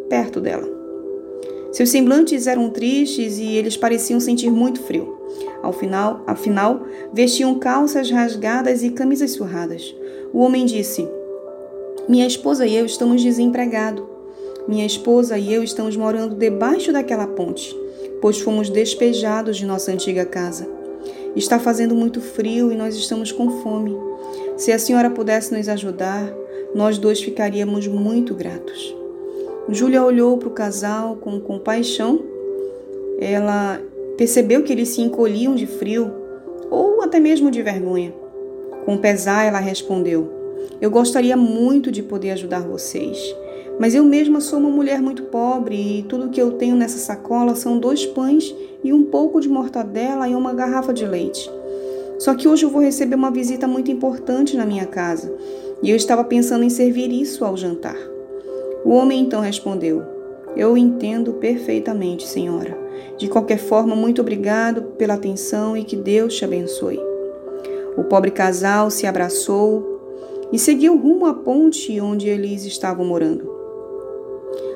perto 0.10 0.41
dela. 0.41 0.68
Seus 1.72 1.89
semblantes 1.89 2.45
eram 2.47 2.70
tristes 2.70 3.38
e 3.38 3.56
eles 3.56 3.78
pareciam 3.78 4.20
sentir 4.20 4.52
muito 4.52 4.82
frio. 4.82 5.18
Ao 5.62 5.72
final, 5.72 6.24
afinal, 6.28 6.82
vestiam 7.14 7.58
calças 7.60 8.10
rasgadas 8.10 8.84
e 8.84 8.89
camisas 8.89 9.32
surradas. 9.32 9.95
O 10.32 10.39
homem 10.39 10.65
disse: 10.65 11.07
Minha 12.07 12.27
esposa 12.27 12.65
e 12.65 12.75
eu 12.75 12.86
estamos 12.86 13.23
desempregados. 13.23 14.03
Minha 14.67 14.86
esposa 14.86 15.38
e 15.38 15.51
eu 15.51 15.63
estamos 15.63 15.97
morando 15.97 16.36
debaixo 16.36 16.93
daquela 16.93 17.25
ponte, 17.25 17.75
pois 18.21 18.39
fomos 18.39 18.69
despejados 18.69 19.57
de 19.57 19.65
nossa 19.65 19.91
antiga 19.91 20.25
casa. 20.25 20.69
Está 21.36 21.57
fazendo 21.57 21.95
muito 21.95 22.21
frio 22.21 22.71
e 22.71 22.75
nós 22.75 22.95
estamos 22.95 23.32
com 23.32 23.61
fome. 23.61 23.97
Se 24.55 24.71
a 24.71 24.77
senhora 24.77 25.09
pudesse 25.09 25.53
nos 25.53 25.67
ajudar, 25.67 26.32
nós 26.75 26.99
dois 26.99 27.21
ficaríamos 27.21 27.88
muito 27.88 28.36
gratos. 28.36 28.95
Júlia 29.69 30.03
olhou 30.03 30.38
para 30.38 30.49
o 30.49 30.51
casal 30.51 31.15
com 31.15 31.39
compaixão. 31.39 32.23
Ela 33.19 33.82
percebeu 34.17 34.63
que 34.63 34.71
eles 34.71 34.89
se 34.89 35.01
encolhiam 35.01 35.55
de 35.55 35.65
frio 35.65 36.11
ou 36.69 37.01
até 37.01 37.19
mesmo 37.19 37.49
de 37.49 37.63
vergonha. 37.63 38.13
Com 38.90 38.98
pesar, 38.98 39.46
ela 39.46 39.60
respondeu: 39.60 40.28
Eu 40.82 40.90
gostaria 40.90 41.38
muito 41.38 41.92
de 41.92 42.02
poder 42.02 42.32
ajudar 42.32 42.62
vocês, 42.62 43.20
mas 43.80 43.94
eu 43.94 44.04
mesma 44.04 44.42
sou 44.42 44.58
uma 44.58 44.72
mulher 44.72 45.00
muito 45.00 45.26
pobre 45.26 46.00
e 46.00 46.02
tudo 46.02 46.32
que 46.32 46.42
eu 46.42 46.54
tenho 46.54 46.76
nessa 46.76 46.98
sacola 46.98 47.54
são 47.54 47.78
dois 47.78 48.04
pães 48.08 48.52
e 48.84 48.92
um 48.92 49.04
pouco 49.04 49.40
de 49.40 49.48
mortadela 49.48 50.28
e 50.28 50.34
uma 50.34 50.56
garrafa 50.56 50.92
de 50.92 51.06
leite. 51.06 51.48
Só 52.18 52.34
que 52.34 52.48
hoje 52.48 52.66
eu 52.66 52.72
vou 52.72 52.82
receber 52.82 53.14
uma 53.14 53.30
visita 53.30 53.68
muito 53.68 53.92
importante 53.92 54.58
na 54.58 54.66
minha 54.66 54.88
casa 54.88 55.32
e 55.84 55.92
eu 55.92 55.96
estava 55.96 56.24
pensando 56.24 56.64
em 56.64 56.70
servir 56.72 57.12
isso 57.12 57.46
ao 57.46 57.56
jantar. 57.56 57.98
O 58.84 58.90
homem 58.90 59.22
então 59.22 59.40
respondeu: 59.40 60.02
Eu 60.56 60.76
entendo 60.76 61.34
perfeitamente, 61.34 62.28
senhora. 62.28 62.76
De 63.20 63.28
qualquer 63.28 63.60
forma, 63.60 63.96
muito 63.96 64.20
obrigado 64.20 64.82
pela 64.98 65.14
atenção 65.14 65.78
e 65.78 65.84
que 65.84 65.96
Deus 65.96 66.36
te 66.36 66.44
abençoe. 66.44 67.09
O 68.00 68.04
pobre 68.06 68.32
casal 68.32 68.89
se 68.89 69.06
abraçou 69.06 70.00
e 70.54 70.58
seguiu 70.58 70.95
rumo 70.97 71.26
à 71.26 71.34
ponte 71.34 72.00
onde 72.00 72.30
eles 72.30 72.64
estavam 72.64 73.06
morando. 73.06 73.54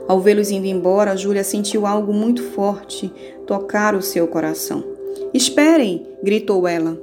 Ao 0.09 0.19
vê-los 0.19 0.51
indo 0.51 0.67
embora, 0.67 1.15
Júlia 1.15 1.41
sentiu 1.41 1.87
algo 1.87 2.11
muito 2.11 2.43
forte 2.43 3.09
tocar 3.47 3.95
o 3.95 4.01
seu 4.01 4.27
coração. 4.27 4.83
Esperem! 5.33 6.05
gritou 6.21 6.67
ela. 6.67 6.99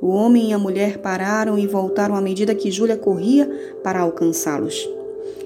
O 0.00 0.08
homem 0.08 0.50
e 0.50 0.52
a 0.52 0.58
mulher 0.58 0.98
pararam 0.98 1.56
e 1.56 1.64
voltaram 1.64 2.16
à 2.16 2.20
medida 2.20 2.56
que 2.56 2.68
Júlia 2.68 2.96
corria 2.96 3.48
para 3.84 4.00
alcançá-los. 4.00 4.90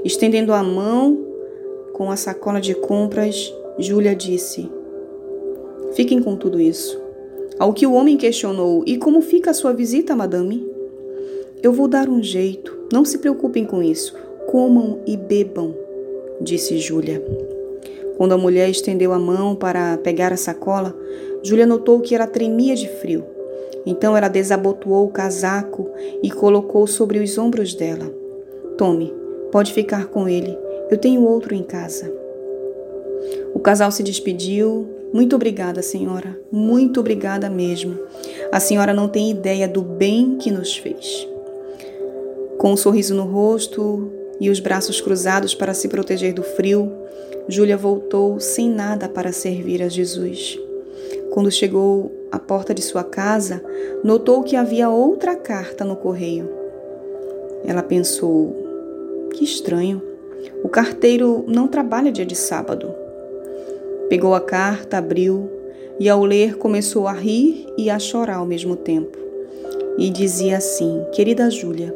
Estendendo 0.02 0.54
a 0.54 0.62
mão 0.62 1.26
com 1.92 2.10
a 2.10 2.16
sacola 2.16 2.58
de 2.58 2.74
compras, 2.74 3.52
Júlia 3.78 4.16
disse: 4.16 4.66
Fiquem 5.92 6.22
com 6.22 6.36
tudo 6.36 6.58
isso. 6.58 7.05
Ao 7.58 7.72
que 7.72 7.86
o 7.86 7.92
homem 7.92 8.16
questionou: 8.16 8.82
E 8.86 8.96
como 8.96 9.20
fica 9.20 9.50
a 9.50 9.54
sua 9.54 9.72
visita, 9.72 10.14
madame? 10.14 10.66
Eu 11.62 11.72
vou 11.72 11.88
dar 11.88 12.08
um 12.08 12.22
jeito. 12.22 12.76
Não 12.92 13.04
se 13.04 13.18
preocupem 13.18 13.64
com 13.64 13.82
isso. 13.82 14.14
Comam 14.46 15.00
e 15.06 15.16
bebam, 15.16 15.74
disse 16.40 16.78
Júlia. 16.78 17.22
Quando 18.16 18.32
a 18.32 18.38
mulher 18.38 18.70
estendeu 18.70 19.12
a 19.12 19.18
mão 19.18 19.54
para 19.54 19.98
pegar 19.98 20.32
a 20.32 20.36
sacola, 20.36 20.96
Júlia 21.42 21.66
notou 21.66 22.00
que 22.00 22.14
ela 22.14 22.26
tremia 22.26 22.74
de 22.76 22.88
frio. 22.88 23.24
Então 23.84 24.16
ela 24.16 24.28
desabotoou 24.28 25.06
o 25.06 25.10
casaco 25.10 25.90
e 26.22 26.30
colocou 26.30 26.86
sobre 26.86 27.18
os 27.18 27.36
ombros 27.36 27.74
dela. 27.74 28.12
Tome, 28.78 29.12
Pode 29.50 29.72
ficar 29.72 30.06
com 30.08 30.28
ele. 30.28 30.58
Eu 30.90 30.98
tenho 30.98 31.24
outro 31.24 31.54
em 31.54 31.62
casa. 31.62 32.12
O 33.54 33.58
casal 33.58 33.90
se 33.90 34.02
despediu. 34.02 34.86
Muito 35.16 35.34
obrigada, 35.34 35.80
senhora. 35.80 36.38
Muito 36.52 37.00
obrigada 37.00 37.48
mesmo. 37.48 37.98
A 38.52 38.60
senhora 38.60 38.92
não 38.92 39.08
tem 39.08 39.30
ideia 39.30 39.66
do 39.66 39.80
bem 39.80 40.36
que 40.36 40.50
nos 40.50 40.76
fez. 40.76 41.26
Com 42.58 42.72
um 42.72 42.76
sorriso 42.76 43.14
no 43.14 43.24
rosto 43.24 44.12
e 44.38 44.50
os 44.50 44.60
braços 44.60 45.00
cruzados 45.00 45.54
para 45.54 45.72
se 45.72 45.88
proteger 45.88 46.34
do 46.34 46.42
frio, 46.42 46.92
Júlia 47.48 47.78
voltou 47.78 48.38
sem 48.38 48.68
nada 48.68 49.08
para 49.08 49.32
servir 49.32 49.82
a 49.82 49.88
Jesus. 49.88 50.60
Quando 51.30 51.50
chegou 51.50 52.12
à 52.30 52.38
porta 52.38 52.74
de 52.74 52.82
sua 52.82 53.02
casa, 53.02 53.64
notou 54.04 54.42
que 54.42 54.54
havia 54.54 54.90
outra 54.90 55.34
carta 55.34 55.82
no 55.82 55.96
correio. 55.96 56.46
Ela 57.64 57.82
pensou: 57.82 58.54
que 59.32 59.44
estranho. 59.44 60.02
O 60.62 60.68
carteiro 60.68 61.42
não 61.48 61.66
trabalha 61.68 62.12
dia 62.12 62.26
de 62.26 62.36
sábado. 62.36 63.05
Pegou 64.08 64.34
a 64.34 64.40
carta, 64.40 64.98
abriu 64.98 65.50
e, 65.98 66.08
ao 66.08 66.24
ler, 66.24 66.56
começou 66.58 67.08
a 67.08 67.12
rir 67.12 67.66
e 67.76 67.90
a 67.90 67.98
chorar 67.98 68.36
ao 68.36 68.46
mesmo 68.46 68.76
tempo. 68.76 69.18
E 69.98 70.10
dizia 70.10 70.58
assim: 70.58 71.04
Querida 71.12 71.50
Júlia, 71.50 71.92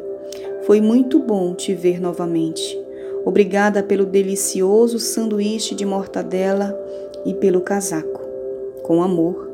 foi 0.63 0.81
muito 0.81 1.19
bom 1.19 1.53
te 1.53 1.73
ver 1.73 2.01
novamente. 2.01 2.77
Obrigada 3.23 3.81
pelo 3.81 4.05
delicioso 4.05 4.99
sanduíche 4.99 5.73
de 5.73 5.85
mortadela 5.85 6.77
e 7.25 7.33
pelo 7.33 7.61
casaco. 7.61 8.19
Com 8.83 9.01
amor, 9.01 9.49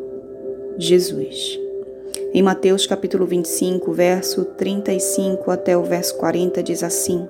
Jesus. 0.79 1.59
Em 2.33 2.41
Mateus 2.41 2.87
capítulo 2.87 3.27
25, 3.27 3.91
verso 3.91 4.45
35 4.45 5.51
até 5.51 5.77
o 5.77 5.83
verso 5.83 6.17
40 6.17 6.63
diz 6.63 6.81
assim: 6.81 7.27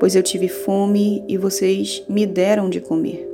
Pois 0.00 0.16
eu 0.16 0.24
tive 0.24 0.48
fome 0.48 1.22
e 1.28 1.36
vocês 1.36 2.02
me 2.08 2.26
deram 2.26 2.68
de 2.68 2.80
comer. 2.80 3.29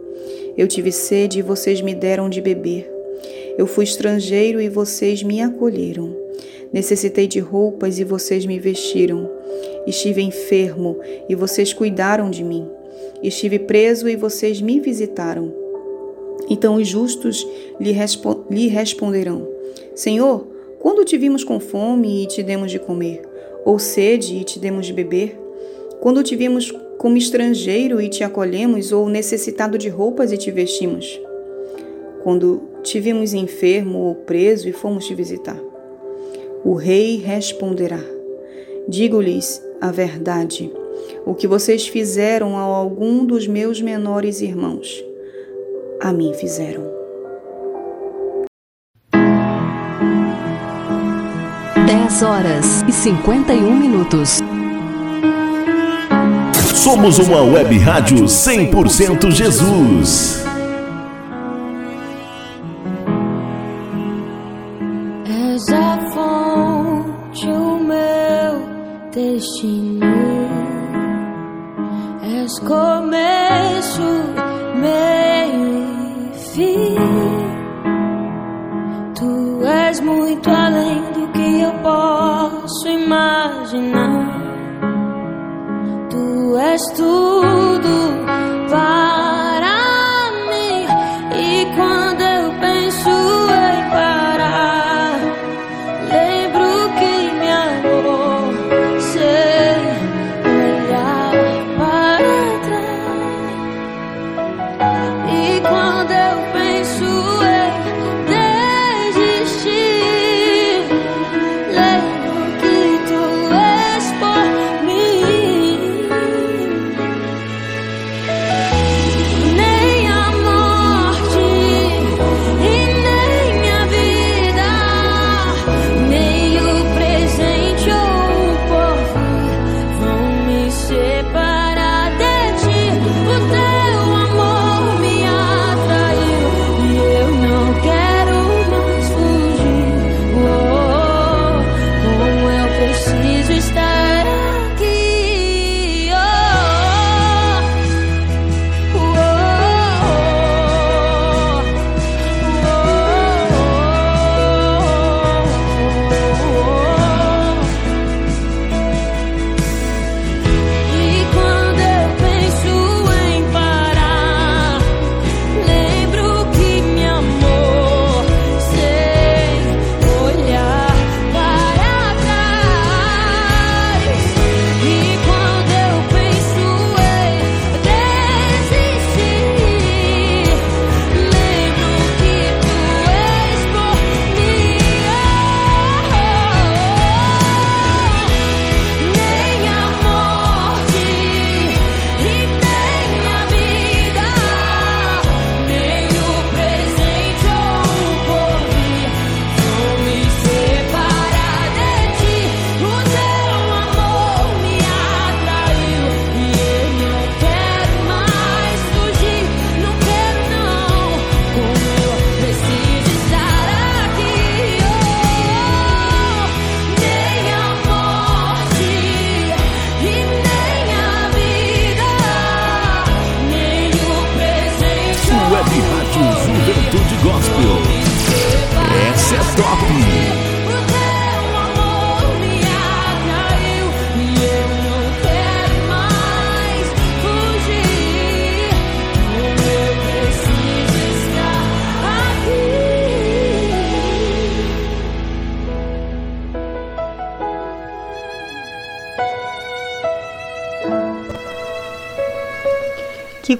Eu 0.57 0.67
tive 0.67 0.91
sede 0.91 1.41
e 1.41 1.43
vocês 1.43 1.81
me 1.81 1.95
deram 1.95 2.31
de 2.31 2.41
beber. 2.41 2.91
Eu 3.59 3.67
fui 3.67 3.85
estrangeiro 3.85 4.61
e 4.61 4.69
vocês 4.69 5.23
me 5.23 5.41
acolheram. 5.41 6.15
Necessitei 6.73 7.27
de 7.27 7.41
roupas 7.41 7.99
e 7.99 8.05
vocês 8.05 8.47
me 8.47 8.59
vestiram. 8.59 9.31
Estive 9.87 10.23
enfermo 10.23 10.99
e 11.29 11.35
vocês 11.35 11.73
cuidaram 11.73 12.31
de 12.31 12.43
mim. 12.43 12.67
Estive 13.23 13.59
preso 13.59 14.09
e 14.09 14.17
vocês 14.17 14.61
me 14.61 14.81
visitaram. 14.81 15.53
Então 16.49 16.77
os 16.77 16.87
justos 16.87 17.47
lhe, 17.81 17.93
respo 17.93 18.45
lhe 18.51 18.69
responderão: 18.69 19.49
Senhor, 19.95 20.47
quando 20.81 21.05
te 21.05 21.17
vimos 21.17 21.45
com 21.45 21.59
fome 21.59 22.23
e 22.23 22.27
te 22.27 22.43
demos 22.43 22.71
de 22.71 22.79
comer, 22.79 23.23
ou 23.65 23.79
sede 23.79 24.37
e 24.37 24.45
te 24.45 24.59
demos 24.59 24.87
de 24.87 24.93
beber? 24.93 25.39
Quando 26.01 26.23
te 26.23 26.37
vimos 26.37 26.73
como 26.99 27.17
estrangeiro 27.17 28.01
e 28.01 28.09
te 28.09 28.25
acolhemos, 28.25 28.93
ou 28.93 29.09
necessitado 29.09 29.77
de 29.79 29.89
roupas 29.89 30.33
e 30.33 30.37
te 30.37 30.51
vestimos? 30.51 31.21
Quando 32.23 32.63
te 32.83 32.99
vimos 32.99 33.35
enfermo 33.35 33.99
ou 33.99 34.15
preso 34.15 34.69
e 34.69 34.73
fomos 34.73 35.07
te 35.07 35.15
visitar? 35.15 35.61
O 36.65 36.75
rei 36.75 37.17
responderá: 37.19 38.01
Digo-lhes 38.89 39.63
a 39.81 39.91
verdade. 39.91 40.73
O 41.25 41.35
que 41.35 41.47
vocês 41.47 41.87
fizeram 41.87 42.57
a 42.57 42.61
algum 42.61 43.25
dos 43.25 43.47
meus 43.47 43.81
menores 43.81 44.41
irmãos, 44.41 45.05
a 46.01 46.13
mim 46.13 46.33
fizeram. 46.35 46.85
Dez 51.87 52.23
horas 52.23 52.83
e 52.89 52.93
cinquenta 52.93 53.53
e 53.53 53.59
um 53.59 53.77
minutos. 53.77 54.41
Somos 56.87 57.19
uma 57.19 57.43
web 57.43 57.77
rádio 57.79 58.27
100% 58.27 59.33
Jesus. 59.33 60.47
És 65.27 65.69
a 65.73 65.99
fonte, 66.13 67.49
o 67.49 67.81
meu 67.81 68.63
destino. 69.13 70.07
És 72.23 72.57
começo, 72.61 74.03
meio 74.77 75.83
e 76.23 76.39
fim. 76.55 76.95
Tu 79.19 79.67
és 79.67 80.01
muito 80.03 80.49
além 80.49 81.03
do 81.15 81.27
que 81.33 81.63
eu 81.63 81.73
posso 81.83 82.87
imaginar. 82.87 84.16
És 86.59 86.81
tudo 86.97 88.26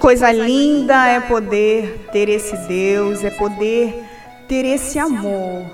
coisa 0.07 0.31
linda 0.31 1.05
é 1.05 1.19
poder 1.19 2.07
ter 2.13 2.29
esse 2.29 2.55
Deus, 2.65 3.25
é 3.25 3.29
poder 3.29 4.05
ter 4.47 4.63
esse 4.63 4.97
amor, 4.97 5.65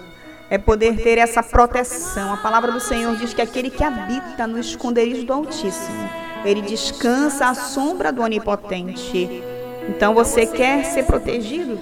é 0.50 0.58
poder 0.58 0.96
ter 1.04 1.20
essa 1.20 1.44
proteção. 1.44 2.34
A 2.34 2.38
palavra 2.38 2.72
do 2.72 2.80
Senhor 2.80 3.16
diz 3.16 3.32
que 3.32 3.44
aquele 3.44 3.70
que 3.70 3.84
habita 3.84 4.48
no 4.48 4.58
esconderijo 4.58 5.24
do 5.24 5.34
Altíssimo, 5.34 6.10
ele 6.44 6.64
descansa 6.64 7.46
à 7.46 7.54
sombra 7.54 8.12
do 8.12 8.24
Onipotente. 8.24 9.44
Então 9.88 10.16
você 10.16 10.48
quer 10.48 10.84
ser 10.86 11.04
protegido? 11.04 11.80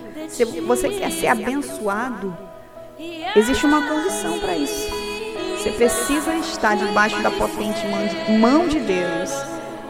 Você 0.68 0.90
quer 0.90 1.10
ser 1.10 1.28
abençoado? 1.28 2.36
Existe 3.34 3.66
uma 3.66 3.82
condição 3.88 4.38
para 4.40 4.58
isso. 4.58 4.90
Você 5.58 5.70
precisa 5.72 6.36
estar 6.36 6.76
debaixo 6.76 7.18
da 7.22 7.32
potente 7.32 7.82
mão 8.42 8.68
de 8.68 8.82
Deus. 8.82 9.32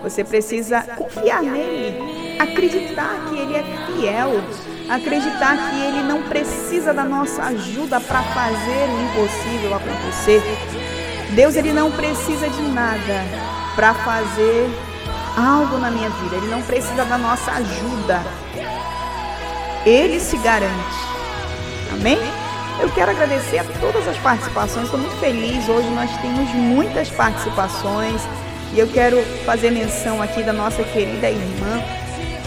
Você 0.03 0.23
precisa 0.23 0.81
confiar 0.81 1.41
nele, 1.41 2.20
acreditar 2.41 3.29
que 3.29 3.37
ele 3.37 3.55
é 3.55 3.63
fiel, 3.85 4.43
acreditar 4.89 5.57
que 5.69 5.79
ele 5.79 6.03
não 6.03 6.23
precisa 6.23 6.93
da 6.93 7.03
nossa 7.03 7.43
ajuda 7.43 7.99
para 7.99 8.21
fazer 8.23 8.89
o 8.89 9.01
impossível 9.03 9.75
acontecer. 9.75 10.41
Deus 11.35 11.55
ele 11.55 11.71
não 11.71 11.91
precisa 11.91 12.49
de 12.49 12.61
nada 12.63 13.23
para 13.75 13.93
fazer 13.93 14.69
algo 15.37 15.77
na 15.77 15.91
minha 15.91 16.09
vida. 16.09 16.35
Ele 16.35 16.47
não 16.47 16.61
precisa 16.63 17.05
da 17.05 17.17
nossa 17.17 17.51
ajuda. 17.51 18.21
Ele 19.85 20.19
se 20.19 20.37
garante. 20.37 21.11
Amém? 21.93 22.19
Eu 22.79 22.89
quero 22.89 23.11
agradecer 23.11 23.59
a 23.59 23.63
todas 23.79 24.07
as 24.07 24.17
participações. 24.17 24.85
Estou 24.85 24.99
muito 24.99 25.15
feliz. 25.19 25.69
Hoje 25.69 25.87
nós 25.89 26.09
temos 26.17 26.49
muitas 26.53 27.09
participações. 27.09 28.21
E 28.73 28.79
eu 28.79 28.87
quero 28.87 29.21
fazer 29.45 29.69
menção 29.69 30.21
aqui 30.21 30.43
da 30.43 30.53
nossa 30.53 30.83
querida 30.83 31.29
irmã 31.29 32.00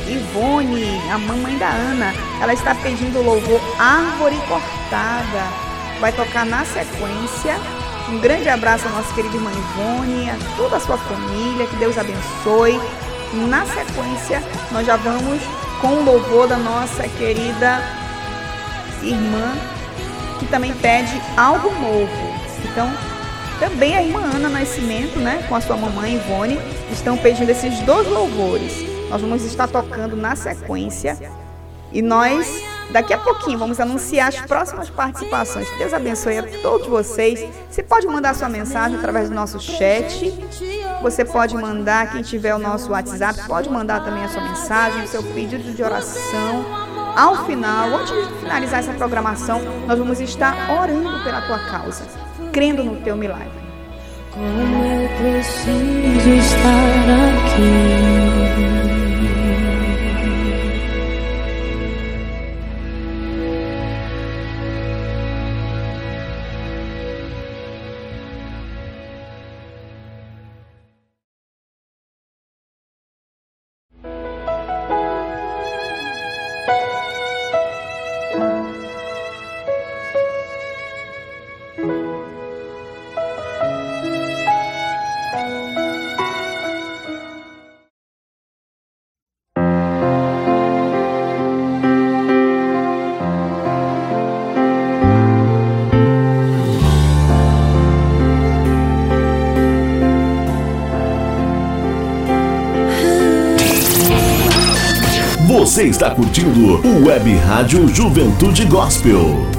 Ivone, 0.09 1.01
a 1.11 1.19
mamãe 1.19 1.57
da 1.57 1.69
Ana. 1.69 2.13
Ela 2.41 2.53
está 2.53 2.75
pedindo 2.75 3.23
louvor 3.23 3.61
Árvore 3.79 4.37
Cortada. 4.49 5.43
Vai 6.01 6.13
tocar 6.13 6.45
na 6.45 6.65
sequência. 6.65 7.57
Um 8.09 8.19
grande 8.19 8.49
abraço 8.49 8.87
à 8.87 8.91
nossa 8.91 9.13
querida 9.15 9.35
irmã 9.35 9.51
Ivone, 9.51 10.31
a 10.31 10.37
toda 10.57 10.77
a 10.77 10.81
sua 10.81 10.99
família. 10.99 11.67
Que 11.67 11.77
Deus 11.77 11.97
abençoe. 11.97 12.81
Na 13.49 13.65
sequência, 13.67 14.43
nós 14.71 14.87
já 14.87 14.97
vamos 14.97 15.43
com 15.81 15.89
o 15.89 16.05
louvor 16.05 16.47
da 16.47 16.57
nossa 16.57 17.09
querida 17.09 17.83
irmã, 19.03 19.53
que 20.39 20.47
também 20.47 20.73
pede 20.75 21.21
algo 21.37 21.71
novo. 21.73 22.35
Então, 22.65 22.93
também 23.59 23.97
a 23.97 24.03
irmã 24.03 24.21
Ana 24.21 24.49
Nascimento, 24.49 25.19
né, 25.19 25.45
com 25.49 25.55
a 25.55 25.61
sua 25.61 25.77
mamãe 25.77 26.15
Ivone, 26.15 26.59
estão 26.93 27.17
pedindo 27.17 27.51
esses 27.51 27.81
dois 27.81 28.07
louvores. 28.09 28.94
Nós 29.11 29.21
vamos 29.21 29.45
estar 29.45 29.69
tocando 29.69 30.17
na 30.17 30.35
sequência 30.37 31.19
e 31.93 32.03
nós, 32.03 32.63
daqui 32.91 33.13
a 33.13 33.19
pouquinho, 33.19 33.59
vamos 33.59 33.79
anunciar 33.79 34.29
as 34.29 34.41
próximas 34.41 34.91
participações. 34.91 35.69
Deus 35.79 35.93
abençoe 35.95 36.39
a 36.39 36.43
todos 36.63 36.87
vocês. 36.87 37.45
Você 37.71 37.83
pode 37.83 38.07
mandar 38.07 38.35
sua 38.35 38.49
mensagem 38.49 38.99
através 38.99 39.29
do 39.29 39.35
nosso 39.35 39.61
chat. 39.61 40.33
Você 41.03 41.25
pode 41.25 41.55
mandar, 41.55 42.11
quem 42.11 42.23
tiver 42.23 42.55
o 42.55 42.59
nosso 42.59 42.91
WhatsApp, 42.91 43.47
pode 43.47 43.71
mandar 43.71 44.05
também 44.05 44.25
a 44.25 44.29
sua 44.29 44.43
mensagem, 44.43 45.05
o 45.05 45.09
seu 45.09 45.23
pedido 45.23 45.73
de 45.73 45.83
oração. 45.83 46.65
Ao 47.17 47.47
final, 47.47 47.89
antes 47.99 48.13
de 48.13 48.35
finalizar 48.41 48.81
essa 48.81 48.93
programação, 48.95 49.61
nós 49.87 49.99
vamos 49.99 50.21
estar 50.21 50.71
orando 50.71 51.23
pela 51.23 51.43
tua 51.43 51.59
causa 51.71 52.25
crendo 52.55 52.85
no 52.85 52.97
teu 53.03 53.17
milagre. 53.17 53.51
Como 54.31 54.85
eu 54.85 55.09
preciso 55.19 56.31
estar 56.31 57.05
aqui. 57.43 58.34
Thank 58.55 58.99
you. 58.99 59.04
Você 105.75 105.87
está 105.87 106.09
curtindo 106.09 106.81
o 106.87 107.05
Web 107.05 107.35
Rádio 107.35 107.89
Juventude 107.89 108.65
Gospel. 108.65 109.54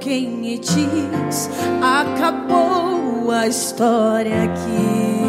Quem 0.00 0.28
me 0.28 0.58
diz: 0.58 1.50
acabou 1.82 3.30
a 3.30 3.46
história 3.46 4.44
aqui. 4.44 5.28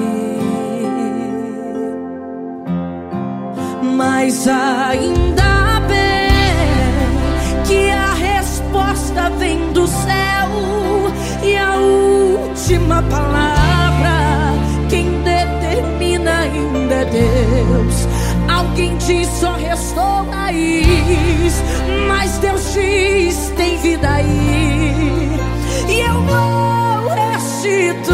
Mas 3.96 4.48
ainda 4.48 5.82
bem 5.88 7.66
que 7.66 7.90
a 7.92 8.14
resposta 8.14 9.30
vem 9.32 9.74
do 9.74 9.86
céu 9.88 10.50
e 11.44 11.58
a 11.58 11.76
última 11.76 13.04
palavra 13.04 14.54
quem 14.90 15.22
determina 15.24 16.40
ainda 16.40 16.96
é 16.96 17.06
Deus. 17.06 18.08
Alguém 18.48 18.98
diz 18.98 19.28
só 19.40 19.54
restou 19.54 20.30
raiz, 20.32 21.62
mas 22.08 22.38
Deus 22.38 22.74
diz 22.74 23.52
tem 23.56 23.78
vida 23.78 24.10
aí 24.10 24.59
de 27.70 28.09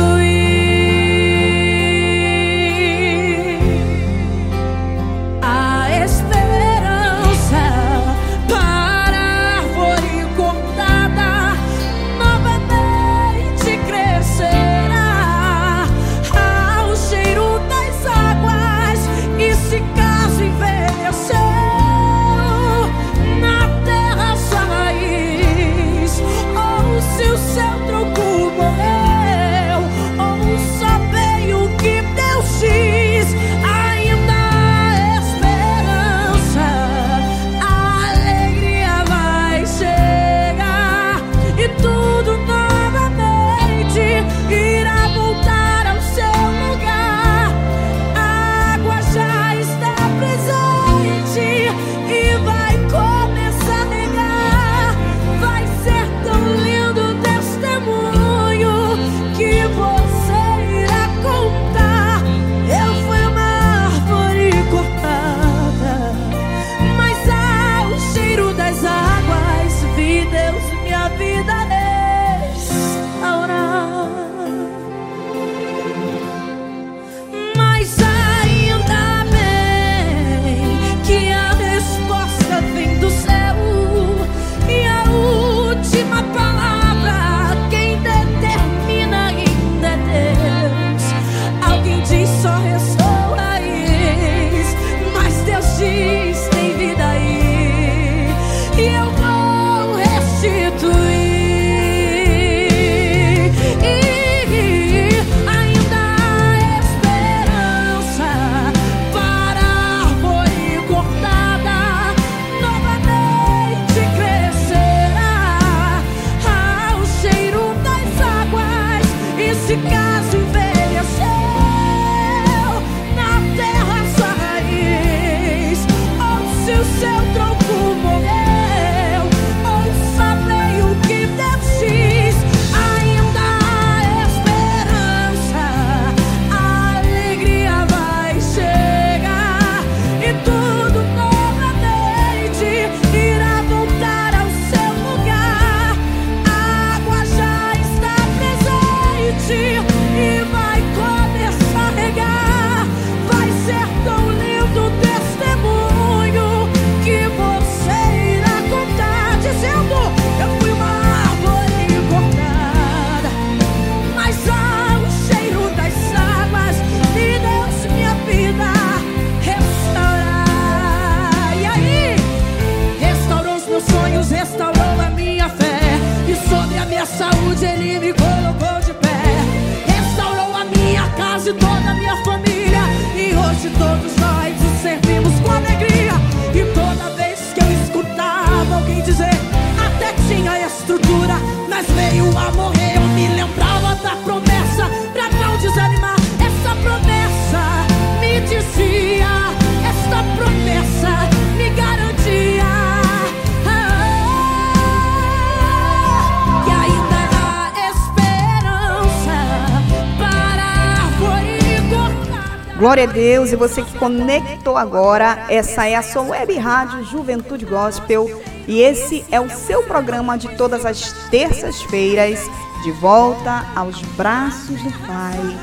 Deus 213.45 213.51
e 213.51 213.55
você 213.55 213.83
que 213.83 213.97
conectou 213.99 214.75
agora, 214.75 215.45
essa 215.49 215.87
é 215.87 215.95
a 215.95 216.01
sua 216.01 216.23
web 216.23 216.57
rádio 216.57 217.03
Juventude 217.03 217.63
Gospel 217.63 218.41
e 218.67 218.81
esse 218.81 219.23
é 219.31 219.39
o 219.39 219.49
seu 219.49 219.83
programa 219.83 220.35
de 220.35 220.47
todas 220.55 220.83
as 220.83 221.11
terças-feiras, 221.29 222.39
de 222.83 222.91
volta 222.93 223.63
aos 223.75 224.01
braços 224.17 224.81
do 224.81 224.91
Pai. 225.05 225.57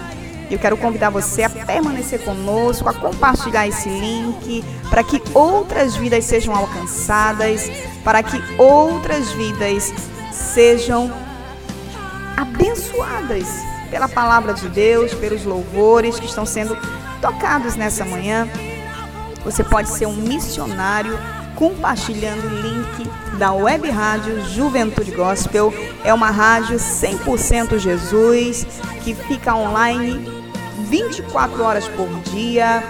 Eu 0.48 0.58
quero 0.60 0.76
convidar 0.76 1.10
você 1.10 1.42
a 1.42 1.50
permanecer 1.50 2.22
conosco, 2.24 2.88
a 2.88 2.94
compartilhar 2.94 3.66
esse 3.66 3.88
link, 3.88 4.64
para 4.88 5.02
que 5.02 5.20
outras 5.34 5.96
vidas 5.96 6.24
sejam 6.24 6.54
alcançadas, 6.54 7.68
para 8.04 8.22
que 8.22 8.40
outras 8.58 9.32
vidas 9.32 9.92
sejam 10.30 11.10
abençoadas 12.36 13.48
pela 13.90 14.08
palavra 14.08 14.54
de 14.54 14.68
Deus, 14.68 15.12
pelos 15.14 15.44
louvores 15.44 16.18
que 16.18 16.26
estão 16.26 16.46
sendo 16.46 16.76
tocados 17.22 17.76
nessa 17.76 18.04
manhã. 18.04 18.48
Você 19.44 19.62
pode 19.64 19.88
ser 19.88 20.06
um 20.06 20.12
missionário 20.12 21.18
compartilhando 21.54 22.44
o 22.44 22.60
link 22.60 23.10
da 23.38 23.52
Web 23.52 23.88
Rádio 23.88 24.44
Juventude 24.48 25.12
Gospel. 25.12 25.72
É 26.04 26.12
uma 26.12 26.30
rádio 26.30 26.76
100% 26.76 27.78
Jesus 27.78 28.66
que 29.04 29.14
fica 29.14 29.54
online 29.54 30.42
24 30.88 31.62
horas 31.62 31.88
por 31.88 32.08
dia. 32.30 32.82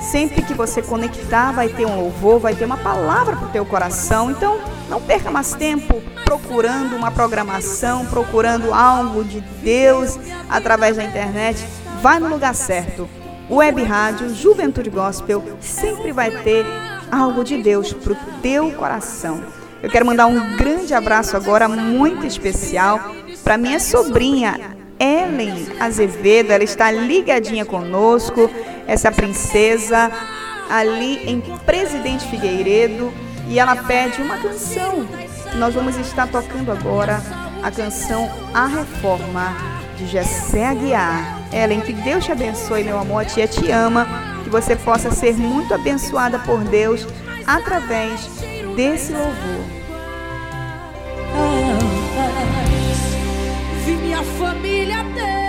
Sempre 0.00 0.42
que 0.42 0.52
você 0.52 0.82
conectar, 0.82 1.52
vai 1.52 1.68
ter 1.68 1.86
um 1.86 1.96
louvor, 1.96 2.40
vai 2.40 2.56
ter 2.56 2.64
uma 2.64 2.76
palavra 2.76 3.36
para 3.36 3.46
o 3.46 3.50
teu 3.50 3.64
coração. 3.64 4.32
Então, 4.32 4.58
não 4.90 5.00
perca 5.00 5.30
mais 5.30 5.52
tempo 5.54 6.02
procurando 6.24 6.96
uma 6.96 7.12
programação, 7.12 8.04
procurando 8.06 8.74
algo 8.74 9.22
de 9.22 9.40
Deus 9.62 10.18
através 10.50 10.96
da 10.96 11.04
internet. 11.04 11.64
Vai 12.02 12.18
no 12.18 12.28
lugar 12.28 12.54
certo 12.54 13.08
Web 13.52 13.82
Rádio 13.82 14.34
Juventude 14.34 14.88
Gospel 14.88 15.44
sempre 15.60 16.10
vai 16.10 16.30
ter 16.30 16.64
algo 17.10 17.44
de 17.44 17.62
Deus 17.62 17.92
para 17.92 18.14
o 18.14 18.16
teu 18.40 18.72
coração. 18.72 19.42
Eu 19.82 19.90
quero 19.90 20.06
mandar 20.06 20.24
um 20.24 20.56
grande 20.56 20.94
abraço 20.94 21.36
agora, 21.36 21.68
muito 21.68 22.24
especial, 22.24 22.98
para 23.44 23.58
minha 23.58 23.78
sobrinha 23.78 24.74
Ellen 24.98 25.66
Azevedo. 25.78 26.50
Ela 26.50 26.64
está 26.64 26.90
ligadinha 26.90 27.66
conosco, 27.66 28.50
essa 28.86 29.12
princesa 29.12 30.10
ali 30.70 31.18
em 31.30 31.42
Presidente 31.66 32.26
Figueiredo. 32.28 33.12
E 33.48 33.58
ela 33.58 33.76
pede 33.76 34.22
uma 34.22 34.38
canção. 34.38 35.06
Nós 35.56 35.74
vamos 35.74 35.98
estar 35.98 36.26
tocando 36.26 36.72
agora 36.72 37.22
a 37.62 37.70
canção 37.70 38.30
A 38.54 38.64
Reforma 38.64 39.54
de 39.98 40.06
Gessé 40.06 40.68
Aguiar. 40.68 41.41
Ellen, 41.52 41.80
que 41.80 41.92
Deus 41.92 42.24
te 42.24 42.32
abençoe, 42.32 42.84
meu 42.84 42.98
amor. 42.98 43.22
A 43.22 43.24
tia 43.24 43.46
te 43.46 43.70
ama. 43.70 44.06
Que 44.42 44.50
você 44.50 44.74
possa 44.74 45.10
ser 45.10 45.34
muito 45.34 45.74
abençoada 45.74 46.38
por 46.40 46.58
Deus 46.64 47.06
através 47.46 48.26
desse 48.74 49.12
louvor. 49.12 49.64
Vi 53.84 53.92
minha 53.96 54.22
família, 54.22 55.02
Deus, 55.04 55.41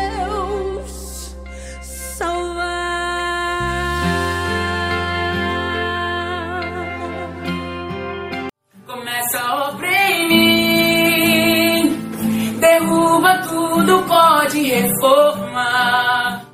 pode 14.33 14.63
reformar. 14.63 16.45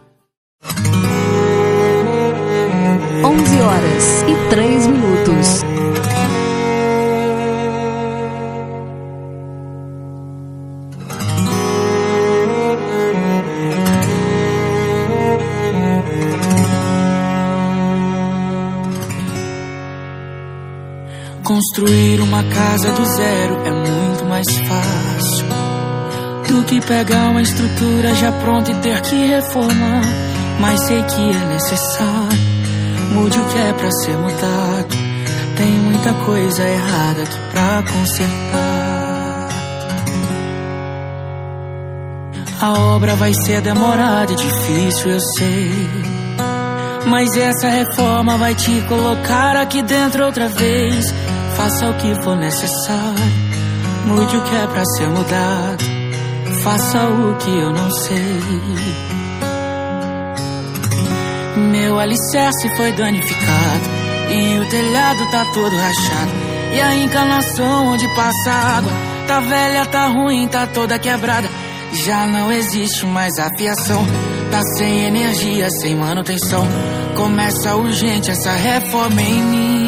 11 3.23 3.61
horas 3.61 4.23
e 4.27 4.49
3 4.49 4.87
minutos. 4.87 5.63
Construir 21.43 22.21
uma 22.21 22.43
casa 22.43 22.91
do 22.91 23.05
zero 23.05 23.55
é 23.65 23.71
muito 23.71 24.25
mais 24.25 24.45
fácil 24.67 25.08
do 26.59 26.65
que 26.65 26.81
pegar 26.81 27.29
uma 27.29 27.41
estrutura 27.41 28.13
já 28.15 28.31
pronta 28.31 28.71
e 28.71 28.75
ter 28.75 29.01
que 29.01 29.27
reformar. 29.27 30.01
Mas 30.59 30.81
sei 30.85 31.01
que 31.03 31.31
é 31.31 31.45
necessário. 31.45 32.39
Mude 33.13 33.39
o 33.39 33.45
que 33.45 33.57
é 33.57 33.73
pra 33.73 33.91
ser 33.91 34.17
mudado. 34.17 34.97
Tem 35.57 35.71
muita 35.71 36.13
coisa 36.25 36.63
errada 36.63 37.23
aqui 37.23 37.37
pra 37.51 37.83
consertar. 37.93 39.49
A 42.61 42.73
obra 42.93 43.15
vai 43.15 43.33
ser 43.33 43.61
demorada 43.61 44.33
e 44.33 44.35
difícil, 44.35 45.11
eu 45.11 45.19
sei. 45.37 45.71
Mas 47.05 47.37
essa 47.37 47.69
reforma 47.69 48.37
vai 48.37 48.53
te 48.53 48.81
colocar 48.81 49.55
aqui 49.55 49.81
dentro 49.81 50.25
outra 50.25 50.49
vez. 50.49 51.13
Faça 51.55 51.89
o 51.89 51.93
que 51.95 52.13
for 52.21 52.35
necessário. 52.35 53.49
Mude 54.05 54.35
o 54.35 54.43
que 54.43 54.55
é 54.55 54.67
pra 54.67 54.83
ser 54.97 55.07
mudado. 55.07 55.98
Faça 56.63 57.07
o 57.07 57.35
que 57.37 57.49
eu 57.49 57.71
não 57.71 57.89
sei. 57.91 58.39
Meu 61.71 61.97
alicerce 61.99 62.75
foi 62.75 62.91
danificado. 62.91 63.99
E 64.29 64.59
o 64.59 64.69
telhado 64.69 65.31
tá 65.31 65.45
todo 65.53 65.75
rachado. 65.75 66.31
E 66.75 66.81
a 66.81 66.95
encanação 66.95 67.87
onde 67.87 68.07
passa 68.13 68.51
água. 68.51 68.91
Tá 69.27 69.39
velha, 69.39 69.85
tá 69.85 70.07
ruim, 70.07 70.47
tá 70.47 70.67
toda 70.67 70.99
quebrada. 70.99 71.49
Já 71.93 72.27
não 72.27 72.51
existe 72.51 73.05
mais 73.05 73.37
a 73.39 73.49
fiação. 73.57 74.05
Tá 74.51 74.61
sem 74.77 75.05
energia, 75.05 75.69
sem 75.81 75.95
manutenção. 75.95 76.67
Começa 77.15 77.75
urgente 77.75 78.31
essa 78.31 78.51
reforma 78.51 79.21
em 79.21 79.43
mim. 79.43 79.78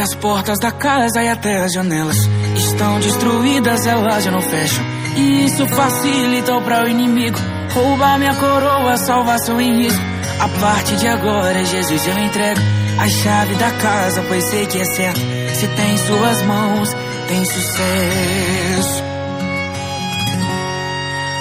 As 0.00 0.14
portas 0.14 0.58
da 0.58 0.72
casa 0.72 1.22
e 1.22 1.28
até 1.28 1.62
as 1.62 1.72
janelas 1.72 2.16
estão 2.56 2.98
destruídas, 3.00 3.86
elas 3.86 4.24
já 4.24 4.30
não 4.30 4.40
fecham. 4.40 4.82
E 5.14 5.44
isso 5.44 5.66
facilita 5.66 6.58
para 6.62 6.84
o 6.84 6.88
inimigo 6.88 7.38
roubar 7.74 8.18
minha 8.18 8.34
coroa, 8.34 8.96
salvação 8.96 9.60
em 9.60 9.82
risco. 9.82 10.02
A 10.38 10.48
partir 10.58 10.96
de 10.96 11.06
agora, 11.06 11.62
Jesus, 11.66 12.06
eu 12.06 12.18
entrego 12.18 12.60
a 12.98 13.06
chave 13.08 13.54
da 13.56 13.70
casa, 13.72 14.24
pois 14.26 14.42
sei 14.44 14.64
que 14.66 14.78
é 14.78 14.84
certo. 14.84 15.20
Se 15.54 15.66
tem 15.66 15.92
em 15.92 15.98
suas 15.98 16.40
mãos, 16.42 16.96
tem 17.28 17.44
sucesso. 17.44 19.04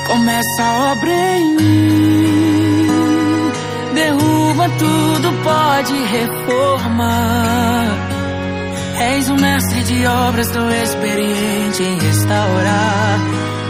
Começa 0.05 0.63
a 0.63 0.91
obra 0.91 1.37
em 1.37 1.55
mim, 1.55 2.87
derruba 3.93 4.69
tudo, 4.77 5.31
pode 5.43 5.93
reformar. 5.93 7.98
És 8.99 9.29
um 9.29 9.35
mestre 9.35 9.83
de 9.83 10.05
obras 10.05 10.49
tão 10.49 10.69
experiente 10.69 11.83
em 11.83 11.97
restaurar. 11.99 13.19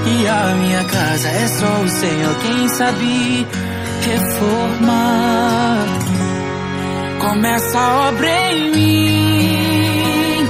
E 0.05 0.27
a 0.27 0.55
minha 0.55 0.83
casa 0.85 1.27
é 1.27 1.47
só 1.47 1.81
o 1.81 1.87
Senhor 1.87 2.35
quem 2.41 2.67
sabe 2.69 3.47
reformar. 4.01 5.85
Começa 7.19 7.79
a 7.79 8.09
obra 8.09 8.27
em 8.51 8.71
mim 8.71 10.47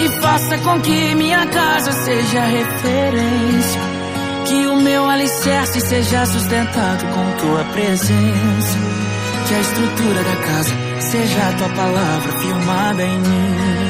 e 0.00 0.08
faça 0.20 0.56
com 0.58 0.80
que 0.80 1.14
minha 1.14 1.46
casa 1.46 1.92
seja 1.92 2.40
referência. 2.44 3.80
Que 4.46 4.66
o 4.66 4.80
meu 4.80 5.10
alicerce 5.10 5.80
seja 5.80 6.24
sustentado 6.24 7.04
com 7.12 7.46
tua 7.46 7.64
presença. 7.72 8.78
Que 9.46 9.54
a 9.54 9.60
estrutura 9.60 10.22
da 10.22 10.36
casa 10.36 10.74
seja 11.00 11.48
a 11.48 11.52
tua 11.52 11.68
palavra 11.68 12.32
filmada 12.40 13.02
em 13.02 13.18
mim. 13.18 13.85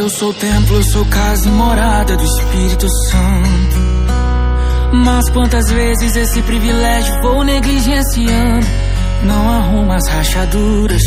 Eu 0.00 0.08
sou 0.08 0.32
templo, 0.32 0.82
sou 0.84 1.04
casa 1.04 1.48
e 1.48 1.52
morada 1.52 2.16
do 2.16 2.24
Espírito 2.24 2.88
Santo. 3.10 3.80
Mas 4.94 5.28
quantas 5.30 5.70
vezes 5.70 6.16
esse 6.16 6.40
privilégio 6.42 7.20
vou 7.20 7.44
negligenciando? 7.44 8.66
Não 9.22 9.50
arrumo 9.50 9.92
as 9.92 10.08
rachaduras 10.08 11.02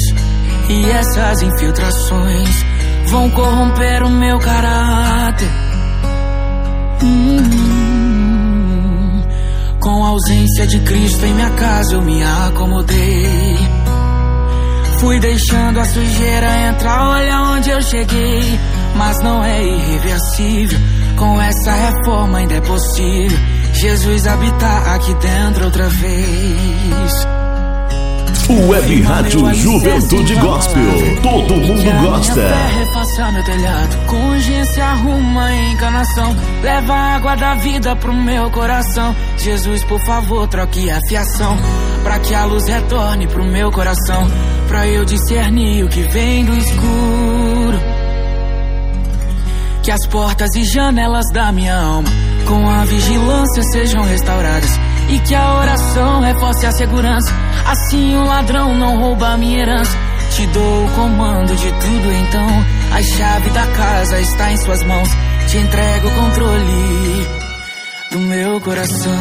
e 0.69 0.85
essas 0.85 1.41
infiltrações. 1.41 2.65
vão 3.07 3.29
corromper 3.31 4.03
o 4.03 4.09
meu 4.09 4.39
caráter. 4.39 5.49
Hum, 7.03 7.43
com 9.79 10.03
a 10.03 10.09
ausência 10.09 10.65
de 10.67 10.79
Cristo 10.79 11.25
em 11.25 11.33
minha 11.33 11.49
casa 11.51 11.95
eu 11.95 12.01
me 12.01 12.23
acomodei. 12.23 13.57
Fui 14.99 15.19
deixando 15.19 15.79
a 15.81 15.85
sujeira 15.85 16.69
entrar, 16.69 17.09
olha 17.09 17.41
onde 17.41 17.69
eu 17.69 17.81
cheguei. 17.81 18.59
Mas 18.95 19.19
não 19.19 19.43
é 19.43 19.61
irreversível, 19.61 20.79
com 21.17 21.41
essa 21.41 21.73
reforma 21.73 22.37
ainda 22.37 22.53
é 22.53 22.61
possível. 22.61 23.37
Jesus 23.73 24.27
habitar 24.27 24.95
aqui 24.95 25.13
dentro 25.15 25.65
outra 25.65 25.89
vez. 25.89 27.32
Web 28.51 29.01
Rádio 29.03 29.53
Juventude 29.53 30.35
Gospel. 30.35 31.21
Todo 31.21 31.55
mundo 31.55 32.09
gosta. 32.09 32.41
Refaça 32.77 33.31
meu 33.31 33.43
telhado, 33.45 34.05
com 34.05 34.29
urgência 34.31 34.85
arruma 34.85 35.45
a 35.45 35.55
encanação. 35.71 36.35
Leva 36.61 36.93
a 36.93 37.15
água 37.15 37.35
da 37.37 37.55
vida 37.55 37.95
pro 37.95 38.13
meu 38.13 38.51
coração. 38.51 39.15
Jesus, 39.37 39.83
por 39.85 39.99
favor, 40.05 40.45
troque 40.49 40.91
a 40.91 40.99
fiação. 41.07 41.57
Pra 42.03 42.19
que 42.19 42.35
a 42.35 42.43
luz 42.43 42.67
retorne 42.67 43.27
pro 43.27 43.45
meu 43.45 43.71
coração. 43.71 44.27
Pra 44.67 44.87
eu 44.87 45.05
discernir 45.05 45.85
o 45.85 45.89
que 45.89 46.01
vem 46.01 46.43
do 46.43 46.53
escuro. 46.53 47.79
Que 49.83 49.91
as 49.91 50.05
portas 50.07 50.53
e 50.55 50.65
janelas 50.65 51.25
da 51.33 51.51
minha 51.51 51.77
alma, 51.77 52.09
com 52.45 52.69
a 52.69 52.83
vigilância, 52.83 53.63
sejam 53.71 54.03
restauradas. 54.03 54.71
E 55.09 55.19
que 55.19 55.33
a 55.33 55.59
oração 55.59 56.21
reforce 56.21 56.65
a 56.65 56.71
segurança. 56.71 57.42
Assim 57.65 58.15
o 58.17 58.23
ladrão 58.23 58.75
não 58.75 58.99
rouba 58.99 59.37
minha 59.37 59.59
herança. 59.59 59.97
Te 60.35 60.47
dou 60.47 60.85
o 60.85 60.91
comando 60.91 61.55
de 61.55 61.71
tudo 61.71 62.11
então. 62.11 62.47
A 62.91 63.01
chave 63.01 63.49
da 63.51 63.65
casa 63.67 64.19
está 64.19 64.51
em 64.51 64.57
suas 64.57 64.83
mãos. 64.83 65.09
Te 65.47 65.57
entrego 65.57 66.07
o 66.07 66.11
controle 66.11 67.27
do 68.11 68.19
meu 68.19 68.59
coração. 68.61 69.13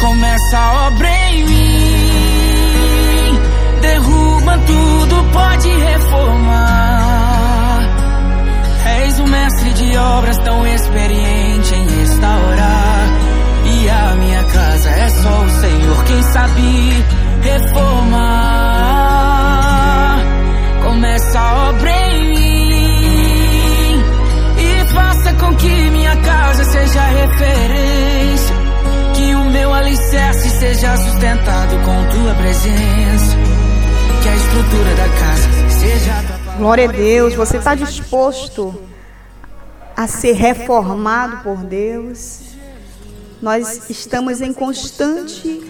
Começa 0.00 0.58
a 0.58 0.86
obra 0.86 1.08
em 1.30 1.44
mim. 1.44 2.20
Derruba 3.80 4.58
tudo, 4.66 5.24
pode 5.32 5.68
reformar. 5.68 7.00
És 8.86 9.20
um 9.20 9.26
mestre 9.26 9.72
de 9.74 9.96
obras 9.96 10.36
tão 10.38 10.66
experiente 10.66 11.74
em 11.74 11.86
restaurar. 11.86 13.29
E 13.72 13.88
a 13.88 14.14
minha 14.16 14.42
casa 14.44 14.90
é 14.90 15.08
só 15.08 15.42
o 15.42 15.50
Senhor 15.60 16.04
quem 16.04 16.22
sabe 16.22 17.04
reformar. 17.42 18.70
Começa 20.82 21.38
a 21.38 21.68
obra 21.68 21.90
em 21.90 22.28
mim 22.30 24.02
e 24.58 24.84
faça 24.92 25.32
com 25.34 25.54
que 25.54 25.90
minha 25.90 26.16
casa 26.16 26.64
seja 26.64 27.00
referência. 27.04 28.56
Que 29.14 29.34
o 29.34 29.44
meu 29.50 29.72
alicerce 29.72 30.50
seja 30.50 30.96
sustentado 30.96 31.76
com 31.84 32.04
tua 32.12 32.34
presença. 32.34 33.36
Que 34.22 34.28
a 34.28 34.36
estrutura 34.36 34.94
da 34.96 35.08
casa 35.20 35.48
seja 35.70 36.12
tua. 36.26 36.54
Glória 36.56 36.88
a 36.88 36.92
Deus. 36.92 37.34
Você 37.34 37.58
está 37.58 37.74
disposto 37.76 38.74
a 39.96 40.06
ser 40.08 40.32
reformado 40.32 41.38
por 41.38 41.58
Deus? 41.58 42.49
Nós 43.42 43.88
estamos 43.88 44.42
em 44.42 44.52
constante 44.52 45.62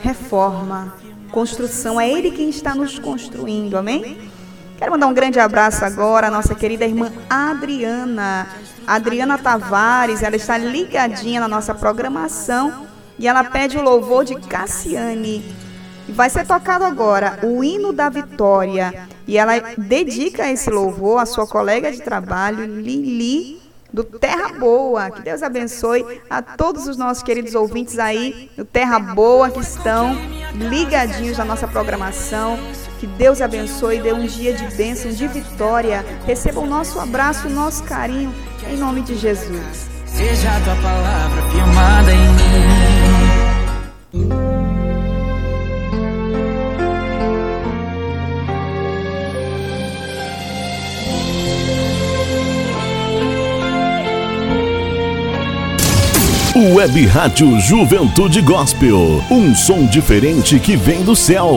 reforma, 0.00 0.94
construção. 1.30 2.00
É 2.00 2.10
Ele 2.10 2.30
quem 2.30 2.48
está 2.48 2.74
nos 2.74 2.98
construindo, 2.98 3.76
amém? 3.76 4.30
Quero 4.78 4.92
mandar 4.92 5.06
um 5.06 5.14
grande 5.14 5.38
abraço 5.38 5.84
agora 5.84 6.28
à 6.28 6.30
nossa 6.30 6.54
querida 6.54 6.84
irmã 6.84 7.12
Adriana. 7.28 8.48
Adriana 8.86 9.38
Tavares, 9.38 10.22
ela 10.22 10.34
está 10.34 10.56
ligadinha 10.56 11.40
na 11.40 11.46
nossa 11.46 11.74
programação 11.74 12.86
e 13.18 13.28
ela 13.28 13.44
pede 13.44 13.76
o 13.76 13.82
louvor 13.82 14.24
de 14.24 14.34
Cassiane. 14.34 15.54
Vai 16.08 16.28
ser 16.30 16.46
tocado 16.46 16.84
agora 16.84 17.38
o 17.42 17.62
hino 17.62 17.92
da 17.92 18.08
vitória. 18.08 19.06
E 19.26 19.38
ela 19.38 19.52
dedica 19.78 20.50
esse 20.50 20.68
louvor 20.68 21.20
à 21.20 21.26
sua 21.26 21.46
colega 21.46 21.92
de 21.92 22.02
trabalho, 22.02 22.64
Lili 22.64 23.61
do 23.92 24.04
Terra 24.04 24.48
Boa. 24.58 25.10
Que 25.10 25.22
Deus 25.22 25.42
abençoe 25.42 26.20
a 26.30 26.40
todos 26.40 26.86
os 26.86 26.96
nossos 26.96 27.22
queridos 27.22 27.54
ouvintes 27.54 27.98
aí 27.98 28.50
do 28.56 28.64
Terra 28.64 28.98
Boa 28.98 29.50
que 29.50 29.60
estão 29.60 30.16
ligadinhos 30.54 31.38
na 31.38 31.44
nossa 31.44 31.68
programação. 31.68 32.58
Que 32.98 33.06
Deus 33.06 33.40
abençoe, 33.40 34.00
dê 34.00 34.12
um 34.12 34.26
dia 34.26 34.52
de 34.52 34.64
bênção, 34.76 35.10
de 35.10 35.26
vitória. 35.26 36.04
Receba 36.24 36.60
o 36.60 36.66
nosso 36.66 37.00
abraço, 37.00 37.48
o 37.48 37.50
nosso 37.50 37.82
carinho, 37.84 38.32
em 38.70 38.76
nome 38.76 39.02
de 39.02 39.16
Jesus. 39.16 39.90
Seja 40.06 40.50
a 40.50 40.60
tua 40.60 40.76
palavra 40.76 41.42
firmada 41.50 42.12
em 42.12 42.28
mim. 44.12 44.51
Web 56.54 57.06
Rádio 57.06 57.58
Juventude 57.60 58.42
Gospel. 58.42 59.24
Um 59.30 59.54
som 59.54 59.86
diferente 59.86 60.58
que 60.60 60.76
vem 60.76 61.02
do 61.02 61.16
céu. 61.16 61.56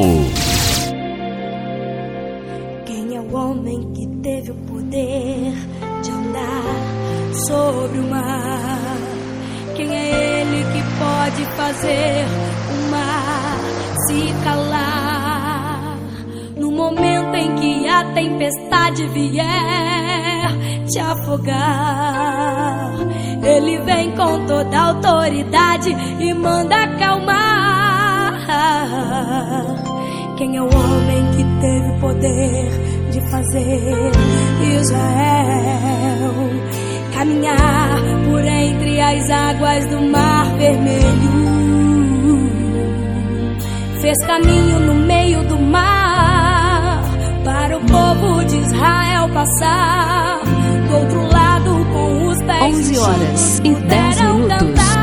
Quem 2.85 3.13
é 3.13 3.19
o 3.19 3.35
homem 3.35 3.91
que 3.91 4.07
teve 4.23 4.51
o 4.51 4.55
poder 4.55 5.51
de 6.01 6.11
andar 6.11 7.35
sobre 7.45 7.99
o 7.99 8.09
mar? 8.09 8.97
Quem 9.76 9.93
é 9.93 10.39
ele 10.41 10.63
que 10.63 10.81
pode 10.97 11.45
fazer 11.57 12.26
o 12.72 12.89
mar 12.89 13.59
se 14.07 14.34
calar? 14.45 15.97
No 16.55 16.72
momento 16.72 17.35
em 17.35 17.53
que 17.55 17.85
a 17.89 18.13
tempestade 18.13 19.05
vier 19.09 20.85
te 20.88 20.99
afogar, 20.99 22.93
ele 23.45 23.77
vem 23.80 24.11
com 24.11 24.45
toda 24.45 24.77
autoridade 24.77 25.95
e 26.19 26.34
manda 26.34 26.76
acalmar. 26.84 27.45
Quem 30.38 30.57
é 30.57 30.61
o 30.61 30.65
homem 30.65 31.31
que 31.35 31.43
teve 31.61 31.91
o 31.91 31.99
poder 31.99 32.69
de 33.11 33.22
fazer 33.30 34.11
Israel 34.80 36.34
caminhar 37.13 38.01
por 38.26 38.43
entre 38.43 38.99
as 38.99 39.30
águas 39.30 39.85
do 39.88 40.01
Mar 40.01 40.45
Vermelho? 40.57 41.55
Fez 44.01 44.17
caminho 44.26 44.80
no 44.80 44.95
meio 44.95 45.43
do 45.47 45.57
mar 45.57 47.03
para 47.43 47.77
o 47.77 47.81
povo 47.81 48.43
de 48.45 48.57
Israel 48.57 49.30
passar 49.30 50.41
do 50.88 50.95
outro 50.97 51.22
lado 51.31 51.44
11 52.44 52.98
horas 52.99 53.60
e 53.64 53.74
10 53.74 53.76
puderam 53.76 54.36
minutos. 54.40 54.94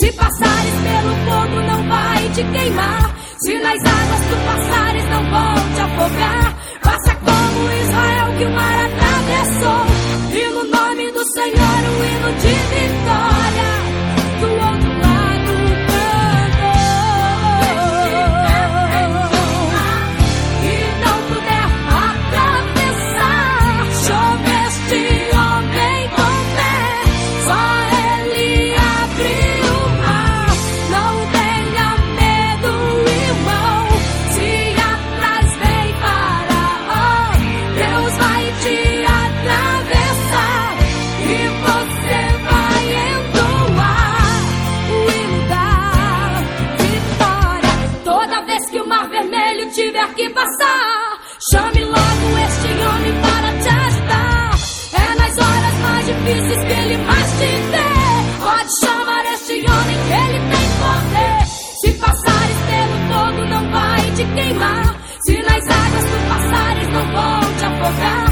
Se 0.00 0.10
passares 0.12 0.74
pelo 0.82 1.14
fogo, 1.24 1.62
não 1.62 1.88
vai 1.88 2.28
te 2.30 2.42
queimar. 2.42 3.16
Se 3.38 3.54
nas 3.58 3.80
águas 3.84 4.20
tu 4.28 4.36
passares, 4.44 5.04
não 5.08 5.30
vão 5.30 5.54
te 5.74 5.80
afogar. 5.80 6.56
Faça 6.82 7.14
como 7.16 7.72
Israel 7.82 8.38
que 8.38 8.44
o 8.44 8.50
mar 8.50 8.86
atravessou. 8.86 9.86
E 10.32 10.50
no 10.52 10.64
nome 10.64 11.12
do 11.12 11.24
Senhor, 11.32 11.80
o 11.90 12.04
hino 12.04 12.32
de 12.40 12.54
vitória. 12.74 13.43
queimar. 64.34 64.96
Se 65.26 65.36
nas 65.42 65.64
águas 65.68 66.04
tu 66.04 66.28
passares, 66.28 66.88
não 66.88 67.06
vou 67.06 67.58
te 67.58 67.64
afogar. 67.64 68.23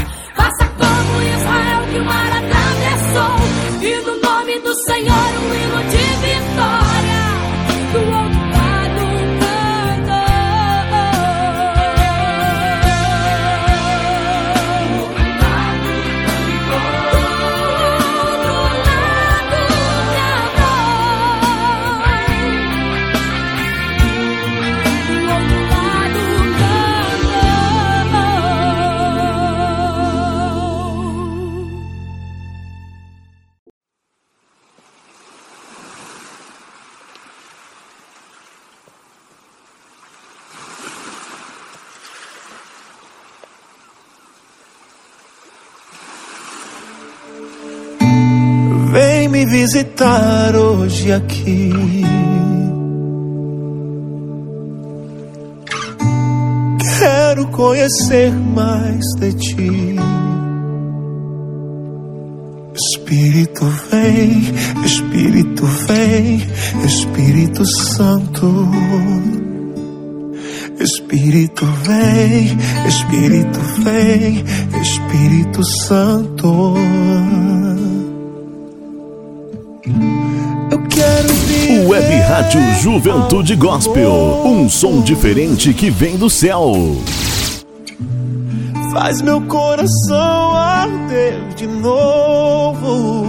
Visitar 49.53 50.55
hoje 50.55 51.11
aqui. 51.11 51.71
Quero 56.97 57.47
conhecer 57.49 58.31
mais 58.33 59.05
de 59.19 59.33
ti. 59.33 59.95
Espírito 62.73 63.65
vem, 63.91 64.41
Espírito 64.83 65.65
vem, 65.87 66.41
Espírito 66.83 67.63
Santo. 67.79 68.71
Espírito 70.79 71.65
vem, 71.85 72.57
Espírito 72.87 73.59
vem, 73.83 74.43
Espírito 74.81 75.63
Santo. 75.85 76.73
Web 81.85 82.15
Rádio 82.21 82.61
Juventude 82.75 83.55
Gospel. 83.57 84.41
Um 84.45 84.69
som 84.69 85.01
diferente 85.01 85.73
que 85.73 85.89
vem 85.89 86.15
do 86.17 86.29
céu. 86.29 86.71
Faz 88.93 89.21
meu 89.21 89.41
coração 89.41 90.53
arder 90.55 91.49
de 91.55 91.67
novo, 91.67 93.25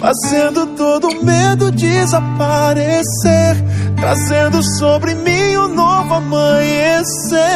fazendo 0.00 0.66
todo 0.76 1.22
medo 1.22 1.70
desaparecer, 1.70 3.56
trazendo 3.96 4.60
sobre 4.78 5.14
mim 5.14 5.56
um 5.58 5.68
novo 5.68 6.14
amanhecer. 6.14 7.46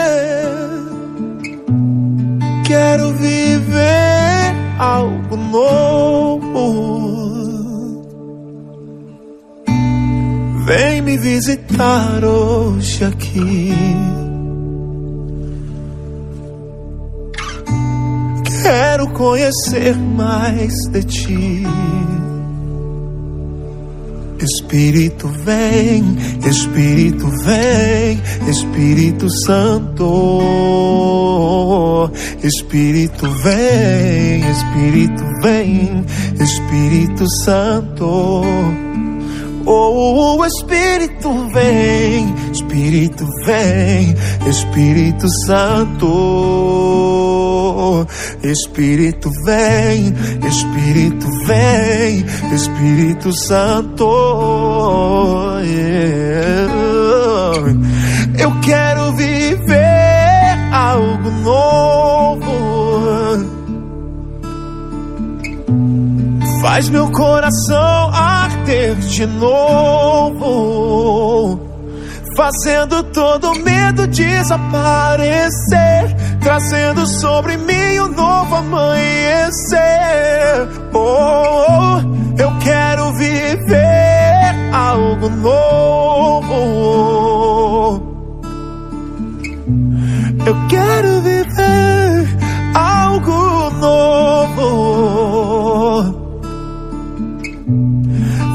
Quero 2.65 3.13
viver 3.15 4.55
algo 4.79 5.37
novo. 5.37 7.10
Vem 10.71 11.03
me 11.03 11.19
visitar 11.19 12.25
hoje 12.25 13.05
aqui. 13.05 13.73
Quero 18.63 19.11
conhecer 19.15 19.97
mais 19.97 20.73
de 20.93 21.03
ti. 21.03 21.65
Espírito 24.39 25.27
vem, 25.45 26.05
Espírito 26.49 27.27
vem, 27.45 28.23
Espírito 28.49 29.29
Santo. 29.45 30.53
Espírito 32.45 33.29
vem, 33.29 34.49
Espírito 34.49 35.25
vem, 35.43 36.05
Espírito 36.41 37.27
Santo. 37.45 38.45
Oh, 39.73 40.45
Espírito 40.45 41.49
vem, 41.55 42.35
Espírito 42.51 43.25
vem, 43.47 44.17
Espírito 44.45 45.29
Santo. 45.47 46.09
Espírito 48.43 49.31
vem, 49.45 50.13
Espírito 50.45 51.29
vem, 51.47 52.27
Espírito 52.53 53.33
Santo. 53.47 54.11
Yeah. 55.63 56.73
Eu 58.41 58.51
quero 58.63 59.13
viver 59.13 60.59
algo 60.73 61.31
novo. 61.45 62.51
Faz 66.61 66.89
meu 66.89 67.09
coração 67.13 68.11
arder 68.71 68.95
de 68.95 69.27
novo, 69.27 70.49
fazendo 72.37 73.03
todo 73.05 73.53
medo 73.57 74.07
desaparecer, 74.07 75.51
trazendo 76.41 77.05
sobre 77.07 77.57
mim 77.57 77.99
um 78.01 78.09
novo 78.09 78.55
amanhecer. 78.55 79.81
Oh, 80.95 81.99
eu 82.39 82.57
quero 82.61 83.13
viver 83.15 84.55
algo 84.73 85.29
novo. 85.29 86.61
Eu 90.47 90.55
quero 90.69 91.21
viver 91.23 92.29
algo 92.75 93.71
novo. 93.81 95.20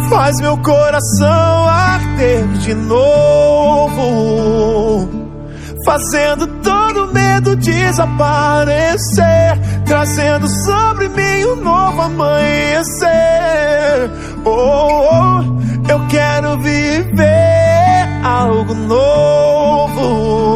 Faz 0.09 0.39
meu 0.39 0.57
coração 0.57 1.67
arder 1.67 2.47
de 2.59 2.75
novo, 2.75 3.99
fazendo 5.85 6.47
todo 6.61 7.13
medo 7.13 7.55
desaparecer, 7.55 9.57
trazendo 9.85 10.47
sobre 10.65 11.09
mim 11.09 11.45
um 11.45 11.55
novo 11.55 12.01
amanhecer. 12.01 13.09
Oh, 14.45 15.09
oh, 15.11 15.43
eu 15.91 16.05
quero 16.07 16.57
viver 16.59 18.21
algo 18.23 18.75
novo. 18.75 20.54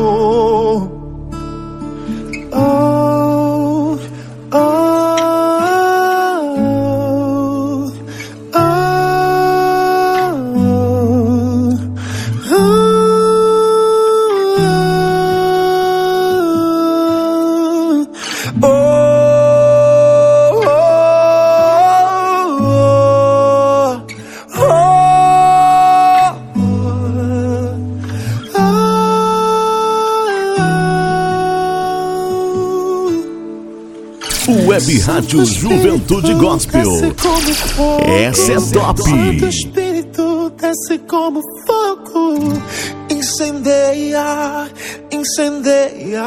Rádio 35.06 35.46
Juventude 35.46 36.34
Gospel. 36.34 36.92
Essa 38.06 38.54
é 38.54 38.56
top. 38.74 39.02
Santo 39.02 39.48
Espírito 39.48 40.54
desce 40.60 40.98
como 41.08 41.42
fogo, 41.66 42.54
incendeia, 43.10 44.70
incendeia. 45.12 46.24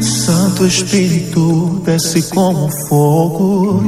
Santo 0.00 0.66
Espírito 0.66 1.82
desce 1.84 2.22
como 2.30 2.68
fogo. 2.88 3.82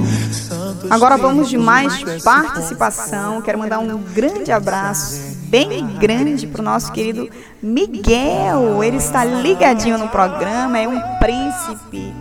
Agora 0.90 1.16
vamos 1.16 1.48
de 1.48 1.58
mais 1.58 2.02
participação. 2.22 3.42
Quero 3.42 3.58
mandar 3.58 3.78
um 3.80 3.98
grande 4.14 4.50
abraço, 4.52 5.27
bem 5.48 5.86
grande, 5.98 6.46
para 6.46 6.60
o 6.60 6.64
nosso 6.64 6.92
querido 6.92 7.28
Miguel. 7.62 8.82
Ele 8.82 8.96
está 8.96 9.24
ligadinho 9.24 9.98
no 9.98 10.08
programa, 10.08 10.78
é 10.78 10.86
um 10.86 11.00
príncipe. 11.18 12.14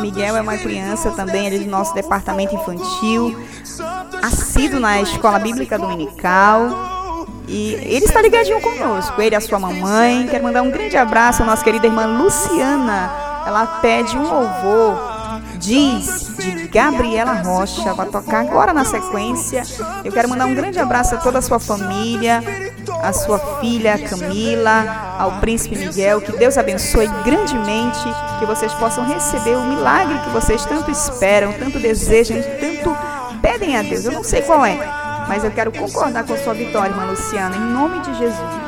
Miguel 0.00 0.36
é 0.36 0.40
uma 0.40 0.56
criança 0.58 1.10
também, 1.12 1.46
ele 1.46 1.56
é 1.56 1.58
do 1.60 1.70
nosso 1.70 1.94
departamento 1.94 2.54
infantil, 2.54 3.38
assíduo 4.22 4.80
na 4.80 5.00
escola 5.00 5.38
bíblica 5.38 5.78
dominical. 5.78 6.90
E 7.48 7.74
ele 7.74 8.04
está 8.04 8.22
ligadinho 8.22 8.60
conosco, 8.60 9.20
ele 9.20 9.34
e 9.34 9.36
a 9.36 9.40
sua 9.40 9.58
mamãe. 9.58 10.26
Quero 10.28 10.44
mandar 10.44 10.62
um 10.62 10.70
grande 10.70 10.96
abraço 10.96 11.42
à 11.42 11.46
nossa 11.46 11.62
querida 11.62 11.86
irmã 11.86 12.06
Luciana. 12.06 13.10
Ela 13.46 13.66
pede 13.80 14.16
um 14.16 14.22
louvor 14.22 15.11
Diz 15.62 16.26
de 16.38 16.66
Gabriela 16.66 17.34
Rocha. 17.34 17.94
Vai 17.94 18.06
tocar 18.08 18.40
agora 18.40 18.74
na 18.74 18.84
sequência. 18.84 19.62
Eu 20.04 20.10
quero 20.10 20.28
mandar 20.28 20.46
um 20.46 20.54
grande 20.54 20.80
abraço 20.80 21.14
a 21.14 21.18
toda 21.18 21.38
a 21.38 21.42
sua 21.42 21.60
família, 21.60 22.42
a 23.00 23.12
sua 23.12 23.38
filha 23.60 23.96
Camila, 23.96 25.16
ao 25.20 25.38
príncipe 25.38 25.76
Miguel. 25.76 26.20
Que 26.20 26.32
Deus 26.32 26.58
abençoe 26.58 27.06
grandemente, 27.24 28.04
que 28.40 28.44
vocês 28.44 28.74
possam 28.74 29.06
receber 29.06 29.56
o 29.56 29.62
milagre 29.62 30.18
que 30.18 30.30
vocês 30.30 30.64
tanto 30.66 30.90
esperam, 30.90 31.52
tanto 31.52 31.78
desejam, 31.78 32.38
tanto 32.60 32.96
pedem 33.40 33.76
a 33.76 33.82
Deus. 33.82 34.04
Eu 34.04 34.12
não 34.12 34.24
sei 34.24 34.42
qual 34.42 34.66
é, 34.66 34.76
mas 35.28 35.44
eu 35.44 35.50
quero 35.52 35.70
concordar 35.70 36.24
com 36.24 36.34
a 36.34 36.38
sua 36.38 36.54
vitória, 36.54 36.90
irmã 36.90 37.04
Luciana, 37.04 37.54
em 37.54 37.72
nome 37.72 38.00
de 38.00 38.18
Jesus. 38.18 38.62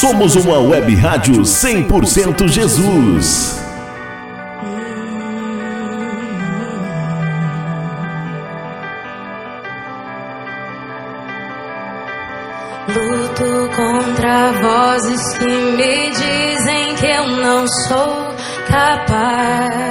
Somos 0.00 0.34
uma 0.34 0.58
web 0.58 0.94
rádio 0.96 1.42
100% 1.42 2.48
Jesus. 2.48 3.60
Luto 12.88 13.70
contra 13.76 14.52
vozes 14.52 15.38
que 15.38 15.46
me 15.46 16.10
dizem 16.10 16.94
que 16.96 17.06
eu 17.06 17.26
não 17.26 17.66
sou 17.86 18.29
capaz. 18.70 19.90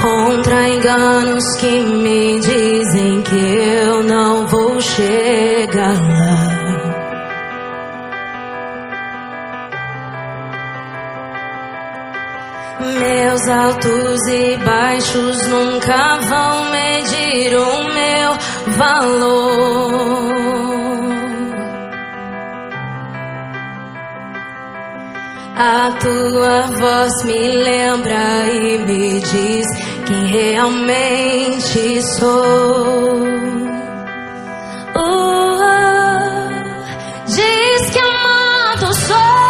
Contra 0.00 0.68
enganos 0.68 1.44
que 1.60 1.80
me 1.80 2.40
dizem 2.40 3.22
que 3.22 3.34
eu 3.34 4.02
não 4.02 4.46
vou 4.46 4.78
chegar 4.80 5.94
lá. 5.94 6.54
Meus 12.80 13.48
altos 13.48 14.20
e 14.28 14.56
baixos 14.58 15.46
nunca 15.46 16.18
vão 16.28 16.70
medir 16.70 17.56
o 17.56 17.84
meu 17.94 18.36
valor. 18.76 20.83
A 25.56 25.92
tua 26.00 26.62
voz 26.62 27.24
me 27.24 27.48
lembra 27.62 28.44
e 28.52 28.76
me 28.78 29.20
diz 29.20 29.66
quem 30.04 30.26
realmente 30.26 32.02
sou. 32.18 33.20
Oh, 34.96 35.58
diz 37.24 37.90
que 37.90 37.98
amado 38.00 38.92
sou, 38.94 39.43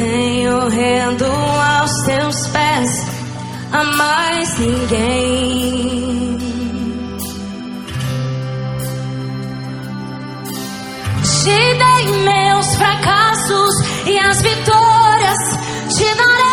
tenho 0.00 0.68
rendo 0.68 1.26
aos 1.26 1.90
teus 2.06 2.46
pés, 2.48 3.06
a 3.70 3.84
mais 3.84 4.58
ninguém. 4.58 6.38
Te 11.22 11.58
dei 11.82 12.06
meus 12.24 12.76
fracassos 12.76 13.74
e 14.06 14.18
as 14.18 14.40
vitórias 14.40 15.38
te 15.96 16.14
darei 16.16 16.49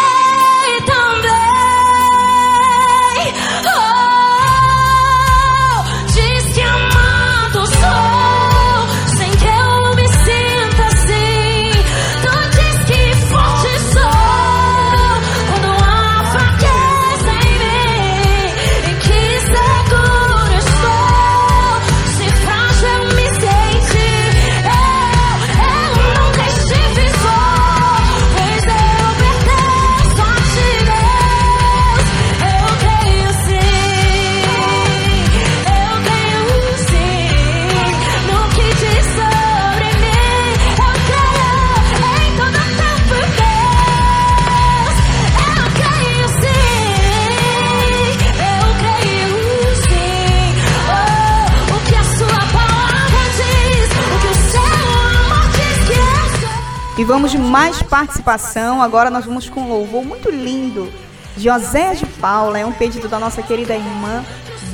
vamos 57.18 57.32
de 57.32 57.40
mais 57.40 57.82
participação. 57.82 58.80
Agora 58.80 59.10
nós 59.10 59.26
vamos 59.26 59.50
com 59.50 59.62
um 59.62 59.68
louvor 59.68 60.06
muito 60.06 60.30
lindo. 60.30 60.88
José 61.36 61.96
de 61.96 62.06
Paula, 62.06 62.60
é 62.60 62.64
um 62.66 62.72
pedido 62.72 63.08
da 63.08 63.18
nossa 63.18 63.42
querida 63.42 63.76
irmã 63.76 64.24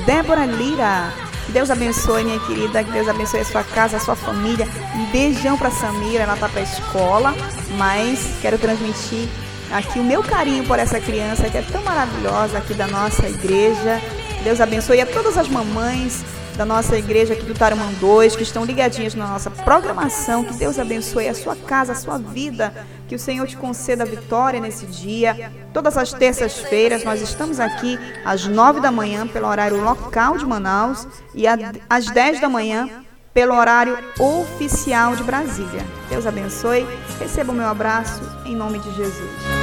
Débora 0.05 0.45
Lira. 0.45 1.13
Que 1.45 1.53
Deus 1.53 1.71
abençoe, 1.71 2.25
minha 2.25 2.39
querida. 2.41 2.83
Que 2.83 2.91
Deus 2.91 3.07
abençoe 3.07 3.39
a 3.39 3.45
sua 3.45 3.63
casa, 3.63 3.95
a 3.95 3.99
sua 4.01 4.17
família. 4.17 4.67
Um 4.93 5.05
beijão 5.05 5.57
pra 5.57 5.71
Samira, 5.71 6.23
ela 6.23 6.35
tá 6.35 6.49
pra 6.49 6.61
escola. 6.61 7.33
Mas 7.77 8.19
quero 8.41 8.57
transmitir 8.57 9.29
aqui 9.71 9.97
o 9.99 10.03
meu 10.03 10.21
carinho 10.21 10.65
por 10.65 10.77
essa 10.77 10.99
criança 10.99 11.49
que 11.49 11.57
é 11.57 11.61
tão 11.61 11.81
maravilhosa 11.81 12.57
aqui 12.57 12.73
da 12.73 12.87
nossa 12.87 13.25
igreja. 13.25 14.01
Deus 14.43 14.59
abençoe 14.59 14.99
a 14.99 15.05
todas 15.05 15.37
as 15.37 15.47
mamães 15.47 16.25
da 16.55 16.65
nossa 16.65 16.97
igreja 16.97 17.34
aqui 17.34 17.43
do 17.43 17.53
Tarumã 17.53 17.91
2, 17.99 18.35
que 18.35 18.43
estão 18.43 18.63
ligadinhas 18.63 19.15
na 19.15 19.27
nossa 19.27 19.49
programação. 19.49 20.43
Que 20.43 20.53
Deus 20.53 20.77
abençoe 20.80 21.27
a 21.27 21.34
sua 21.34 21.55
casa, 21.55 21.93
a 21.93 21.95
sua 21.95 22.17
vida. 22.17 22.73
Que 23.07 23.15
o 23.15 23.19
Senhor 23.19 23.47
te 23.47 23.57
conceda 23.57 24.05
vitória 24.05 24.59
nesse 24.59 24.85
dia. 24.85 25.51
Todas 25.73 25.97
as 25.97 26.13
terças-feiras 26.13 27.03
nós 27.03 27.21
estamos 27.21 27.59
aqui 27.59 27.99
às 28.23 28.45
nove 28.45 28.80
da 28.80 28.91
manhã 28.91 29.27
pelo 29.27 29.47
horário 29.47 29.81
local 29.81 30.38
de 30.38 30.45
Manaus 30.45 31.07
e 31.34 31.45
às 31.89 32.05
dez 32.11 32.39
da 32.39 32.49
manhã 32.49 32.89
pelo 33.34 33.55
horário 33.55 33.97
oficial 34.19 35.15
de 35.15 35.23
Brasília. 35.23 35.84
Deus 36.09 36.27
abençoe. 36.27 36.85
Receba 37.19 37.51
o 37.51 37.55
meu 37.55 37.67
abraço 37.67 38.21
em 38.45 38.55
nome 38.55 38.80
de 38.80 38.93
Jesus. 38.95 39.62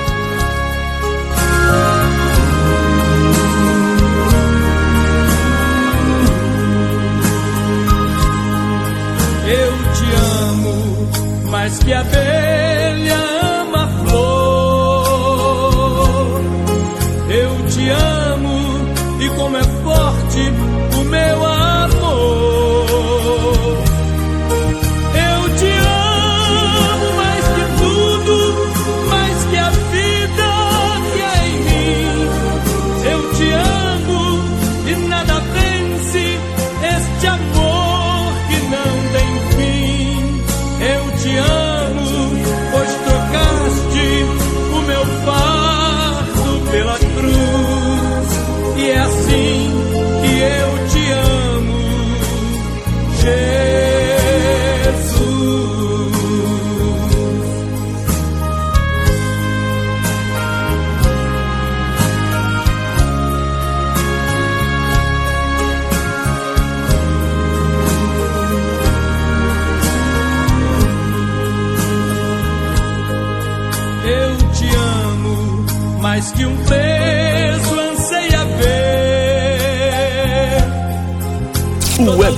Eu 9.53 9.73
te 9.95 10.09
amo 10.51 10.77
mais 11.51 11.79
que 11.79 11.93
a 11.93 12.01
abelha 12.01 13.17
ama 13.61 13.85
a 13.85 13.89
flor. 14.05 15.51
Eu 17.29 17.67
te 17.67 17.89
amo 17.91 18.59
e 19.21 19.29
como 19.31 19.57
é 19.57 19.63
forte 19.63 20.41
o 21.01 21.05
meu 21.05 21.31
pela 21.41 21.60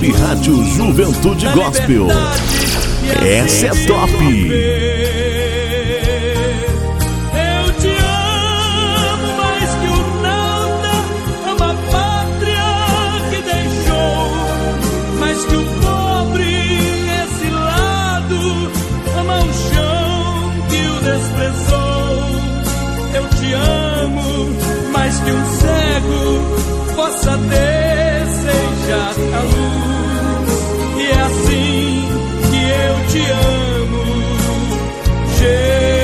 Web 0.03 0.11
Rádio 0.17 0.65
Juventude 0.65 1.47
Gospel. 1.53 2.07
Essa 3.25 3.67
é 3.67 3.69
top. 3.87 4.11
Eu 7.31 7.73
te 7.79 7.87
amo 7.87 9.37
mais 9.37 9.69
que 9.69 9.87
o 9.87 10.21
nada, 10.21 10.91
ama 11.49 11.71
a 11.71 11.75
pátria 11.89 12.73
que 13.29 13.39
deixou, 13.43 14.27
mais 15.19 15.39
que 15.45 15.55
o 15.55 15.65
pobre 15.81 16.51
exilado, 17.23 18.41
ama 19.17 19.37
o 19.39 19.53
chão 19.53 20.51
que 20.69 20.81
o 20.85 20.99
desprezou. 20.99 22.19
Eu 23.13 23.25
te 23.39 23.53
amo 23.53 24.49
mais 24.91 25.15
que 25.21 25.31
um 25.31 25.45
cego 25.61 26.43
possa 26.93 27.37
desejar 27.37 29.13
a 29.33 29.39
luz. 29.43 29.62
Te 33.13 33.21
amo, 33.31 34.03
Jesus. 35.37 35.99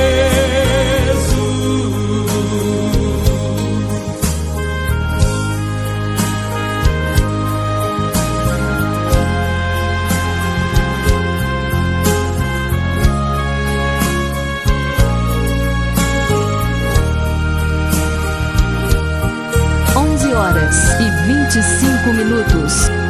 Onze 19.96 20.32
horas 20.32 20.76
e 21.00 21.10
vinte 21.26 21.58
e 21.58 21.62
cinco 21.80 22.12
minutos. 22.12 23.09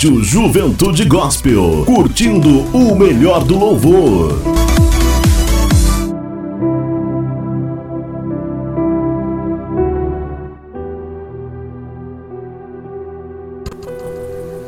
Rádio 0.00 0.24
Juventude 0.24 1.04
Gospel. 1.04 1.84
Curtindo 1.84 2.60
o 2.74 2.96
melhor 2.96 3.44
do 3.44 3.58
louvor. 3.58 4.32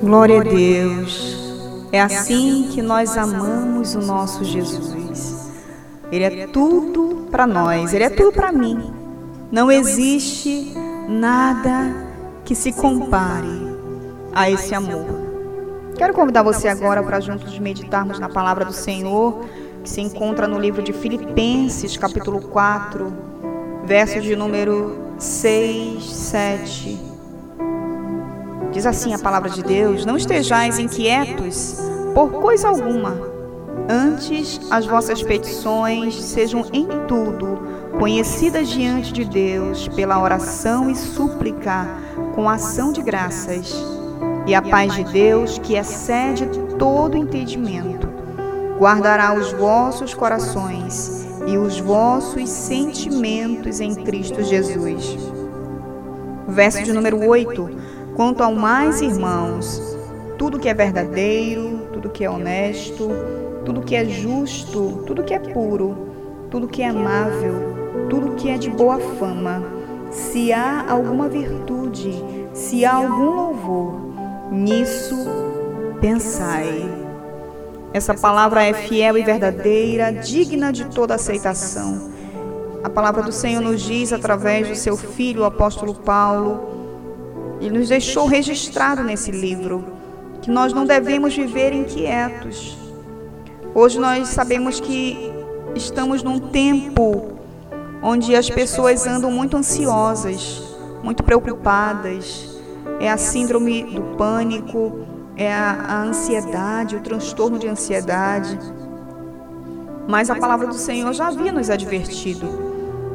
Glória 0.03 0.41
a 0.41 0.45
Deus. 0.45 1.35
É 1.91 2.03
assim 2.03 2.69
que 2.71 2.83
nós 2.83 3.17
amamos 3.17 3.95
o 3.95 4.03
nosso 4.03 4.45
Jesus. 4.45 5.51
Ele 6.11 6.25
é 6.25 6.47
tudo 6.49 7.27
para 7.31 7.47
nós, 7.47 7.95
ele 7.95 8.05
é 8.05 8.11
tudo 8.11 8.33
para 8.33 8.53
mim. 8.53 8.93
Não 9.51 9.73
existe 9.73 10.75
nada 11.09 11.91
que 12.45 12.55
se 12.55 12.71
compare 12.71 13.62
a 14.35 14.51
esse 14.51 14.75
amor. 14.75 15.07
Quero 15.97 16.15
convidar 16.15 16.43
você 16.43 16.69
agora 16.69 17.03
para 17.03 17.21
juntos 17.21 17.59
meditarmos 17.59 18.19
na 18.19 18.29
palavra 18.29 18.65
do 18.65 18.73
Senhor, 18.73 19.45
que 19.83 19.91
se 19.91 20.01
encontra 20.01 20.49
no 20.49 20.59
livro 20.59 20.83
de 20.83 20.93
Filipenses, 20.93 21.97
capítulo 21.97 22.41
4, 22.41 23.13
versos 23.85 24.23
de 24.23 24.35
número 24.35 25.15
6, 25.19 26.03
7. 26.05 26.99
Diz 28.73 28.87
assim 28.87 29.13
a 29.13 29.19
palavra 29.19 29.51
de 29.51 29.63
Deus: 29.63 30.07
Não 30.07 30.17
estejais 30.17 30.79
inquietos 30.79 31.77
por 32.15 32.31
coisa 32.33 32.69
alguma, 32.69 33.17
antes 33.89 34.61
as 34.71 34.87
vossas 34.87 35.23
petições 35.23 36.15
sejam 36.15 36.65
em 36.73 36.87
tudo 37.07 37.61
conhecidas 37.99 38.69
diante 38.69 39.13
de 39.13 39.25
Deus 39.25 39.87
pela 39.89 40.21
oração 40.21 40.91
e 40.91 40.97
súplica 40.97 41.87
com 42.35 42.49
ação 42.49 42.93
de 42.93 43.03
graças. 43.03 44.02
E 44.47 44.55
a 44.55 44.61
paz 44.61 44.95
de 44.95 45.05
Deus, 45.05 45.59
que 45.59 45.77
excede 45.77 46.47
todo 46.79 47.17
entendimento, 47.17 48.09
guardará 48.79 49.35
os 49.35 49.53
vossos 49.53 50.15
corações 50.15 51.29
e 51.47 51.57
os 51.57 51.79
vossos 51.79 52.49
sentimentos 52.49 53.81
em 53.81 53.95
Cristo 53.95 54.43
Jesus. 54.43 55.17
Verso 56.49 56.83
de 56.83 56.93
número 56.93 57.25
8. 57.25 57.71
Quanto 58.17 58.43
ao 58.43 58.53
mais, 58.53 59.01
irmãos, 59.01 59.81
tudo 60.37 60.59
que 60.59 60.69
é 60.69 60.75
verdadeiro, 60.75 61.87
tudo 61.93 62.11
que 62.11 62.25
é 62.25 62.31
honesto, 62.31 63.11
tudo 63.65 63.83
que 63.83 63.95
é 63.95 64.05
justo, 64.05 65.05
tudo 65.07 65.23
que 65.23 65.35
é 65.35 65.39
puro, 65.39 65.97
tudo 66.51 66.67
que 66.67 66.83
é 66.83 66.89
amável, 66.89 67.55
tudo 68.11 68.35
que 68.35 68.51
é 68.51 68.59
de 68.59 68.69
boa 68.69 68.99
fama, 68.99 69.63
se 70.11 70.53
há 70.53 70.85
alguma 70.91 71.29
virtude, 71.29 72.23
se 72.53 72.85
há 72.85 72.95
algum 72.95 73.31
louvor, 73.31 74.02
nisso 74.53 75.17
pensai. 76.01 76.89
Essa 77.93 78.15
palavra 78.15 78.63
é 78.63 78.73
fiel 78.73 79.19
e 79.19 79.23
verdadeira, 79.23 80.13
digna 80.13 80.73
de 80.73 80.85
toda 80.87 81.15
aceitação. 81.15 82.11
A 82.85 82.91
palavra 82.91 83.23
do 83.23 83.33
Senhor 83.33 83.61
nos 83.61 83.81
diz 83.81 84.13
através 84.13 84.69
do 84.69 84.75
seu 84.75 84.97
filho, 84.97 85.43
o 85.43 85.45
apóstolo 85.45 85.95
Paulo, 85.95 87.59
e 87.61 87.71
nos 87.71 87.89
deixou 87.89 88.27
registrado 88.27 89.03
nesse 89.03 89.31
livro 89.31 89.85
que 90.41 90.51
nós 90.51 90.73
não 90.73 90.85
devemos 90.85 91.35
viver 91.35 91.73
inquietos. 91.73 92.77
Hoje 93.75 93.99
nós 94.01 94.29
sabemos 94.29 94.81
que 94.81 95.33
estamos 95.75 96.23
num 96.23 96.41
tempo 96.41 97.39
onde 98.03 98.35
as 98.35 98.51
pessoas 98.51 99.07
andam 99.07 99.31
muito 99.31 99.57
ansiosas, 99.57 100.61
muito 101.03 101.23
preocupadas. 101.23 102.52
É 103.03 103.11
a 103.11 103.17
síndrome 103.17 103.83
do 103.83 104.17
pânico, 104.17 105.01
é 105.37 105.53
a, 105.53 105.73
a 105.89 106.03
ansiedade, 106.05 106.95
o 106.95 107.01
transtorno 107.01 107.59
de 107.59 107.67
ansiedade. 107.67 108.57
Mas 110.07 110.31
a 110.31 110.37
palavra 110.37 110.69
do 110.69 110.75
Senhor 110.75 111.13
já 111.13 111.27
havia 111.27 111.51
nos 111.51 111.69
advertido: 111.69 112.47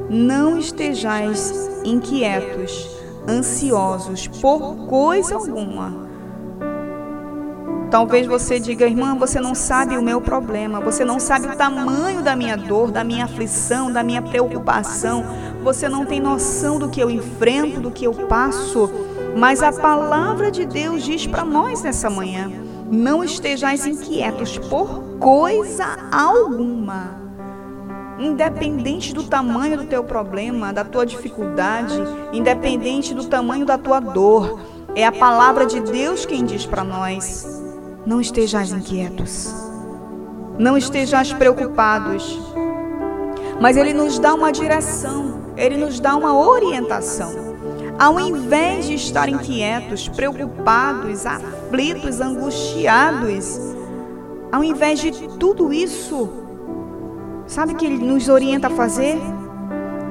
não 0.09 0.57
estejais 0.57 1.71
inquietos, 1.85 2.97
ansiosos 3.25 4.27
por 4.27 4.87
coisa 4.87 5.35
alguma. 5.35 6.05
Talvez 7.89 8.27
você 8.27 8.59
diga, 8.59 8.85
irmã, 8.85 9.15
você 9.15 9.39
não 9.39 9.55
sabe 9.55 9.97
o 9.97 10.01
meu 10.01 10.19
problema, 10.19 10.81
você 10.81 11.05
não 11.05 11.21
sabe 11.21 11.47
o 11.47 11.55
tamanho 11.55 12.21
da 12.21 12.35
minha 12.35 12.57
dor, 12.57 12.91
da 12.91 13.05
minha 13.05 13.23
aflição, 13.23 13.89
da 13.89 14.03
minha 14.03 14.21
preocupação, 14.21 15.23
você 15.63 15.87
não 15.87 16.05
tem 16.05 16.19
noção 16.19 16.77
do 16.77 16.89
que 16.89 16.99
eu 16.99 17.09
enfrento, 17.09 17.79
do 17.79 17.89
que 17.89 18.03
eu 18.03 18.13
passo. 18.27 18.91
Mas 19.37 19.61
a 19.61 19.71
palavra 19.71 20.49
de 20.49 20.65
Deus 20.65 21.03
diz 21.03 21.27
para 21.27 21.45
nós 21.45 21.83
nessa 21.83 22.09
manhã: 22.09 22.51
não 22.89 23.23
estejais 23.23 23.85
inquietos 23.85 24.57
por 24.57 25.19
coisa 25.19 25.85
alguma. 26.11 27.15
Independente 28.17 29.13
do 29.13 29.23
tamanho 29.23 29.77
do 29.77 29.85
teu 29.85 30.03
problema, 30.03 30.73
da 30.73 30.83
tua 30.83 31.05
dificuldade, 31.05 31.93
independente 32.33 33.13
do 33.13 33.25
tamanho 33.25 33.63
da 33.63 33.77
tua 33.77 33.99
dor, 33.99 34.59
é 34.95 35.05
a 35.05 35.11
palavra 35.11 35.67
de 35.67 35.81
Deus 35.81 36.25
quem 36.25 36.43
diz 36.43 36.65
para 36.65 36.83
nós: 36.83 37.61
não 38.07 38.19
estejais 38.19 38.71
inquietos, 38.71 39.53
não 40.57 40.75
estejais 40.75 41.31
preocupados. 41.31 42.39
Mas 43.61 43.77
Ele 43.77 43.93
nos 43.93 44.17
dá 44.17 44.33
uma 44.33 44.51
direção, 44.51 45.53
Ele 45.55 45.77
nos 45.77 45.99
dá 45.99 46.15
uma 46.15 46.35
orientação. 46.35 47.46
Ao 47.99 48.19
invés 48.19 48.85
de 48.85 48.93
estar 48.93 49.27
inquietos, 49.27 50.07
preocupados, 50.07 51.25
aflitos, 51.25 52.21
angustiados, 52.21 53.59
ao 54.51 54.63
invés 54.63 54.99
de 54.99 55.11
tudo 55.39 55.73
isso, 55.73 56.29
sabe 57.47 57.73
o 57.73 57.75
que 57.75 57.87
Ele 57.87 57.97
nos 57.97 58.29
orienta 58.29 58.67
a 58.67 58.69
fazer? 58.69 59.17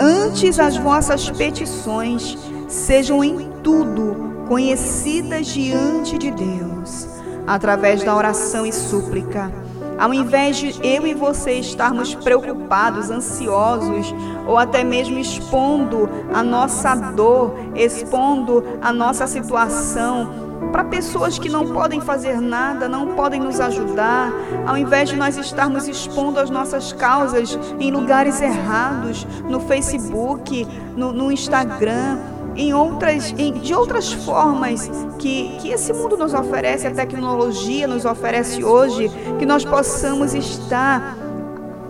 Antes 0.01 0.59
as 0.59 0.77
vossas 0.77 1.31
petições 1.31 2.37
sejam 2.69 3.23
em 3.23 3.51
tudo 3.63 4.45
conhecidas 4.49 5.47
diante 5.47 6.19
de 6.19 6.31
Deus 6.33 7.09
através 7.47 8.03
da 8.03 8.17
oração 8.17 8.67
e 8.67 8.73
súplica. 8.73 9.53
Ao 9.99 10.13
invés 10.13 10.57
de 10.57 10.79
eu 10.87 11.07
e 11.07 11.15
você 11.15 11.53
estarmos 11.53 12.15
preocupados, 12.15 13.11
ansiosos, 13.11 14.15
ou 14.47 14.59
até 14.59 14.85
mesmo 14.85 15.19
expondo 15.19 16.09
a 16.33 16.43
nossa 16.43 16.95
dor, 16.95 17.55
expondo 17.75 18.63
a 18.83 18.93
nossa 18.93 19.27
situação 19.27 20.47
para 20.73 20.85
pessoas 20.85 21.39
que 21.39 21.49
não 21.49 21.73
podem 21.73 22.01
fazer 22.01 22.41
nada, 22.41 22.89
não 22.89 23.15
podem 23.15 23.41
nos 23.41 23.61
ajudar, 23.61 24.33
ao 24.67 24.77
invés 24.77 25.09
de 25.09 25.17
nós 25.17 25.37
estarmos 25.37 25.89
expondo 25.89 26.39
as 26.39 26.51
nossas 26.51 26.93
causas 26.93 27.59
em 27.79 27.91
lugares 27.91 28.41
errados, 28.41 29.27
no 29.49 29.61
Facebook, 29.61 30.67
no, 30.97 31.13
no 31.13 31.33
Instagram, 31.33 32.19
em 32.57 32.73
outras, 32.73 33.35
em, 33.37 33.53
de 33.53 33.75
outras 33.75 34.13
formas 34.13 34.91
que, 35.19 35.57
que 35.61 35.71
esse 35.71 35.93
mundo 35.93 36.17
nos 36.17 36.33
oferece, 36.33 36.87
a 36.87 36.91
tecnologia 36.91 37.87
nos 37.87 38.05
oferece 38.05 38.65
hoje, 38.65 39.11
que 39.39 39.47
nós 39.47 39.65
possamos 39.65 40.35
estar 40.35 41.17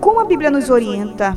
como 0.00 0.20
a 0.20 0.24
Bíblia 0.24 0.50
nos 0.50 0.68
orienta. 0.68 1.34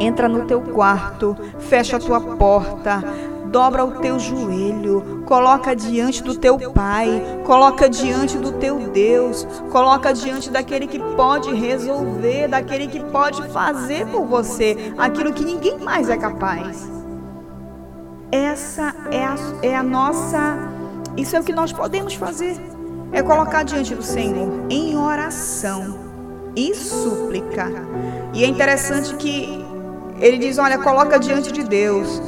Entra 0.00 0.28
no 0.28 0.46
teu 0.46 0.60
quarto, 0.60 1.36
fecha 1.58 1.96
a 1.96 2.00
tua 2.00 2.20
porta, 2.20 3.04
dobra 3.46 3.84
o 3.84 4.00
teu 4.00 4.18
joelho, 4.18 5.22
coloca 5.26 5.76
diante 5.76 6.22
do 6.22 6.34
teu 6.34 6.58
Pai, 6.72 7.22
coloca 7.44 7.88
diante 7.88 8.38
do 8.38 8.52
teu 8.52 8.78
Deus, 8.78 9.46
coloca 9.70 10.12
diante 10.12 10.50
daquele 10.50 10.86
que 10.86 10.98
pode 10.98 11.54
resolver, 11.54 12.48
daquele 12.48 12.88
que 12.88 13.00
pode 13.04 13.46
fazer 13.48 14.06
por 14.06 14.24
você 14.24 14.94
aquilo 14.96 15.34
que 15.34 15.44
ninguém 15.44 15.78
mais 15.78 16.08
é 16.08 16.16
capaz. 16.16 17.01
Essa 18.32 18.94
é 19.10 19.22
a, 19.22 19.36
é 19.62 19.76
a 19.76 19.82
nossa. 19.82 20.56
Isso 21.18 21.36
é 21.36 21.40
o 21.40 21.44
que 21.44 21.52
nós 21.52 21.70
podemos 21.70 22.14
fazer. 22.14 22.56
É 23.12 23.22
colocar 23.22 23.62
diante 23.62 23.94
do 23.94 24.02
Senhor 24.02 24.48
em 24.70 24.96
oração 24.96 25.98
e 26.56 26.74
súplica. 26.74 27.70
E 28.32 28.42
é 28.42 28.46
interessante 28.46 29.14
que 29.16 29.62
ele 30.18 30.38
diz: 30.38 30.56
olha, 30.56 30.78
coloca 30.78 31.18
diante 31.18 31.52
de 31.52 31.62
Deus, 31.62 32.22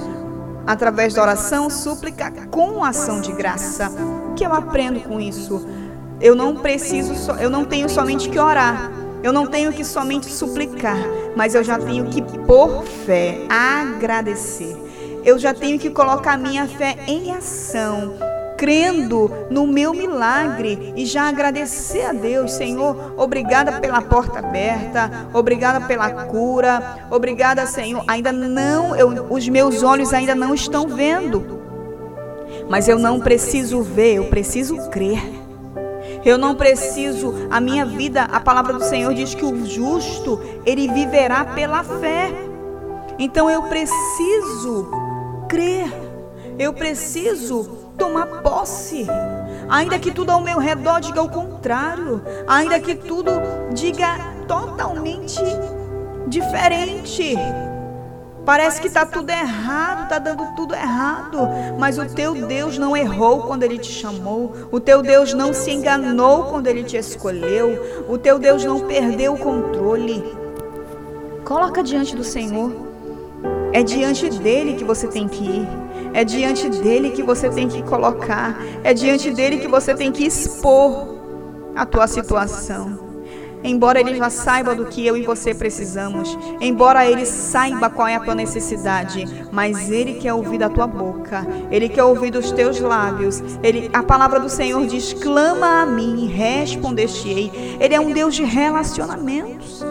através 0.66 1.14
da 1.14 1.22
oração, 1.22 1.70
súplica 1.70 2.30
com 2.50 2.84
ação 2.84 3.22
de 3.22 3.32
graça. 3.32 3.90
O 4.30 4.34
que 4.34 4.44
eu 4.44 4.52
aprendo 4.52 5.00
com 5.00 5.18
isso? 5.18 5.66
Eu 6.20 6.34
não 6.34 6.56
preciso, 6.56 7.32
eu 7.40 7.48
não 7.48 7.64
tenho 7.64 7.88
somente 7.88 8.28
que 8.28 8.38
orar. 8.38 8.92
Eu 9.22 9.32
não 9.32 9.46
tenho 9.46 9.72
que 9.72 9.82
somente 9.82 10.30
suplicar, 10.30 10.98
mas 11.34 11.54
eu 11.54 11.64
já 11.64 11.78
tenho 11.78 12.04
que, 12.10 12.20
por 12.20 12.84
fé, 12.84 13.38
agradecer 13.48 14.83
eu 15.24 15.38
já 15.38 15.54
tenho 15.54 15.78
que 15.78 15.90
colocar 15.90 16.36
minha 16.36 16.66
fé 16.66 16.96
em 17.06 17.30
ação, 17.32 18.14
crendo 18.56 19.30
no 19.50 19.66
meu 19.66 19.92
milagre 19.92 20.92
e 20.96 21.06
já 21.06 21.28
agradecer 21.28 22.02
a 22.02 22.12
Deus, 22.12 22.52
Senhor, 22.52 23.14
obrigada 23.16 23.80
pela 23.80 24.02
porta 24.02 24.38
aberta, 24.38 25.28
obrigada 25.32 25.86
pela 25.86 26.10
cura, 26.26 27.06
obrigada, 27.10 27.66
Senhor. 27.66 28.04
Ainda 28.06 28.32
não, 28.32 28.94
eu, 28.94 29.26
os 29.30 29.48
meus 29.48 29.82
olhos 29.82 30.12
ainda 30.12 30.34
não 30.34 30.54
estão 30.54 30.88
vendo, 30.88 31.60
mas 32.68 32.88
eu 32.88 32.98
não 32.98 33.20
preciso 33.20 33.82
ver, 33.82 34.16
eu 34.16 34.24
preciso 34.24 34.88
crer. 34.90 35.22
Eu 36.24 36.38
não 36.38 36.54
preciso, 36.54 37.34
a 37.50 37.60
minha 37.60 37.84
vida, 37.84 38.22
a 38.22 38.40
palavra 38.40 38.72
do 38.72 38.82
Senhor 38.82 39.12
diz 39.12 39.34
que 39.34 39.44
o 39.44 39.66
justo, 39.66 40.40
ele 40.64 40.88
viverá 40.88 41.44
pela 41.44 41.84
fé. 41.84 42.30
Então 43.18 43.50
eu 43.50 43.62
preciso 43.64 45.03
crer. 45.48 45.92
Eu 46.58 46.72
preciso 46.72 47.64
tomar 47.98 48.26
posse. 48.42 49.06
Ainda 49.68 49.98
que 49.98 50.12
tudo 50.12 50.30
ao 50.30 50.40
meu 50.40 50.58
redor 50.58 51.00
diga 51.00 51.22
o 51.22 51.28
contrário, 51.28 52.22
ainda 52.46 52.78
que 52.78 52.94
tudo 52.94 53.30
diga 53.72 54.18
totalmente 54.46 55.42
diferente. 56.26 57.34
Parece 58.44 58.78
que 58.78 58.88
está 58.88 59.06
tudo 59.06 59.30
errado, 59.30 60.02
está 60.02 60.18
dando 60.18 60.54
tudo 60.54 60.74
errado. 60.74 61.38
Mas 61.78 61.98
o 61.98 62.04
teu 62.04 62.34
Deus 62.46 62.76
não 62.76 62.94
errou 62.94 63.42
quando 63.44 63.62
ele 63.62 63.78
te 63.78 63.90
chamou. 63.90 64.52
O 64.70 64.78
teu 64.78 65.02
Deus 65.02 65.32
não 65.32 65.54
se 65.54 65.70
enganou 65.70 66.44
quando 66.44 66.66
ele 66.66 66.84
te 66.84 66.98
escolheu. 66.98 68.04
O 68.06 68.18
teu 68.18 68.38
Deus 68.38 68.62
não 68.62 68.80
perdeu 68.80 69.32
o 69.32 69.38
controle. 69.38 70.22
Coloca 71.42 71.82
diante 71.82 72.14
do 72.14 72.22
Senhor 72.22 72.93
é 73.72 73.82
diante 73.82 74.30
dele 74.30 74.74
que 74.74 74.84
você 74.84 75.08
tem 75.08 75.26
que 75.26 75.44
ir. 75.44 75.68
É 76.12 76.24
diante 76.24 76.68
dele 76.68 77.10
que 77.10 77.22
você 77.22 77.50
tem 77.50 77.66
que 77.66 77.82
colocar. 77.82 78.56
É 78.84 78.94
diante 78.94 79.32
dele 79.32 79.58
que 79.58 79.66
você 79.66 79.94
tem 79.94 80.12
que 80.12 80.24
expor 80.24 81.18
a 81.74 81.84
tua 81.84 82.06
situação. 82.06 83.04
Embora 83.64 83.98
ele 83.98 84.14
já 84.14 84.28
saiba 84.28 84.74
do 84.74 84.84
que 84.84 85.04
eu 85.04 85.16
e 85.16 85.22
você 85.22 85.54
precisamos, 85.54 86.38
embora 86.60 87.06
ele 87.06 87.24
saiba 87.24 87.88
qual 87.88 88.06
é 88.06 88.14
a 88.14 88.20
tua 88.20 88.34
necessidade, 88.34 89.24
mas 89.50 89.90
ele 89.90 90.14
quer 90.14 90.34
ouvir 90.34 90.58
da 90.58 90.68
tua 90.68 90.86
boca, 90.86 91.46
ele 91.70 91.88
quer 91.88 92.04
ouvir 92.04 92.30
dos 92.30 92.52
teus 92.52 92.78
lábios. 92.78 93.42
Ele, 93.62 93.90
a 93.94 94.02
palavra 94.02 94.38
do 94.38 94.50
Senhor 94.50 94.86
diz: 94.86 95.14
clama 95.14 95.80
a 95.80 95.86
mim, 95.86 96.26
respondeste-ei. 96.26 97.78
Ele 97.80 97.94
é 97.94 98.00
um 98.00 98.12
Deus 98.12 98.34
de 98.34 98.44
relacionamentos. 98.44 99.82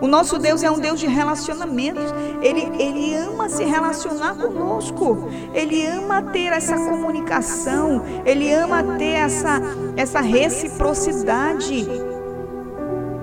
O 0.00 0.06
nosso 0.06 0.38
Deus 0.38 0.62
é 0.62 0.70
um 0.70 0.78
Deus 0.78 0.98
de 0.98 1.06
relacionamentos. 1.06 2.04
Ele, 2.40 2.70
ele 2.78 3.14
ama 3.14 3.48
se 3.48 3.64
relacionar 3.64 4.34
conosco. 4.34 5.28
Ele 5.52 5.86
ama 5.86 6.22
ter 6.22 6.52
essa 6.52 6.74
comunicação. 6.74 8.02
Ele 8.24 8.50
ama 8.52 8.82
ter 8.96 9.12
essa, 9.12 9.60
essa 9.96 10.20
reciprocidade. 10.20 11.86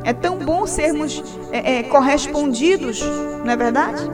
É 0.03 0.13
tão 0.13 0.37
bom 0.37 0.65
sermos 0.67 1.23
é, 1.51 1.79
é, 1.79 1.83
correspondidos, 1.83 3.01
não 3.43 3.51
é 3.51 3.57
verdade? 3.57 4.09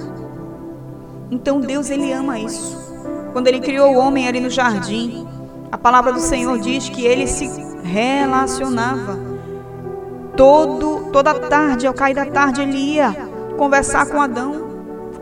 Então 1.30 1.60
Deus 1.60 1.90
ele 1.90 2.12
ama 2.12 2.40
isso. 2.40 2.82
Quando 3.32 3.48
ele 3.48 3.60
criou 3.60 3.94
o 3.94 3.98
homem 3.98 4.28
ali 4.28 4.40
no 4.40 4.50
jardim, 4.50 5.28
a 5.72 5.78
palavra 5.78 6.14
do 6.14 6.20
Senhor 6.20 6.58
diz 6.60 6.90
que 6.90 7.06
ele 7.06 7.28
se 7.28 7.50
relacionava. 7.84 9.33
Todo, 10.36 11.12
toda 11.12 11.34
tarde, 11.34 11.86
ao 11.86 11.94
cair 11.94 12.16
da 12.16 12.26
tarde, 12.26 12.62
ele 12.62 12.96
ia 12.96 13.12
conversar 13.58 14.08
com 14.08 14.20
Adão, 14.20 14.74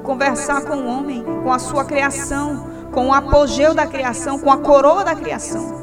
conversar 0.04 0.62
com 0.62 0.76
o 0.78 0.88
homem, 0.88 1.24
com 1.44 1.52
a 1.52 1.60
sua 1.60 1.84
criação, 1.84 2.66
com 2.92 3.08
o 3.08 3.14
apogeu 3.14 3.74
da 3.74 3.86
criação, 3.86 4.40
com 4.40 4.52
a 4.52 4.58
coroa 4.58 5.04
da 5.04 5.16
criação. 5.16 5.82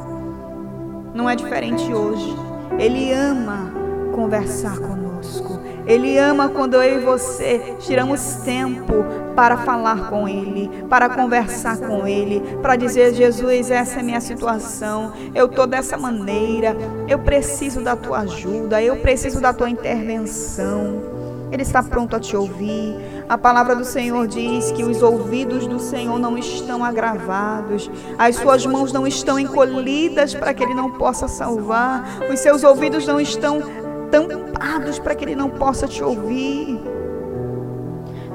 Não 1.15 1.29
é 1.29 1.37
diferente 1.37 1.93
hoje. 1.93 2.35
Ele 2.79 3.13
ama 3.13 3.73
conversar 4.15 4.79
conosco. 4.79 5.58
Ele 5.89 6.19
ama 6.19 6.51
quando 6.51 6.74
eu 6.74 7.01
e 7.01 7.02
você 7.02 7.74
tiramos 7.81 8.20
tempo 8.44 8.93
para 9.35 9.56
falar 9.56 10.10
com 10.10 10.28
Ele, 10.28 10.69
para 10.86 11.09
conversar 11.09 11.78
com 11.78 12.06
Ele, 12.06 12.43
para 12.60 12.77
dizer: 12.77 13.15
Jesus, 13.15 13.70
essa 13.70 14.01
é 14.01 14.02
minha 14.02 14.20
situação, 14.20 15.15
eu 15.35 15.47
estou 15.47 15.66
dessa 15.66 15.97
maneira, 15.97 16.77
eu 17.09 17.19
preciso 17.19 17.81
da 17.81 17.97
tua 17.97 18.19
ajuda, 18.19 18.82
eu 18.82 18.97
preciso 18.97 19.40
da 19.40 19.55
tua 19.55 19.70
intervenção. 19.70 21.16
Ele 21.51 21.62
está 21.62 21.82
pronto 21.82 22.15
a 22.15 22.20
te 22.20 22.36
ouvir. 22.36 22.94
A 23.28 23.36
palavra 23.36 23.74
do 23.74 23.85
Senhor 23.85 24.27
diz 24.27 24.70
que 24.70 24.82
os 24.85 25.02
ouvidos 25.02 25.66
do 25.66 25.78
Senhor 25.78 26.19
não 26.19 26.36
estão 26.39 26.85
agravados, 26.85 27.90
as 28.19 28.36
suas 28.36 28.65
mãos 28.65 28.93
não 28.93 29.06
estão 29.06 29.39
encolhidas 29.39 30.35
para 30.35 30.55
que 30.55 30.62
Ele 30.62 30.74
não 30.74 30.90
possa 30.93 31.28
salvar, 31.28 32.05
os 32.31 32.40
seus 32.40 32.65
ouvidos 32.65 33.06
não 33.06 33.20
estão 33.20 33.62
tampados 34.11 34.99
para 34.99 35.15
que 35.15 35.25
Ele 35.25 35.37
não 35.37 35.51
possa 35.51 35.87
te 35.87 36.03
ouvir. 36.03 36.81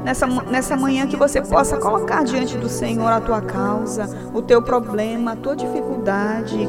Nessa, 0.04 0.28
nessa 0.28 0.76
manhã 0.76 1.08
que 1.08 1.16
você 1.16 1.41
possa 1.41 1.78
colocar 1.78 2.24
diante 2.24 2.58
do 2.58 2.68
Senhor 2.68 3.08
a 3.08 3.22
tua 3.22 3.41
causa, 3.41 4.10
o 4.34 4.41
teu 4.41 4.62
problema, 4.62 5.32
a 5.32 5.36
tua 5.36 5.56
dificuldade, 5.56 6.68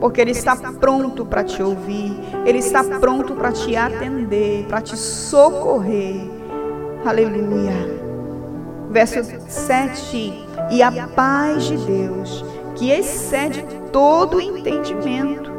porque 0.00 0.20
Ele 0.20 0.30
está 0.30 0.56
pronto 0.56 1.26
para 1.26 1.44
te 1.44 1.62
ouvir, 1.62 2.18
Ele 2.46 2.58
está 2.58 2.82
pronto 2.82 3.34
para 3.34 3.52
te 3.52 3.76
atender, 3.76 4.64
para 4.66 4.80
te 4.80 4.96
socorrer. 4.96 6.28
Aleluia. 7.04 8.02
Verso 8.90 9.20
7: 9.48 10.46
E 10.70 10.82
a 10.82 11.08
paz 11.08 11.64
de 11.64 11.76
Deus, 11.76 12.44
que 12.74 12.90
excede 12.90 13.64
todo 13.92 14.40
entendimento, 14.40 15.51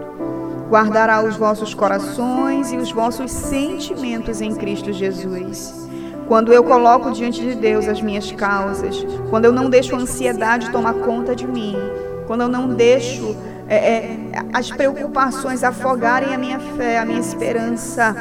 guardará 0.73 1.23
os 1.23 1.35
vossos 1.35 1.71
corações 1.75 2.71
e 2.71 2.77
os 2.77 2.91
vossos 2.91 3.29
sentimentos 3.29 4.41
em 4.41 4.55
Cristo 4.55 4.91
Jesus. 4.91 5.87
Quando 6.27 6.51
eu 6.51 6.63
coloco 6.63 7.11
diante 7.11 7.41
de 7.41 7.53
Deus 7.53 7.87
as 7.87 8.01
minhas 8.01 8.31
causas, 8.31 9.05
quando 9.29 9.45
eu 9.45 9.51
não 9.51 9.69
deixo 9.69 9.95
a 9.95 9.99
ansiedade 9.99 10.71
tomar 10.71 10.95
conta 10.95 11.35
de 11.35 11.45
mim, 11.45 11.77
quando 12.25 12.41
eu 12.41 12.47
não 12.47 12.69
deixo 12.69 13.37
é, 13.69 13.75
é, 13.75 14.19
as 14.51 14.71
preocupações 14.71 15.63
afogarem 15.63 16.33
a 16.33 16.39
minha 16.39 16.59
fé, 16.59 16.97
a 16.97 17.05
minha 17.05 17.19
esperança, 17.19 18.15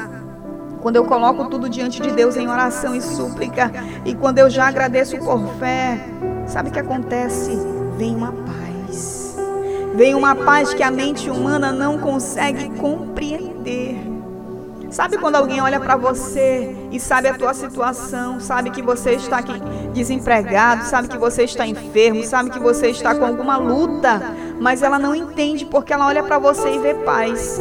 quando 0.83 0.97
eu 0.97 1.07
coloco 1.07 1.49
tudo 1.49 1.71
diante 1.71 2.03
de 2.03 2.11
Deus 2.11 2.37
em 2.37 2.49
oração 2.49 2.95
e 2.95 3.01
súplica, 3.01 3.73
e 4.05 4.15
quando 4.15 4.41
eu 4.41 4.51
já 4.51 4.69
agradeço 4.69 5.17
por 5.17 5.43
fé, 5.59 5.99
sabe 6.47 6.69
o 6.69 6.73
que 6.73 6.81
acontece? 6.81 7.57
Vem 7.97 8.15
uma. 8.15 8.42
Vem 9.95 10.15
uma 10.15 10.35
paz 10.35 10.73
que 10.73 10.83
a 10.83 10.91
mente 10.91 11.29
humana 11.29 11.71
não 11.71 11.99
consegue 11.99 12.71
compreender. 12.79 14.13
Sabe 14.91 15.17
quando 15.17 15.37
alguém 15.37 15.61
olha 15.61 15.81
para 15.81 15.97
você 15.97 16.77
e 16.91 17.01
sabe 17.01 17.29
a 17.29 17.35
tua 17.35 17.55
situação, 17.55 18.39
sabe 18.39 18.71
que 18.71 18.83
você 18.83 19.13
está 19.13 19.39
aqui 19.39 19.55
desempregado, 19.95 20.85
sabe 20.85 21.09
que 21.09 21.17
você 21.17 21.45
está 21.45 21.67
enfermo, 21.67 22.23
sabe 22.23 22.51
que 22.51 22.59
você 22.59 22.89
está 22.89 23.15
com 23.15 23.25
alguma 23.25 23.57
luta, 23.57 24.21
mas 24.61 24.83
ela 24.83 24.99
não 24.99 25.15
entende 25.15 25.65
porque 25.65 25.93
ela 25.93 26.07
olha 26.07 26.23
para 26.23 26.39
você 26.39 26.75
e 26.75 26.79
vê 26.79 26.95
paz. 26.95 27.59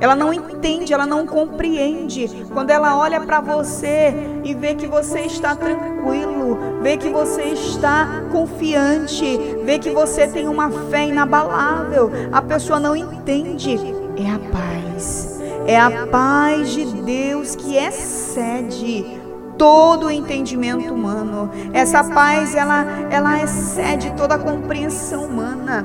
Ela 0.00 0.14
não 0.14 0.32
entende, 0.32 0.92
ela 0.92 1.06
não 1.06 1.26
compreende. 1.26 2.46
Quando 2.52 2.70
ela 2.70 2.96
olha 2.98 3.20
para 3.20 3.40
você 3.40 4.14
e 4.44 4.54
vê 4.54 4.74
que 4.74 4.86
você 4.86 5.20
está 5.20 5.54
tranquilo, 5.54 6.58
vê 6.82 6.96
que 6.96 7.08
você 7.08 7.42
está 7.44 8.22
confiante, 8.30 9.38
vê 9.64 9.78
que 9.78 9.90
você 9.90 10.28
tem 10.28 10.48
uma 10.48 10.70
fé 10.90 11.06
inabalável, 11.08 12.10
a 12.32 12.40
pessoa 12.40 12.78
não 12.78 12.94
entende. 12.94 13.76
É 14.16 14.30
a 14.30 14.38
paz. 14.38 15.40
É 15.66 15.78
a 15.78 16.06
paz 16.06 16.70
de 16.70 16.84
Deus 17.02 17.54
que 17.54 17.76
excede 17.76 19.18
todo 19.58 20.06
o 20.06 20.10
entendimento 20.10 20.94
humano. 20.94 21.50
Essa 21.72 22.04
paz, 22.04 22.54
ela, 22.54 22.86
ela 23.10 23.42
excede 23.42 24.12
toda 24.16 24.36
a 24.36 24.38
compreensão 24.38 25.24
humana. 25.24 25.84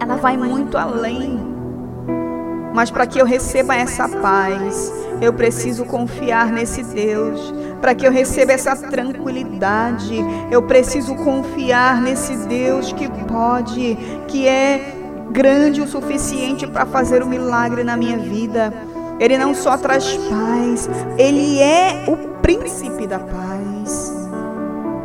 Ela 0.00 0.16
vai 0.16 0.36
muito 0.36 0.78
além. 0.78 1.47
Mas 2.78 2.92
para 2.92 3.08
que 3.08 3.20
eu 3.20 3.26
receba 3.26 3.74
essa 3.74 4.08
paz, 4.08 4.92
eu 5.20 5.32
preciso 5.32 5.84
confiar 5.84 6.52
nesse 6.52 6.84
Deus. 6.84 7.52
Para 7.80 7.92
que 7.92 8.06
eu 8.06 8.12
receba 8.12 8.52
essa 8.52 8.76
tranquilidade, 8.76 10.14
eu 10.48 10.62
preciso 10.62 11.16
confiar 11.16 12.00
nesse 12.00 12.36
Deus 12.46 12.92
que 12.92 13.08
pode, 13.24 13.98
que 14.28 14.46
é 14.46 14.94
grande 15.32 15.80
o 15.80 15.88
suficiente 15.88 16.68
para 16.68 16.86
fazer 16.86 17.20
o 17.20 17.26
um 17.26 17.28
milagre 17.28 17.82
na 17.82 17.96
minha 17.96 18.16
vida. 18.16 18.72
Ele 19.18 19.36
não 19.36 19.56
só 19.56 19.76
traz 19.76 20.16
paz, 20.30 20.88
ele 21.18 21.58
é 21.58 22.04
o 22.06 22.16
príncipe 22.40 23.08
da 23.08 23.18
paz. 23.18 24.28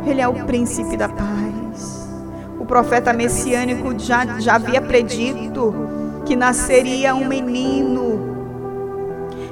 Ele 0.06 0.20
é 0.20 0.28
o 0.28 0.44
príncipe 0.44 0.96
da 0.96 1.08
paz. 1.08 2.08
O 2.56 2.64
profeta 2.64 3.12
messiânico 3.12 3.98
já, 3.98 4.38
já 4.38 4.54
havia 4.54 4.80
predito 4.80 6.03
que 6.24 6.34
nasceria 6.34 7.14
um 7.14 7.26
menino 7.26 8.34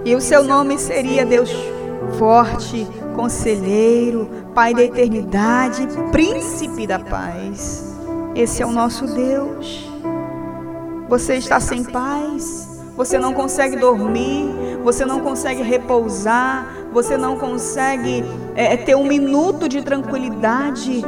e 0.04 0.16
o 0.16 0.20
seu 0.20 0.42
nome 0.42 0.78
seria 0.78 1.24
Deus 1.24 1.50
forte, 2.18 2.86
conselheiro, 3.14 4.28
Pai 4.54 4.74
da 4.74 4.82
eternidade, 4.82 5.88
príncipe 6.10 6.86
da 6.86 6.98
paz. 6.98 7.96
Esse 8.34 8.62
é 8.62 8.66
o 8.66 8.70
nosso 8.70 9.06
Deus. 9.06 9.88
Você 11.08 11.36
está 11.36 11.58
sem 11.58 11.84
paz? 11.84 12.82
Você 12.94 13.18
não 13.18 13.32
consegue 13.32 13.76
dormir? 13.76 14.50
Você 14.84 15.06
não 15.06 15.20
consegue 15.20 15.62
repousar? 15.62 16.66
Você 16.92 17.16
não 17.16 17.38
consegue 17.38 18.22
é, 18.54 18.76
ter 18.76 18.94
um 18.94 19.06
minuto 19.06 19.70
de 19.70 19.80
tranquilidade? 19.80 21.02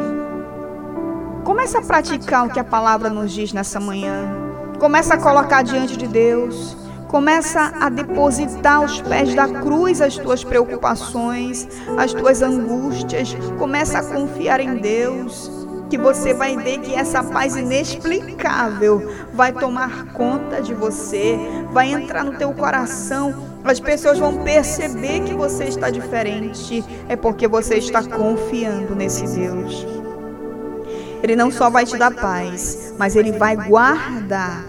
Comece 1.44 1.76
a 1.76 1.82
praticar 1.82 2.46
o 2.46 2.50
que 2.50 2.58
a 2.58 2.64
palavra 2.64 3.10
nos 3.10 3.30
diz 3.30 3.52
nessa 3.52 3.78
manhã. 3.78 4.43
Começa 4.78 5.14
a 5.14 5.18
colocar 5.18 5.62
diante 5.62 5.96
de 5.96 6.06
Deus. 6.06 6.76
Começa 7.08 7.72
a 7.80 7.88
depositar 7.88 8.76
aos 8.76 9.00
pés 9.00 9.34
da 9.34 9.46
cruz 9.48 10.00
as 10.00 10.16
tuas 10.16 10.42
preocupações, 10.42 11.68
as 11.96 12.12
tuas 12.12 12.42
angústias. 12.42 13.36
Começa 13.58 13.98
a 13.98 14.02
confiar 14.04 14.60
em 14.60 14.76
Deus 14.76 15.50
que 15.88 15.96
você 15.96 16.34
vai 16.34 16.56
ver 16.56 16.78
que 16.80 16.92
essa 16.92 17.22
paz 17.22 17.56
inexplicável 17.56 19.12
vai 19.32 19.52
tomar 19.52 20.06
conta 20.06 20.60
de 20.60 20.74
você, 20.74 21.38
vai 21.72 21.92
entrar 21.92 22.24
no 22.24 22.36
teu 22.36 22.52
coração. 22.52 23.32
As 23.62 23.78
pessoas 23.78 24.18
vão 24.18 24.42
perceber 24.42 25.20
que 25.20 25.34
você 25.34 25.64
está 25.64 25.90
diferente, 25.90 26.84
é 27.08 27.14
porque 27.14 27.46
você 27.46 27.76
está 27.76 28.02
confiando 28.02 28.94
nesse 28.96 29.24
Deus. 29.36 29.93
Ele 31.24 31.36
não 31.36 31.50
só 31.50 31.70
vai 31.70 31.86
te 31.86 31.96
dar 31.96 32.10
paz, 32.10 32.92
mas 32.98 33.16
ele 33.16 33.32
vai 33.32 33.56
guardar 33.56 34.62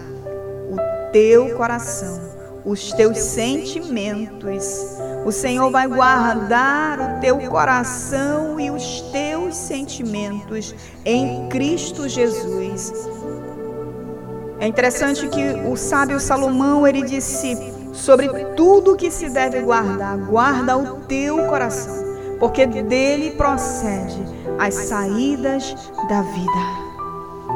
o 0.70 1.12
teu 1.12 1.54
coração, 1.54 2.18
os 2.64 2.94
teus 2.94 3.18
sentimentos. 3.18 4.96
O 5.26 5.30
Senhor 5.30 5.70
vai 5.70 5.86
guardar 5.86 6.98
o 6.98 7.20
teu 7.20 7.36
coração 7.40 8.58
e 8.58 8.70
os 8.70 9.02
teus 9.12 9.54
sentimentos 9.54 10.74
em 11.04 11.46
Cristo 11.50 12.08
Jesus. 12.08 13.06
É 14.58 14.66
interessante 14.66 15.28
que 15.28 15.44
o 15.70 15.76
sábio 15.76 16.18
Salomão 16.18 16.86
ele 16.86 17.02
disse 17.02 17.54
sobre 17.92 18.30
tudo 18.56 18.96
que 18.96 19.10
se 19.10 19.28
deve 19.28 19.60
guardar, 19.60 20.16
guarda 20.16 20.78
o 20.78 21.00
teu 21.00 21.36
coração, 21.48 22.02
porque 22.40 22.64
dele 22.64 23.32
procede 23.32 24.35
as 24.58 24.74
saídas 24.74 25.74
da 26.08 26.22
vida. 26.22 26.86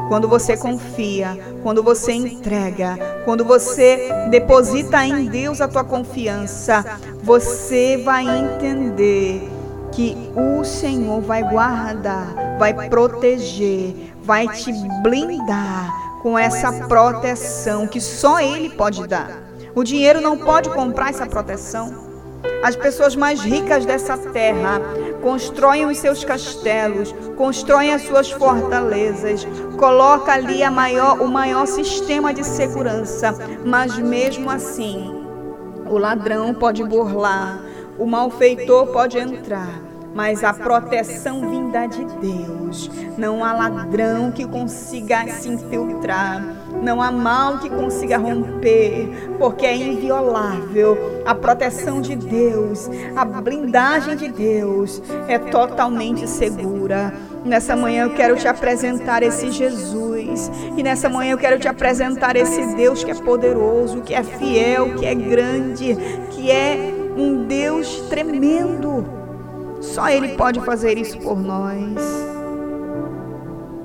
Quando 0.07 0.27
você 0.27 0.57
confia, 0.57 1.37
quando 1.63 1.81
você 1.81 2.11
entrega, 2.11 2.97
quando 3.23 3.45
você 3.45 4.09
deposita 4.29 5.05
em 5.05 5.25
Deus 5.25 5.61
a 5.61 5.67
tua 5.67 5.83
confiança, 5.83 6.83
você 7.23 7.97
vai 8.03 8.25
entender 8.27 9.49
que 9.91 10.17
o 10.35 10.63
Senhor 10.63 11.21
vai 11.21 11.43
guardar, 11.49 12.57
vai 12.57 12.89
proteger, 12.89 14.13
vai 14.23 14.47
te 14.47 14.71
blindar 15.01 16.19
com 16.21 16.37
essa 16.37 16.71
proteção 16.87 17.87
que 17.87 17.99
só 18.01 18.39
Ele 18.39 18.69
pode 18.69 19.07
dar. 19.07 19.41
O 19.73 19.83
dinheiro 19.83 20.19
não 20.19 20.37
pode 20.37 20.69
comprar 20.69 21.09
essa 21.09 21.25
proteção. 21.25 22.10
As 22.63 22.75
pessoas 22.75 23.15
mais 23.15 23.41
ricas 23.41 23.85
dessa 23.85 24.17
terra 24.17 24.79
constroem 25.21 25.85
os 25.85 25.97
seus 25.97 26.23
castelos, 26.23 27.13
constroem 27.35 27.93
as 27.93 28.03
suas 28.03 28.31
fortalezas, 28.31 29.47
coloca 29.77 30.31
ali 30.31 30.67
maior, 30.69 31.21
o 31.21 31.27
maior 31.27 31.65
sistema 31.65 32.33
de 32.33 32.43
segurança, 32.43 33.33
mas 33.65 33.97
mesmo 33.97 34.49
assim, 34.49 35.25
o 35.87 35.97
ladrão 35.97 36.53
pode 36.53 36.83
burlar, 36.83 37.59
o 37.97 38.05
malfeitor 38.05 38.87
pode 38.87 39.17
entrar, 39.17 39.81
mas 40.13 40.43
a 40.43 40.53
proteção 40.53 41.49
vinda 41.49 41.87
de 41.87 42.05
Deus. 42.05 42.89
Não 43.17 43.43
há 43.43 43.53
ladrão 43.53 44.31
que 44.31 44.47
consiga 44.47 45.27
se 45.27 45.49
infiltrar, 45.49 46.41
não 46.81 47.01
há 47.01 47.11
mal 47.11 47.59
que 47.59 47.69
consiga 47.69 48.17
romper, 48.17 49.35
porque 49.37 49.65
é 49.65 49.75
inviolável. 49.75 51.21
A 51.25 51.35
proteção 51.35 52.01
de 52.01 52.15
Deus, 52.15 52.89
a 53.15 53.23
blindagem 53.23 54.15
de 54.15 54.29
Deus 54.29 55.01
é 55.27 55.37
totalmente 55.37 56.27
segura. 56.27 57.13
Nessa 57.45 57.75
manhã 57.75 58.05
eu 58.05 58.13
quero 58.13 58.35
te 58.35 58.47
apresentar 58.47 59.23
esse 59.23 59.51
Jesus. 59.51 60.51
E 60.75 60.83
nessa 60.83 61.09
manhã 61.09 61.31
eu 61.33 61.37
quero 61.37 61.59
te 61.59 61.67
apresentar 61.67 62.35
esse 62.35 62.75
Deus 62.75 63.03
que 63.03 63.11
é 63.11 63.15
poderoso, 63.15 64.01
que 64.01 64.13
é 64.13 64.23
fiel, 64.23 64.95
que 64.95 65.05
é 65.05 65.13
grande, 65.15 65.95
que 66.31 66.51
é 66.51 66.93
um 67.17 67.45
Deus 67.45 68.01
tremendo. 68.09 69.05
Só 69.81 70.09
Ele 70.09 70.29
pode 70.29 70.59
fazer 70.61 70.97
isso 70.97 71.17
por 71.19 71.39
nós. 71.39 71.95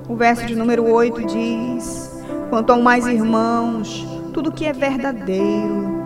O 0.08 0.14
verso 0.14 0.46
de 0.46 0.54
número 0.54 0.88
8 0.88 1.26
diz: 1.26 2.15
Quanto 2.48 2.72
ao 2.72 2.80
mais 2.80 3.06
irmãos, 3.06 4.06
tudo 4.32 4.52
que 4.52 4.64
é 4.64 4.72
verdadeiro, 4.72 5.96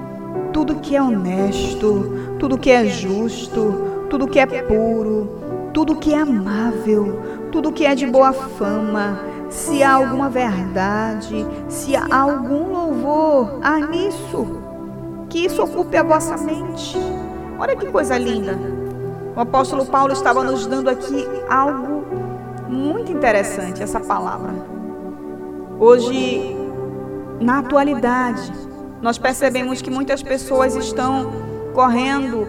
tudo 0.52 0.76
que 0.76 0.96
é 0.96 1.02
honesto, 1.02 2.36
tudo 2.38 2.56
que 2.56 2.70
é 2.70 2.86
justo, 2.86 4.06
tudo 4.08 4.26
que 4.26 4.38
é 4.38 4.46
puro, 4.46 5.70
tudo 5.74 5.96
que 5.96 6.14
é 6.14 6.18
amável, 6.18 7.20
tudo 7.52 7.72
que 7.72 7.84
é 7.84 7.94
de 7.94 8.06
boa 8.06 8.32
fama, 8.32 9.20
se 9.50 9.82
há 9.82 9.94
alguma 9.94 10.30
verdade, 10.30 11.46
se 11.68 11.94
há 11.94 12.06
algum 12.10 12.72
louvor, 12.72 13.58
há 13.62 13.78
nisso, 13.78 14.46
que 15.28 15.44
isso 15.44 15.62
ocupe 15.62 15.96
a 15.96 16.02
vossa 16.02 16.36
mente. 16.38 16.96
Olha 17.58 17.76
que 17.76 17.86
coisa 17.86 18.16
linda. 18.16 18.58
O 19.36 19.40
apóstolo 19.40 19.84
Paulo 19.84 20.12
estava 20.12 20.42
nos 20.42 20.66
dando 20.66 20.88
aqui 20.88 21.26
algo 21.48 22.04
muito 22.68 23.12
interessante, 23.12 23.82
essa 23.82 24.00
palavra. 24.00 24.69
Hoje, 25.80 26.54
na 27.40 27.60
atualidade, 27.60 28.52
nós 29.00 29.16
percebemos 29.16 29.80
que 29.80 29.90
muitas 29.90 30.22
pessoas 30.22 30.76
estão 30.76 31.32
correndo, 31.72 32.46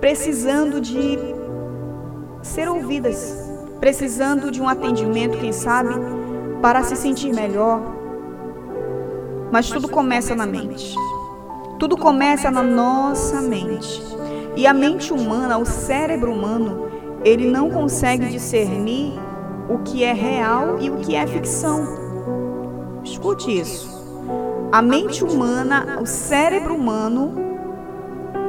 precisando 0.00 0.80
de 0.80 1.18
ser 2.40 2.66
ouvidas, 2.66 3.36
precisando 3.78 4.50
de 4.50 4.62
um 4.62 4.70
atendimento, 4.70 5.36
quem 5.36 5.52
sabe, 5.52 5.94
para 6.62 6.82
se 6.82 6.96
sentir 6.96 7.34
melhor. 7.34 7.82
Mas 9.52 9.68
tudo 9.68 9.86
começa 9.86 10.34
na 10.34 10.46
mente. 10.46 10.96
Tudo 11.78 11.98
começa 11.98 12.50
na 12.50 12.62
nossa 12.62 13.42
mente. 13.42 14.02
E 14.56 14.66
a 14.66 14.72
mente 14.72 15.12
humana, 15.12 15.58
o 15.58 15.66
cérebro 15.66 16.32
humano, 16.32 16.88
ele 17.22 17.50
não 17.50 17.70
consegue 17.70 18.30
discernir 18.30 19.12
o 19.68 19.78
que 19.78 20.04
é 20.04 20.12
real 20.12 20.78
e 20.80 20.90
o 20.90 20.96
que 20.96 21.14
é 21.14 21.26
ficção. 21.26 21.86
Escute 23.04 23.60
isso. 23.60 23.90
A 24.70 24.80
mente 24.80 25.22
humana, 25.22 25.98
o 26.00 26.06
cérebro 26.06 26.74
humano, 26.74 27.34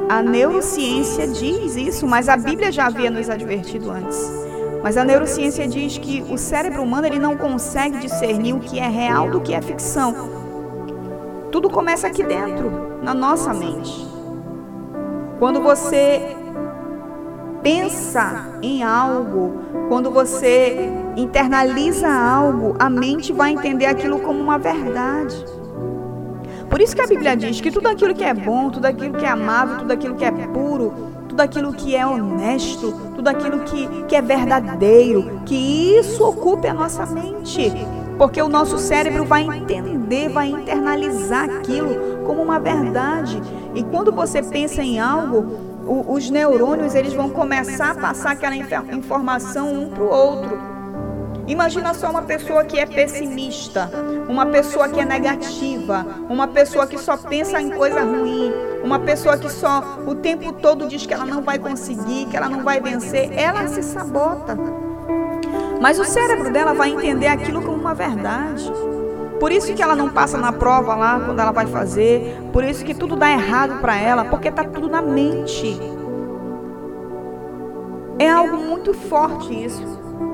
a 0.08 0.22
neurociência 0.22 1.26
diz 1.26 1.76
isso, 1.76 2.06
mas 2.06 2.28
a 2.28 2.36
Bíblia 2.36 2.70
já 2.70 2.86
havia 2.86 3.10
nos 3.10 3.28
advertido 3.28 3.90
antes. 3.90 4.30
Mas 4.82 4.96
a 4.96 5.04
neurociência 5.04 5.66
diz 5.66 5.96
que 5.96 6.22
o 6.30 6.36
cérebro 6.36 6.82
humano 6.82 7.06
ele 7.06 7.18
não 7.18 7.36
consegue 7.36 7.98
discernir 7.98 8.52
o 8.52 8.60
que 8.60 8.78
é 8.78 8.86
real 8.86 9.30
do 9.30 9.40
que 9.40 9.54
é 9.54 9.62
ficção. 9.62 10.14
Tudo 11.50 11.70
começa 11.70 12.06
aqui 12.06 12.22
dentro, 12.22 13.00
na 13.02 13.14
nossa 13.14 13.54
mente. 13.54 14.06
Quando 15.38 15.60
você 15.62 16.36
pensa 17.64 18.58
em 18.62 18.82
algo, 18.84 19.54
quando 19.88 20.10
você 20.10 20.90
internaliza 21.16 22.06
algo, 22.06 22.76
a 22.78 22.90
mente 22.90 23.32
vai 23.32 23.52
entender 23.52 23.86
aquilo 23.86 24.20
como 24.20 24.38
uma 24.38 24.58
verdade. 24.58 25.34
Por 26.68 26.80
isso 26.80 26.94
que 26.94 27.00
a 27.00 27.06
Bíblia 27.06 27.34
diz 27.34 27.60
que 27.62 27.70
tudo 27.70 27.88
aquilo 27.88 28.14
que 28.14 28.22
é 28.22 28.34
bom, 28.34 28.68
tudo 28.68 28.84
aquilo 28.84 29.14
que 29.14 29.24
é 29.24 29.28
amável, 29.28 29.78
tudo 29.78 29.92
aquilo 29.92 30.14
que 30.14 30.24
é 30.24 30.30
puro, 30.30 30.92
tudo 31.26 31.40
aquilo 31.40 31.72
que 31.72 31.96
é 31.96 32.06
honesto, 32.06 32.92
tudo 33.14 33.28
aquilo 33.28 33.60
que, 33.60 33.88
que 34.04 34.14
é 34.14 34.20
verdadeiro, 34.20 35.40
que 35.46 35.98
isso 35.98 36.22
ocupe 36.22 36.68
a 36.68 36.74
nossa 36.74 37.06
mente. 37.06 37.72
Porque 38.18 38.40
o 38.42 38.48
nosso 38.48 38.78
cérebro 38.78 39.24
vai 39.24 39.42
entender, 39.42 40.28
vai 40.28 40.50
internalizar 40.50 41.44
aquilo 41.44 42.24
como 42.26 42.42
uma 42.42 42.60
verdade. 42.60 43.40
E 43.74 43.82
quando 43.82 44.12
você 44.12 44.42
pensa 44.42 44.82
em 44.82 45.00
algo, 45.00 45.63
o, 45.86 46.12
os 46.12 46.30
neurônios 46.30 46.94
eles 46.94 47.12
vão 47.12 47.30
começar 47.30 47.90
a 47.90 47.94
passar 47.94 48.32
aquela 48.32 48.56
informação 48.56 49.72
um 49.72 49.88
para 49.90 50.02
o 50.02 50.08
outro. 50.08 50.74
Imagina 51.46 51.92
só 51.92 52.10
uma 52.10 52.22
pessoa 52.22 52.64
que 52.64 52.78
é 52.78 52.86
pessimista, 52.86 53.90
uma 54.28 54.46
pessoa 54.46 54.88
que 54.88 54.98
é 54.98 55.04
negativa, 55.04 56.06
uma 56.28 56.48
pessoa 56.48 56.86
que 56.86 56.96
só 56.96 57.18
pensa 57.18 57.60
em 57.60 57.70
coisa 57.70 58.00
ruim, 58.00 58.50
uma 58.82 58.98
pessoa 58.98 59.36
que 59.36 59.50
só 59.50 59.98
o 60.06 60.14
tempo 60.14 60.52
todo 60.54 60.88
diz 60.88 61.04
que 61.04 61.12
ela 61.12 61.26
não 61.26 61.42
vai 61.42 61.58
conseguir, 61.58 62.26
que 62.30 62.36
ela 62.36 62.48
não 62.48 62.64
vai 62.64 62.80
vencer, 62.80 63.30
ela 63.32 63.66
se 63.68 63.82
sabota. 63.82 64.56
Mas 65.80 65.98
o 65.98 66.04
cérebro 66.04 66.50
dela 66.50 66.72
vai 66.72 66.90
entender 66.90 67.26
aquilo 67.26 67.60
como 67.60 67.76
uma 67.76 67.94
verdade. 67.94 68.72
Por 69.44 69.52
isso 69.52 69.74
que 69.74 69.82
ela 69.82 69.94
não 69.94 70.08
passa 70.08 70.38
na 70.38 70.50
prova 70.50 70.94
lá 70.94 71.20
quando 71.20 71.38
ela 71.38 71.52
vai 71.52 71.66
fazer, 71.66 72.34
por 72.50 72.64
isso 72.64 72.82
que 72.82 72.94
tudo 72.94 73.14
dá 73.14 73.30
errado 73.30 73.78
para 73.78 73.94
ela, 73.94 74.24
porque 74.24 74.48
está 74.48 74.64
tudo 74.64 74.88
na 74.88 75.02
mente. 75.02 75.78
É 78.18 78.30
algo 78.30 78.56
muito 78.56 78.94
forte 78.94 79.66
isso. 79.66 79.84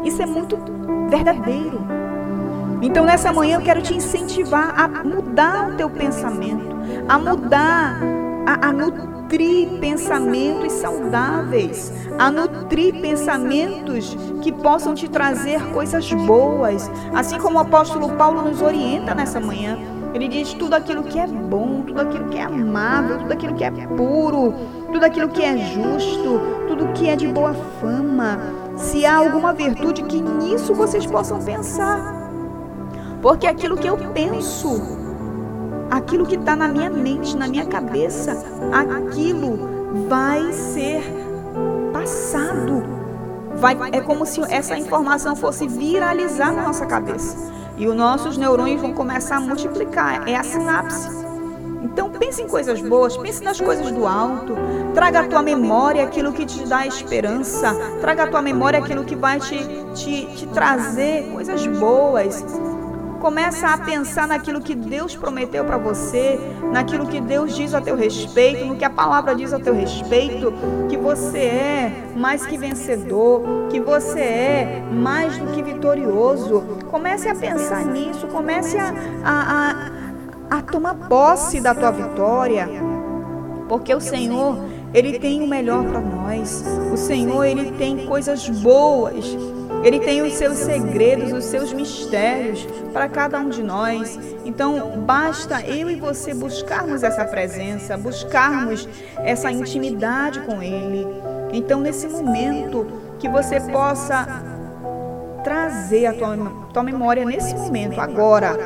Isso 0.04 0.22
é 0.22 0.26
muito 0.26 0.56
verdadeiro. 1.08 1.80
Então 2.80 3.04
nessa 3.04 3.32
manhã 3.32 3.56
eu 3.56 3.62
quero 3.62 3.82
te 3.82 3.92
incentivar 3.92 4.80
a 4.80 4.86
mudar 5.02 5.70
o 5.70 5.76
teu 5.76 5.90
pensamento, 5.90 6.76
a 7.08 7.18
mudar, 7.18 8.00
a, 8.46 8.68
a 8.68 8.72
nutrir 8.72 9.19
pensamentos 9.80 10.72
saudáveis, 10.72 11.92
a 12.18 12.30
nutrir 12.30 13.00
pensamentos 13.00 14.16
que 14.42 14.50
possam 14.50 14.94
te 14.94 15.08
trazer 15.08 15.60
coisas 15.72 16.12
boas, 16.12 16.90
assim 17.14 17.38
como 17.38 17.58
o 17.58 17.60
apóstolo 17.60 18.10
Paulo 18.16 18.42
nos 18.42 18.60
orienta 18.60 19.14
nessa 19.14 19.40
manhã. 19.40 19.78
Ele 20.12 20.26
diz 20.26 20.52
tudo 20.54 20.74
aquilo 20.74 21.04
que 21.04 21.18
é 21.18 21.26
bom, 21.26 21.82
tudo 21.86 22.00
aquilo 22.00 22.28
que 22.28 22.38
é 22.38 22.42
amável, 22.42 23.18
tudo 23.18 23.32
aquilo 23.32 23.54
que 23.54 23.62
é 23.62 23.70
puro, 23.70 24.52
tudo 24.92 25.04
aquilo 25.04 25.28
que 25.28 25.42
é 25.42 25.56
justo, 25.56 26.40
tudo 26.66 26.92
que 26.92 27.08
é 27.08 27.14
de 27.14 27.28
boa 27.28 27.54
fama 27.80 28.38
se 28.76 29.04
há 29.04 29.16
alguma 29.16 29.52
virtude 29.52 30.02
que 30.02 30.20
nisso 30.20 30.74
vocês 30.74 31.06
possam 31.06 31.38
pensar. 31.40 32.18
Porque 33.22 33.46
aquilo 33.46 33.76
que 33.76 33.86
eu 33.86 33.96
penso, 34.12 34.99
aquilo 35.90 36.24
que 36.24 36.36
está 36.36 36.54
na 36.54 36.68
minha 36.68 36.88
mente, 36.88 37.36
na 37.36 37.48
minha 37.48 37.66
cabeça, 37.66 38.44
aquilo 38.72 39.58
vai 40.08 40.52
ser 40.52 41.02
passado. 41.92 42.82
Vai, 43.56 43.76
é 43.92 44.00
como 44.00 44.24
se 44.24 44.40
essa 44.50 44.78
informação 44.78 45.36
fosse 45.36 45.66
viralizar 45.66 46.52
na 46.52 46.62
nossa 46.62 46.86
cabeça. 46.86 47.36
E 47.76 47.86
os 47.86 47.94
nossos 47.94 48.36
neurônios 48.36 48.80
vão 48.80 48.92
começar 48.92 49.36
a 49.36 49.40
multiplicar. 49.40 50.28
É 50.28 50.36
a 50.36 50.42
sinapse. 50.42 51.08
Então 51.82 52.10
pense 52.10 52.40
em 52.40 52.46
coisas 52.46 52.80
boas, 52.80 53.16
pense 53.16 53.42
nas 53.42 53.60
coisas 53.60 53.90
do 53.90 54.06
alto. 54.06 54.54
Traga 54.94 55.20
à 55.20 55.28
tua 55.28 55.42
memória 55.42 56.04
aquilo 56.04 56.32
que 56.32 56.46
te 56.46 56.64
dá 56.66 56.86
esperança. 56.86 57.74
Traga 58.00 58.24
à 58.24 58.26
tua 58.28 58.40
memória 58.40 58.78
aquilo 58.78 59.04
que 59.04 59.16
vai 59.16 59.40
te, 59.40 59.58
te, 59.94 60.26
te 60.36 60.46
trazer 60.48 61.30
coisas 61.32 61.66
boas. 61.66 62.44
Começa 63.20 63.68
a 63.68 63.78
pensar 63.78 64.26
naquilo 64.26 64.60
que 64.60 64.74
Deus 64.74 65.14
prometeu 65.14 65.64
para 65.64 65.76
você, 65.76 66.40
naquilo 66.72 67.06
que 67.06 67.20
Deus 67.20 67.54
diz 67.54 67.74
a 67.74 67.80
teu 67.80 67.94
respeito, 67.94 68.64
no 68.64 68.76
que 68.76 68.84
a 68.84 68.90
palavra 68.90 69.34
diz 69.34 69.52
a 69.52 69.60
teu 69.60 69.74
respeito, 69.74 70.52
que 70.88 70.96
você 70.96 71.38
é 71.38 71.92
mais 72.16 72.44
que 72.46 72.56
vencedor, 72.56 73.68
que 73.70 73.78
você 73.78 74.20
é 74.20 74.82
mais 74.90 75.36
do 75.38 75.46
que 75.48 75.62
vitorioso. 75.62 76.62
Comece 76.90 77.28
a 77.28 77.34
pensar 77.34 77.84
nisso, 77.84 78.26
comece 78.26 78.78
a, 78.78 78.92
a, 79.22 79.70
a 79.70 80.00
a 80.50 80.60
tomar 80.60 80.94
posse 81.08 81.60
da 81.60 81.72
tua 81.72 81.92
vitória, 81.92 82.68
porque 83.68 83.94
o 83.94 84.00
Senhor, 84.00 84.58
ele 84.92 85.16
tem 85.20 85.42
o 85.42 85.46
melhor 85.46 85.84
para 85.84 86.00
nós. 86.00 86.64
O 86.92 86.96
Senhor, 86.96 87.44
ele 87.44 87.70
tem 87.78 88.04
coisas 88.06 88.48
boas. 88.48 89.24
Ele 89.82 89.98
tem 89.98 90.20
os 90.20 90.34
seus 90.34 90.58
segredos, 90.58 91.32
os 91.32 91.44
seus 91.44 91.72
mistérios 91.72 92.66
para 92.92 93.08
cada 93.08 93.38
um 93.38 93.48
de 93.48 93.62
nós. 93.62 94.18
Então, 94.44 95.00
basta 95.06 95.62
eu 95.62 95.90
e 95.90 95.96
você 95.96 96.34
buscarmos 96.34 97.02
essa 97.02 97.24
presença, 97.24 97.96
buscarmos 97.96 98.86
essa 99.18 99.50
intimidade 99.50 100.40
com 100.40 100.62
Ele. 100.62 101.06
Então, 101.52 101.80
nesse 101.80 102.06
momento, 102.08 102.86
que 103.18 103.28
você 103.28 103.58
possa 103.60 104.26
trazer 105.42 106.06
a 106.06 106.12
tua, 106.12 106.36
tua 106.72 106.82
memória 106.82 107.24
nesse 107.24 107.54
momento, 107.54 108.00
agora, 108.00 108.58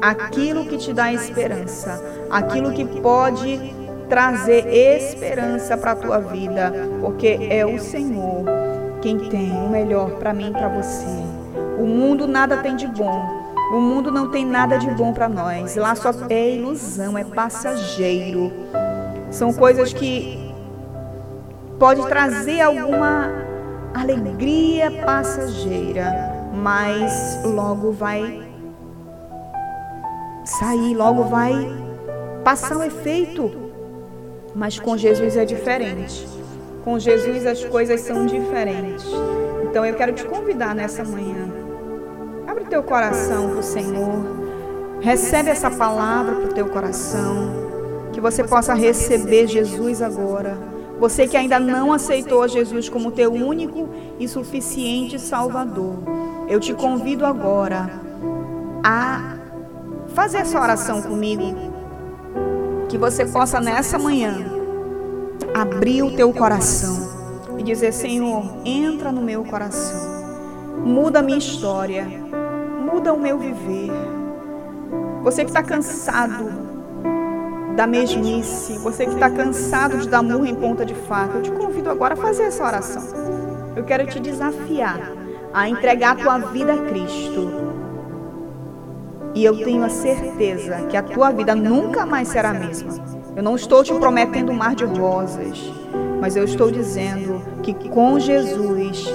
aquilo 0.00 0.64
que 0.64 0.78
te 0.78 0.94
dá 0.94 1.12
esperança, 1.12 2.02
aquilo 2.30 2.72
que 2.72 2.84
pode 3.00 3.74
trazer 4.08 4.66
esperança 4.66 5.76
para 5.76 5.92
a 5.92 5.96
tua 5.96 6.18
vida, 6.20 6.72
porque 7.00 7.38
é 7.50 7.66
o 7.66 7.78
Senhor 7.78 8.44
quem 9.04 9.18
tem 9.18 9.52
o 9.52 9.68
melhor 9.68 10.12
para 10.12 10.32
mim 10.32 10.48
e 10.48 10.50
para 10.50 10.66
você. 10.66 11.04
O 11.78 11.86
mundo 11.86 12.26
nada 12.26 12.56
tem 12.56 12.74
de 12.74 12.86
bom. 12.86 13.44
O 13.70 13.78
mundo 13.78 14.10
não 14.10 14.30
tem 14.30 14.46
nada 14.46 14.78
de 14.78 14.90
bom 14.92 15.12
para 15.12 15.28
nós. 15.28 15.76
Lá 15.76 15.94
só 15.94 16.10
é 16.30 16.52
ilusão, 16.52 17.18
é 17.18 17.22
passageiro. 17.22 18.50
São 19.30 19.52
coisas 19.52 19.92
que 19.92 20.50
pode 21.78 22.00
trazer 22.06 22.62
alguma 22.62 23.30
alegria 23.92 24.90
passageira, 25.04 26.32
mas 26.54 27.42
logo 27.44 27.92
vai 27.92 28.42
sair, 30.46 30.94
logo 30.94 31.24
vai 31.24 31.52
passar 32.42 32.78
o 32.78 32.82
efeito. 32.82 33.52
Mas 34.54 34.78
com 34.78 34.96
Jesus 34.96 35.36
é 35.36 35.44
diferente. 35.44 36.33
Com 36.84 36.98
Jesus 36.98 37.46
as 37.46 37.64
coisas 37.64 38.02
são 38.02 38.26
diferentes. 38.26 39.06
Então 39.64 39.86
eu 39.86 39.94
quero 39.94 40.12
te 40.12 40.22
convidar 40.22 40.74
nessa 40.74 41.02
manhã. 41.02 41.48
Abre 42.46 42.66
teu 42.66 42.82
coração 42.82 43.48
para 43.48 43.60
o 43.60 43.62
Senhor. 43.62 44.44
Recebe 45.00 45.48
essa 45.48 45.70
palavra 45.70 46.34
para 46.34 46.50
o 46.50 46.52
teu 46.52 46.66
coração. 46.66 48.10
Que 48.12 48.20
você 48.20 48.44
possa 48.44 48.74
receber 48.74 49.46
Jesus 49.46 50.02
agora. 50.02 50.58
Você 51.00 51.26
que 51.26 51.38
ainda 51.38 51.58
não 51.58 51.90
aceitou 51.90 52.46
Jesus 52.46 52.90
como 52.90 53.10
teu 53.10 53.32
único 53.32 53.88
e 54.20 54.28
suficiente 54.28 55.18
Salvador. 55.18 55.96
Eu 56.46 56.60
te 56.60 56.74
convido 56.74 57.24
agora 57.24 57.90
a 58.84 59.38
fazer 60.08 60.36
essa 60.36 60.60
oração 60.60 61.00
comigo. 61.00 61.72
Que 62.90 62.98
você 62.98 63.24
possa 63.24 63.58
nessa 63.58 63.98
manhã 63.98 64.53
abrir 65.54 66.02
o 66.02 66.16
teu 66.16 66.32
coração 66.32 67.08
e 67.56 67.62
dizer: 67.62 67.92
Senhor, 67.92 68.44
entra 68.64 69.12
no 69.12 69.22
meu 69.22 69.44
coração, 69.44 70.24
muda 70.84 71.20
a 71.20 71.22
minha 71.22 71.38
história, 71.38 72.04
muda 72.04 73.14
o 73.14 73.20
meu 73.20 73.38
viver. 73.38 73.92
Você 75.22 75.44
que 75.44 75.50
está 75.50 75.62
cansado 75.62 76.64
da 77.76 77.86
mesmice, 77.86 78.76
você 78.78 79.06
que 79.06 79.14
está 79.14 79.30
cansado 79.30 79.98
de 79.98 80.08
dar 80.08 80.22
murro 80.22 80.44
em 80.44 80.54
ponta 80.54 80.84
de 80.84 80.94
faca, 80.94 81.38
eu 81.38 81.42
te 81.42 81.52
convido 81.52 81.88
agora 81.88 82.14
a 82.14 82.16
fazer 82.16 82.44
essa 82.44 82.64
oração. 82.64 83.02
Eu 83.76 83.84
quero 83.84 84.06
te 84.06 84.20
desafiar 84.20 85.12
a 85.52 85.68
entregar 85.68 86.12
a 86.12 86.16
tua 86.16 86.38
vida 86.38 86.74
a 86.74 86.78
Cristo 86.78 87.48
e 89.34 89.44
eu 89.44 89.56
tenho 89.64 89.84
a 89.84 89.88
certeza 89.88 90.86
que 90.88 90.96
a 90.96 91.02
tua 91.02 91.30
vida 91.30 91.54
nunca 91.54 92.04
mais 92.04 92.28
será 92.28 92.50
a 92.50 92.54
mesma. 92.54 93.13
Eu 93.36 93.42
não 93.42 93.56
estou 93.56 93.82
te 93.82 93.92
prometendo 93.94 94.52
um 94.52 94.54
mar 94.54 94.74
de 94.74 94.84
rosas, 94.84 95.58
mas 96.20 96.36
eu 96.36 96.44
estou 96.44 96.70
dizendo 96.70 97.42
que 97.62 97.74
com 97.88 98.18
Jesus 98.18 99.12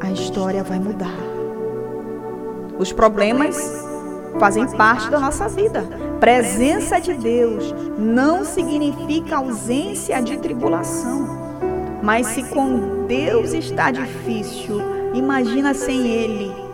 a 0.00 0.10
história 0.10 0.62
vai 0.62 0.78
mudar. 0.78 1.16
Os 2.78 2.92
problemas 2.92 3.56
fazem 4.38 4.66
parte 4.76 5.08
da 5.10 5.18
nossa 5.18 5.48
vida. 5.48 5.84
Presença 6.20 7.00
de 7.00 7.14
Deus 7.14 7.74
não 7.98 8.44
significa 8.44 9.36
ausência 9.36 10.20
de 10.20 10.36
tribulação. 10.38 11.46
Mas 12.02 12.26
se 12.28 12.42
com 12.44 13.06
Deus 13.06 13.52
está 13.52 13.90
difícil, 13.90 14.80
imagina 15.14 15.72
sem 15.72 16.06
Ele 16.06 16.66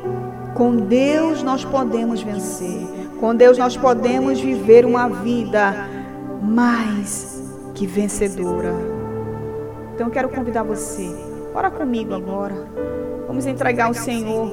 com 0.54 0.76
Deus 0.76 1.42
nós 1.42 1.64
podemos 1.64 2.22
vencer. 2.22 2.86
Com 3.18 3.34
Deus 3.34 3.56
nós 3.56 3.76
podemos 3.76 4.40
viver 4.40 4.84
uma 4.84 5.08
vida 5.08 5.88
mais 6.42 7.42
que 7.74 7.86
vencedora. 7.86 8.74
Então 9.94 10.10
quero 10.10 10.28
convidar 10.28 10.62
você. 10.62 11.08
Ora 11.54 11.70
comigo 11.70 12.14
agora. 12.14 12.66
Vamos 13.26 13.46
entregar 13.46 13.86
ao 13.86 13.94
Senhor 13.94 14.50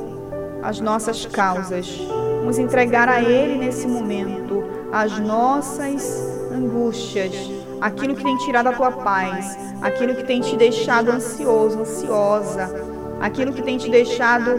as 0.62 0.80
nossas 0.80 1.26
causas. 1.26 2.00
Vamos 2.40 2.58
entregar 2.58 3.10
a 3.10 3.22
Ele 3.22 3.58
nesse 3.58 3.88
momento 3.88 4.50
as 4.92 5.20
nossas 5.20 6.52
angústias, 6.52 7.32
aquilo 7.80 8.16
que 8.16 8.24
tem 8.24 8.38
tirado 8.38 8.68
a 8.68 8.74
tua 8.74 8.92
paz, 8.92 9.58
aquilo 9.82 10.16
que 10.16 10.24
tem 10.24 10.42
te 10.42 10.56
deixado 10.58 11.12
ansioso, 11.12 11.82
ansiosa, 11.82 12.70
aquilo 13.20 13.54
que 13.54 13.62
tem 13.62 13.78
te 13.78 13.90
deixado 13.90 14.52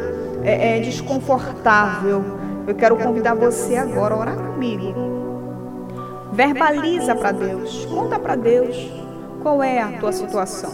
é, 0.42 0.78
é 0.78 0.80
desconfortável, 0.80 2.24
eu 2.66 2.74
quero 2.74 2.96
convidar 2.96 3.34
você 3.34 3.76
agora 3.76 4.14
a 4.14 4.18
orar 4.18 4.36
comigo. 4.36 5.19
Verbaliza 6.32 7.14
para 7.14 7.32
Deus, 7.32 7.84
conta 7.86 8.18
para 8.18 8.36
Deus 8.36 8.76
qual 9.42 9.62
é 9.62 9.80
a 9.80 9.98
tua 9.98 10.12
situação. 10.12 10.70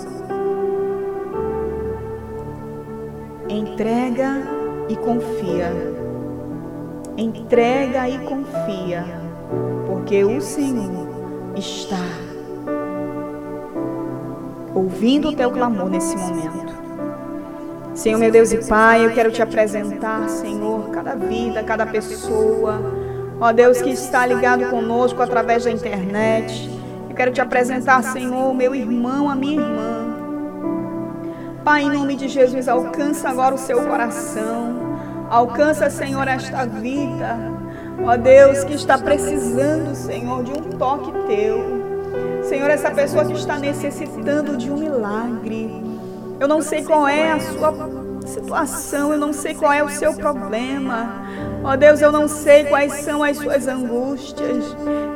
Entrega 3.48 4.42
e 4.88 4.96
confia. 4.96 5.72
Entrega 7.16 8.08
e 8.08 8.18
confia, 8.18 9.04
porque 9.86 10.22
o 10.24 10.40
Senhor 10.40 11.08
está 11.56 12.04
ouvindo 14.74 15.28
o 15.28 15.34
teu 15.34 15.50
clamor 15.50 15.88
nesse 15.88 16.14
momento. 16.16 16.74
Senhor, 17.94 18.18
meu 18.18 18.30
Deus 18.30 18.52
e 18.52 18.68
Pai, 18.68 19.06
eu 19.06 19.14
quero 19.14 19.32
te 19.32 19.40
apresentar, 19.40 20.28
Senhor, 20.28 20.90
cada 20.90 21.14
vida, 21.14 21.62
cada 21.62 21.86
pessoa, 21.86 23.05
ó 23.40 23.52
Deus 23.52 23.80
que 23.80 23.90
está 23.90 24.26
ligado 24.26 24.68
conosco 24.70 25.22
através 25.22 25.64
da 25.64 25.70
internet. 25.70 26.70
Eu 27.08 27.14
quero 27.14 27.32
te 27.32 27.40
apresentar, 27.40 28.02
Senhor, 28.02 28.54
meu 28.54 28.74
irmão, 28.74 29.30
a 29.30 29.34
minha 29.34 29.60
irmã. 29.60 30.06
Pai, 31.64 31.82
em 31.82 31.90
nome 31.90 32.14
de 32.14 32.28
Jesus, 32.28 32.68
alcança 32.68 33.28
agora 33.28 33.54
o 33.54 33.58
seu 33.58 33.82
coração. 33.82 34.76
Alcança, 35.28 35.90
Senhor, 35.90 36.28
esta 36.28 36.64
vida. 36.66 37.36
Ó 38.04 38.16
Deus, 38.16 38.62
que 38.64 38.74
está 38.74 38.96
precisando, 38.96 39.94
Senhor, 39.94 40.44
de 40.44 40.52
um 40.52 40.62
toque 40.78 41.10
teu. 41.26 42.42
Senhor, 42.44 42.70
essa 42.70 42.90
pessoa 42.90 43.24
que 43.24 43.32
está 43.32 43.58
necessitando 43.58 44.56
de 44.56 44.70
um 44.70 44.76
milagre. 44.76 45.82
Eu 46.38 46.46
não 46.46 46.62
sei 46.62 46.84
qual 46.84 47.08
é 47.08 47.32
a 47.32 47.40
sua 47.40 47.72
situação, 48.26 49.12
eu 49.12 49.18
não 49.18 49.32
sei 49.32 49.54
qual 49.54 49.72
é 49.72 49.82
o 49.82 49.88
seu 49.88 50.14
problema. 50.14 51.26
Ó 51.64 51.72
oh, 51.72 51.76
Deus, 51.76 52.00
eu 52.00 52.12
não 52.12 52.28
sei 52.28 52.64
quais 52.64 52.92
são 53.04 53.22
as 53.22 53.36
suas 53.36 53.66
angústias, 53.66 54.64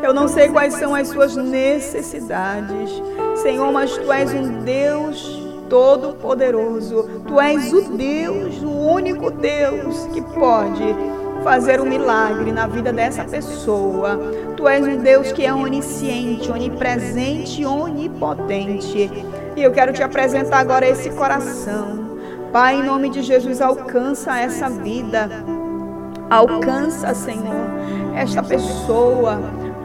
eu 0.03 0.13
não 0.13 0.29
sei 0.29 0.49
quais 0.49 0.75
são 0.75 0.95
as 0.95 1.09
suas 1.09 1.37
necessidades. 1.37 2.91
Senhor, 3.37 3.73
mas 3.73 3.97
tu 3.97 4.13
és 4.13 4.33
um 4.33 4.61
Deus 4.61 5.41
todo-poderoso. 5.71 7.09
Tu 7.27 7.41
és 7.41 7.73
o 7.73 7.97
Deus, 7.97 8.63
o 8.63 8.71
único 8.71 9.31
Deus 9.31 10.07
que 10.13 10.21
pode 10.21 10.95
fazer 11.43 11.81
um 11.81 11.87
milagre 11.87 12.53
na 12.53 12.67
vida 12.67 12.93
dessa 12.93 13.25
pessoa. 13.25 14.19
Tu 14.57 14.69
és 14.69 14.87
um 14.87 14.99
Deus 14.99 15.33
que 15.33 15.47
é 15.47 15.55
onisciente, 15.55 16.51
onipresente, 16.51 17.65
onipotente. 17.65 19.11
E 19.57 19.63
eu 19.63 19.73
quero 19.73 19.93
te 19.93 20.03
apresentar 20.03 20.59
agora 20.59 20.87
esse 20.87 21.11
coração. 21.11 22.10
Pai, 22.53 22.81
em 22.81 22.83
nome 22.83 23.11
de 23.11 23.23
Jesus, 23.23 23.61
alcança 23.61 24.37
essa 24.37 24.69
vida. 24.69 25.29
Alcança, 26.29 27.15
Senhor, 27.15 27.71
esta 28.17 28.43
pessoa. 28.43 29.39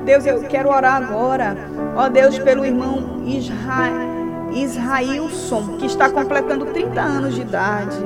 Deus, 0.03 0.25
eu 0.25 0.41
quero 0.41 0.69
orar 0.69 0.95
agora. 0.95 1.55
Ó 1.95 2.09
Deus, 2.09 2.39
pelo 2.39 2.65
irmão 2.65 3.21
Israel, 3.23 4.49
Israelson, 4.51 5.77
que 5.77 5.85
está 5.85 6.09
completando 6.09 6.65
30 6.65 6.99
anos 6.99 7.35
de 7.35 7.41
idade. 7.41 7.97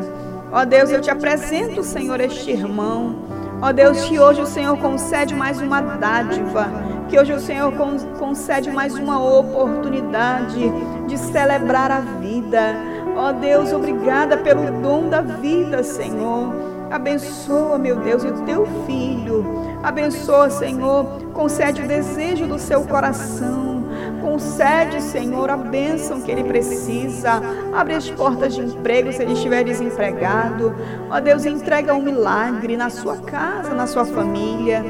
Ó 0.52 0.65
Deus, 0.65 0.91
eu 0.91 0.99
te 0.99 1.10
apresento, 1.10 1.81
Senhor, 1.81 2.19
este 2.19 2.52
irmão. 2.52 3.15
Ó 3.61 3.72
Deus, 3.72 4.02
que 4.03 4.19
hoje 4.19 4.41
o 4.41 4.45
Senhor 4.45 4.77
concede 4.77 5.34
mais 5.36 5.61
uma 5.61 5.80
dádiva, 5.80 6.68
que 7.07 7.18
hoje 7.18 7.31
o 7.31 7.40
Senhor 7.40 7.72
concede 8.19 8.69
mais 8.69 8.94
uma 8.95 9.22
oportunidade 9.22 10.69
de 11.07 11.18
celebrar 11.18 11.91
a 11.91 12.02
vida. 12.02 12.89
Ó 13.20 13.34
Deus, 13.34 13.74
obrigada 13.74 14.38
pelo 14.38 14.80
dom 14.82 15.10
da 15.10 15.20
vida, 15.20 15.84
Senhor. 15.84 16.54
Abençoa, 16.90 17.78
meu 17.78 17.98
Deus, 17.98 18.24
o 18.24 18.32
teu 18.46 18.66
filho. 18.86 19.46
Abençoa, 19.84 20.50
Senhor. 20.50 21.06
Concede 21.34 21.82
o 21.82 21.88
desejo 21.88 22.48
do 22.48 22.58
seu 22.58 22.82
coração. 22.86 23.84
Concede, 24.22 25.02
Senhor, 25.02 25.50
a 25.50 25.58
bênção 25.58 26.22
que 26.22 26.32
ele 26.32 26.46
precisa. 26.46 27.41
Abre 27.74 27.96
as 27.96 28.10
portas 28.10 28.56
de 28.56 28.62
emprego 28.62 29.12
se 29.12 29.22
ele 29.22 29.34
estiver 29.34 29.66
desempregado. 29.66 30.74
Ó 31.12 31.20
Deus, 31.20 31.46
entrega 31.46 31.94
um 31.94 32.02
milagre 32.02 32.78
na 32.78 32.90
sua 32.90 33.18
casa, 33.18 33.74
na 33.74 33.86
sua 33.86 34.06
família. 34.06 34.82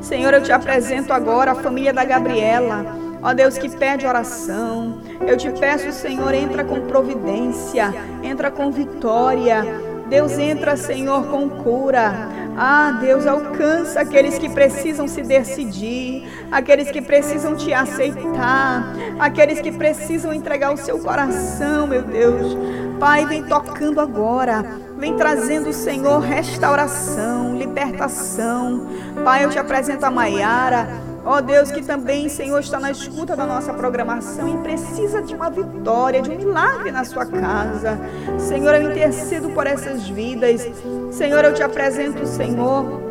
Senhor, 0.00 0.32
eu 0.32 0.44
te 0.44 0.52
apresento 0.52 1.12
agora 1.12 1.50
a 1.50 1.54
família 1.56 1.92
da 1.92 2.04
Gabriela. 2.04 3.09
Ó 3.22 3.34
Deus 3.34 3.58
que 3.58 3.68
pede 3.68 4.06
oração. 4.06 4.98
Eu 5.26 5.36
te 5.36 5.50
peço, 5.50 5.92
Senhor, 5.92 6.32
entra 6.34 6.64
com 6.64 6.80
providência, 6.82 7.92
entra 8.22 8.50
com 8.50 8.70
vitória. 8.70 9.64
Deus 10.08 10.38
entra, 10.38 10.76
Senhor, 10.76 11.26
com 11.26 11.48
cura. 11.48 12.28
Ah, 12.56 12.98
Deus, 13.00 13.26
alcança 13.26 14.00
aqueles 14.00 14.38
que 14.38 14.48
precisam 14.48 15.06
se 15.06 15.22
decidir, 15.22 16.28
aqueles 16.50 16.90
que 16.90 17.00
precisam 17.00 17.54
te 17.54 17.72
aceitar, 17.72 18.92
aqueles 19.18 19.60
que 19.60 19.70
precisam 19.70 20.34
entregar 20.34 20.72
o 20.72 20.76
seu 20.76 20.98
coração, 20.98 21.86
meu 21.86 22.02
Deus. 22.02 22.56
Pai, 22.98 23.24
vem 23.24 23.44
tocando 23.44 24.00
agora, 24.00 24.64
vem 24.98 25.16
trazendo, 25.16 25.72
Senhor, 25.72 26.18
restauração, 26.18 27.56
libertação. 27.56 28.88
Pai, 29.24 29.44
eu 29.44 29.50
te 29.50 29.58
apresento 29.58 30.04
a 30.04 30.10
Maiara. 30.10 31.09
Ó 31.24 31.36
oh 31.36 31.42
Deus, 31.42 31.70
que 31.70 31.82
também, 31.82 32.28
Senhor, 32.28 32.58
está 32.60 32.80
na 32.80 32.90
escuta 32.90 33.36
da 33.36 33.44
nossa 33.44 33.74
programação 33.74 34.48
e 34.48 34.56
precisa 34.62 35.20
de 35.20 35.34
uma 35.34 35.50
vitória, 35.50 36.22
de 36.22 36.30
um 36.30 36.36
milagre 36.36 36.90
na 36.90 37.04
sua 37.04 37.26
casa. 37.26 37.98
Senhor, 38.38 38.74
eu 38.74 38.90
intercedo 38.90 39.50
por 39.50 39.66
essas 39.66 40.08
vidas. 40.08 40.66
Senhor, 41.10 41.44
eu 41.44 41.52
te 41.52 41.62
apresento, 41.62 42.26
Senhor. 42.26 43.10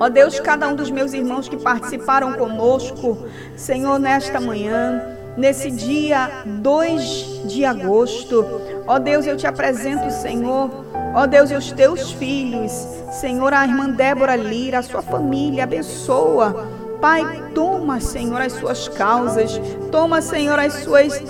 Ó 0.00 0.06
oh 0.06 0.10
Deus, 0.10 0.40
cada 0.40 0.68
um 0.68 0.74
dos 0.74 0.90
meus 0.90 1.12
irmãos 1.12 1.48
que 1.48 1.56
participaram 1.56 2.32
conosco, 2.32 3.18
Senhor, 3.56 3.98
nesta 3.98 4.40
manhã, 4.40 5.02
nesse 5.36 5.70
dia 5.70 6.44
2 6.46 7.42
de 7.46 7.64
agosto. 7.64 8.44
Ó 8.86 8.94
oh 8.94 8.98
Deus, 8.98 9.26
eu 9.26 9.36
te 9.36 9.46
apresento, 9.46 10.10
Senhor. 10.10 10.70
Ó 11.14 11.26
Deus, 11.26 11.50
e 11.50 11.54
os 11.54 11.72
teus 11.72 12.12
filhos, 12.12 12.70
Senhor, 13.20 13.52
a 13.52 13.64
irmã 13.64 13.90
Débora 13.90 14.36
Lira, 14.36 14.78
a 14.78 14.82
sua 14.82 15.02
família, 15.02 15.64
abençoa. 15.64 16.77
Pai, 17.00 17.50
toma, 17.54 18.00
Senhor, 18.00 18.40
as 18.40 18.52
suas 18.54 18.88
causas. 18.88 19.60
Toma, 19.90 20.20
Senhor, 20.20 20.58
as 20.58 20.72
suas, 20.74 21.22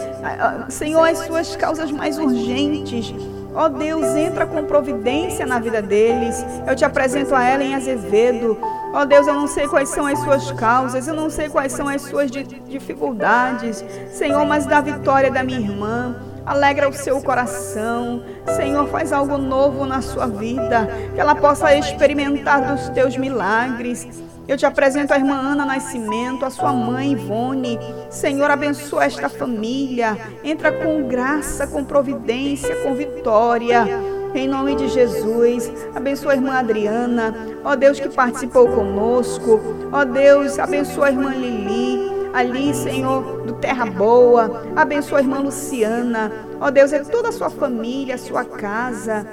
Senhor, 0.68 1.04
as 1.04 1.18
suas 1.18 1.56
causas 1.56 1.90
mais 1.90 2.18
urgentes. 2.18 3.14
Ó 3.54 3.64
oh 3.64 3.68
Deus, 3.68 4.04
entra 4.14 4.46
com 4.46 4.64
providência 4.64 5.44
na 5.44 5.58
vida 5.58 5.82
deles. 5.82 6.44
Eu 6.66 6.76
te 6.76 6.84
apresento 6.84 7.34
a 7.34 7.44
ela 7.44 7.64
em 7.64 7.74
Azevedo. 7.74 8.56
Ó 8.92 9.02
oh 9.02 9.04
Deus, 9.04 9.26
eu 9.26 9.34
não 9.34 9.46
sei 9.46 9.66
quais 9.66 9.88
são 9.88 10.06
as 10.06 10.18
suas 10.20 10.52
causas, 10.52 11.08
eu 11.08 11.14
não 11.14 11.28
sei 11.28 11.48
quais 11.48 11.72
são 11.72 11.88
as 11.88 12.02
suas 12.02 12.30
dificuldades. 12.30 13.84
Senhor, 14.12 14.46
mas 14.46 14.64
da 14.64 14.80
vitória 14.80 15.30
da 15.30 15.42
minha 15.42 15.60
irmã. 15.60 16.16
Alegra 16.46 16.88
o 16.88 16.92
seu 16.94 17.20
coração. 17.20 18.22
Senhor, 18.56 18.86
faz 18.88 19.12
algo 19.12 19.36
novo 19.36 19.84
na 19.84 20.00
sua 20.00 20.26
vida. 20.26 20.88
Que 21.14 21.20
ela 21.20 21.34
possa 21.34 21.74
experimentar 21.74 22.74
dos 22.74 22.88
teus 22.90 23.16
milagres. 23.16 24.06
Eu 24.48 24.56
te 24.56 24.64
apresento 24.64 25.12
a 25.12 25.18
irmã 25.18 25.34
Ana 25.34 25.66
Nascimento, 25.66 26.46
a 26.46 26.48
sua 26.48 26.72
mãe 26.72 27.12
Ivone. 27.12 27.78
Senhor, 28.08 28.50
abençoa 28.50 29.04
esta 29.04 29.28
família. 29.28 30.16
Entra 30.42 30.72
com 30.72 31.06
graça, 31.06 31.66
com 31.66 31.84
providência, 31.84 32.74
com 32.76 32.94
vitória. 32.94 33.86
Em 34.34 34.48
nome 34.48 34.74
de 34.74 34.88
Jesus, 34.88 35.70
abençoa 35.94 36.32
a 36.32 36.36
irmã 36.36 36.54
Adriana, 36.54 37.34
ó 37.64 37.74
Deus 37.74 37.98
que 37.98 38.10
participou 38.10 38.68
conosco, 38.68 39.58
ó 39.90 40.04
Deus, 40.04 40.58
abençoa 40.58 41.06
a 41.06 41.10
irmã 41.10 41.30
Lili, 41.30 41.98
ali, 42.34 42.74
Senhor, 42.74 43.42
do 43.46 43.54
Terra 43.54 43.86
Boa, 43.86 44.64
abençoa 44.76 45.18
a 45.18 45.22
irmã 45.22 45.38
Luciana, 45.38 46.30
ó 46.60 46.70
Deus, 46.70 46.92
é 46.92 46.98
toda 47.00 47.30
a 47.30 47.32
sua 47.32 47.48
família, 47.48 48.16
a 48.16 48.18
sua 48.18 48.44
casa. 48.44 49.26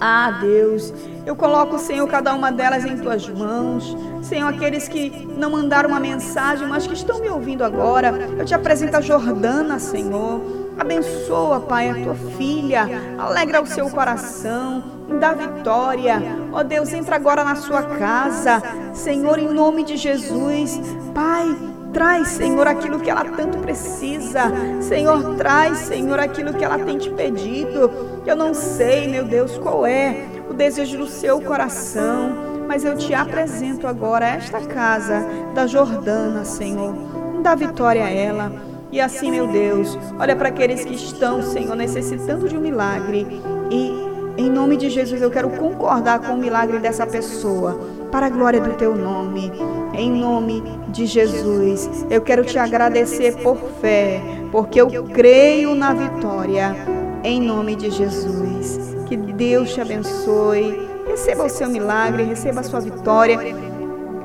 Ah, 0.00 0.38
Deus, 0.40 0.94
eu 1.26 1.36
coloco, 1.36 1.78
Senhor, 1.78 2.08
cada 2.08 2.34
uma 2.34 2.50
delas 2.50 2.86
em 2.86 2.96
tuas 2.96 3.28
mãos. 3.28 3.94
Senhor, 4.22 4.48
aqueles 4.48 4.88
que 4.88 5.10
não 5.36 5.50
mandaram 5.50 5.90
uma 5.90 6.00
mensagem, 6.00 6.66
mas 6.66 6.86
que 6.86 6.94
estão 6.94 7.20
me 7.20 7.28
ouvindo 7.28 7.62
agora, 7.62 8.08
eu 8.38 8.44
te 8.44 8.54
apresento 8.54 8.96
a 8.96 9.00
Jordana, 9.02 9.78
Senhor. 9.78 10.40
Abençoa, 10.78 11.60
Pai, 11.60 11.90
a 11.90 11.94
tua 12.02 12.14
filha. 12.38 12.88
Alegra 13.18 13.60
o 13.60 13.66
seu 13.66 13.90
coração. 13.90 14.82
Dá 15.20 15.34
vitória. 15.34 16.22
Ó 16.50 16.60
oh, 16.60 16.64
Deus, 16.64 16.90
entra 16.94 17.16
agora 17.16 17.44
na 17.44 17.56
sua 17.56 17.82
casa. 17.82 18.62
Senhor, 18.94 19.38
em 19.38 19.52
nome 19.52 19.84
de 19.84 19.98
Jesus. 19.98 20.80
Pai, 21.14 21.54
Traz, 21.92 22.28
Senhor, 22.28 22.66
aquilo 22.66 23.00
que 23.00 23.10
ela 23.10 23.24
tanto 23.24 23.58
precisa. 23.58 24.42
Senhor, 24.80 25.34
traz, 25.36 25.78
Senhor, 25.78 26.18
aquilo 26.18 26.54
que 26.54 26.64
ela 26.64 26.78
tem 26.78 26.98
te 26.98 27.10
pedido. 27.10 27.90
Eu 28.24 28.36
não 28.36 28.54
sei, 28.54 29.08
meu 29.08 29.24
Deus, 29.24 29.58
qual 29.58 29.84
é 29.84 30.28
o 30.48 30.54
desejo 30.54 30.98
do 30.98 31.06
seu 31.06 31.40
coração, 31.40 32.32
mas 32.68 32.84
eu 32.84 32.96
te 32.96 33.12
apresento 33.14 33.86
agora 33.86 34.26
esta 34.26 34.60
casa 34.60 35.26
da 35.54 35.66
Jordana, 35.66 36.44
Senhor. 36.44 36.94
Dá 37.42 37.54
vitória 37.54 38.04
a 38.04 38.10
ela. 38.10 38.52
E 38.92 39.00
assim, 39.00 39.30
meu 39.30 39.46
Deus, 39.46 39.96
olha 40.18 40.34
para 40.34 40.48
aqueles 40.48 40.84
que 40.84 40.94
estão, 40.94 41.42
Senhor, 41.42 41.76
necessitando 41.76 42.48
de 42.48 42.56
um 42.56 42.60
milagre. 42.60 43.26
E 43.70 44.09
em 44.40 44.50
nome 44.50 44.76
de 44.76 44.88
Jesus 44.88 45.20
eu 45.20 45.30
quero 45.30 45.50
concordar 45.50 46.18
com 46.20 46.32
o 46.32 46.38
milagre 46.38 46.78
dessa 46.78 47.06
pessoa 47.06 47.78
para 48.10 48.26
a 48.26 48.30
glória 48.30 48.60
do 48.60 48.72
teu 48.74 48.96
nome. 48.96 49.52
Em 49.92 50.10
nome 50.10 50.62
de 50.88 51.04
Jesus, 51.04 52.06
eu 52.08 52.22
quero 52.22 52.42
te 52.44 52.58
agradecer 52.58 53.36
por 53.42 53.58
fé, 53.80 54.20
porque 54.50 54.80
eu 54.80 55.04
creio 55.04 55.74
na 55.74 55.92
vitória. 55.92 56.74
Em 57.22 57.38
nome 57.40 57.76
de 57.76 57.90
Jesus. 57.90 58.96
Que 59.06 59.16
Deus 59.16 59.74
te 59.74 59.80
abençoe. 59.80 60.88
Receba 61.06 61.44
o 61.44 61.48
seu 61.50 61.68
milagre, 61.68 62.22
receba 62.22 62.60
a 62.60 62.62
sua 62.62 62.80
vitória. 62.80 63.38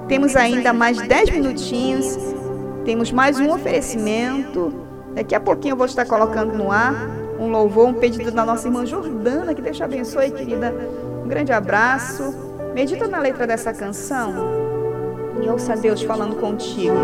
Temos 0.07 0.35
ainda 0.35 0.71
mais 0.71 0.97
10 0.97 1.31
minutinhos. 1.31 2.17
Temos 2.85 3.11
mais 3.11 3.37
um 3.37 3.51
oferecimento. 3.51 4.71
Daqui 5.13 5.35
a 5.35 5.39
pouquinho 5.41 5.73
eu 5.73 5.77
vou 5.77 5.87
estar 5.87 6.05
colocando 6.05 6.53
no 6.53 6.71
ar 6.71 7.24
um 7.39 7.49
louvor, 7.49 7.87
um 7.87 7.93
pedido 7.93 8.31
da 8.31 8.45
nossa 8.45 8.67
irmã 8.67 8.85
Jordana. 8.85 9.53
Que 9.53 9.61
Deus 9.61 9.77
te 9.77 9.83
abençoe, 9.83 10.31
querida. 10.31 10.73
Um 11.23 11.27
grande 11.27 11.51
abraço. 11.51 12.33
Medita 12.73 13.07
na 13.07 13.19
letra 13.19 13.47
dessa 13.47 13.73
canção 13.73 14.65
e 15.41 15.49
ouça 15.49 15.75
Deus 15.75 16.01
falando 16.01 16.35
contigo. 16.35 16.95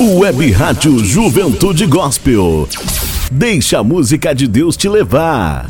Web 0.00 0.50
Rádio 0.52 0.98
Juventude 0.98 1.86
Gospel. 1.86 2.68
Deixa 3.30 3.80
a 3.80 3.84
música 3.84 4.34
de 4.34 4.46
Deus 4.46 4.76
te 4.76 4.88
levar. 4.88 5.66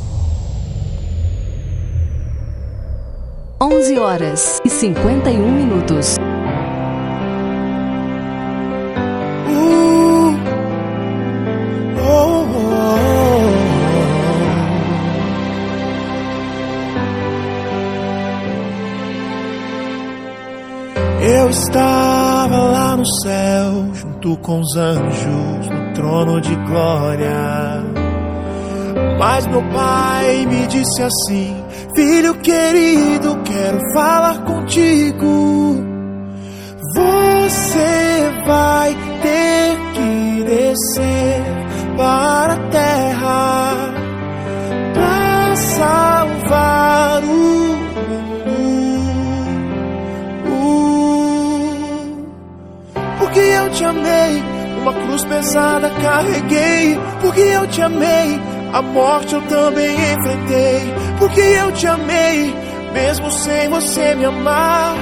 11 3.60 3.98
horas 3.98 4.58
e 4.64 4.70
51 4.70 5.52
minutos. 5.52 6.16
Eu 21.48 21.52
estava 21.52 22.58
lá 22.58 22.94
no 22.94 23.06
céu, 23.22 23.94
junto 23.94 24.36
com 24.42 24.60
os 24.60 24.76
anjos, 24.76 25.70
no 25.70 25.94
trono 25.94 26.42
de 26.42 26.54
glória. 26.54 27.82
Mas 29.18 29.46
meu 29.46 29.62
pai 29.70 30.44
me 30.44 30.66
disse 30.66 31.02
assim: 31.02 31.56
Filho 31.96 32.34
querido, 32.40 33.40
quero 33.44 33.80
falar 33.94 34.44
contigo. 34.44 35.86
Você 36.94 38.30
vai 38.46 38.94
ter 39.22 39.78
que 39.94 40.44
descer 40.44 41.44
para 41.96 42.52
a 42.52 42.68
terra 42.68 43.74
para 44.92 45.56
salvar 45.56 47.24
o 47.24 47.58
Porque 47.94 48.27
eu 53.68 53.72
te 53.72 53.84
amei, 53.84 54.42
uma 54.80 54.92
cruz 54.94 55.24
pesada 55.24 55.90
carreguei. 55.90 56.98
Porque 57.20 57.40
eu 57.40 57.66
te 57.66 57.82
amei, 57.82 58.40
a 58.72 58.82
morte 58.82 59.34
eu 59.34 59.42
também 59.42 59.94
enfrentei. 59.94 60.94
Porque 61.18 61.40
eu 61.40 61.72
te 61.72 61.86
amei, 61.86 62.54
mesmo 62.92 63.30
sem 63.30 63.68
você 63.68 64.14
me 64.14 64.24
amar. 64.24 64.94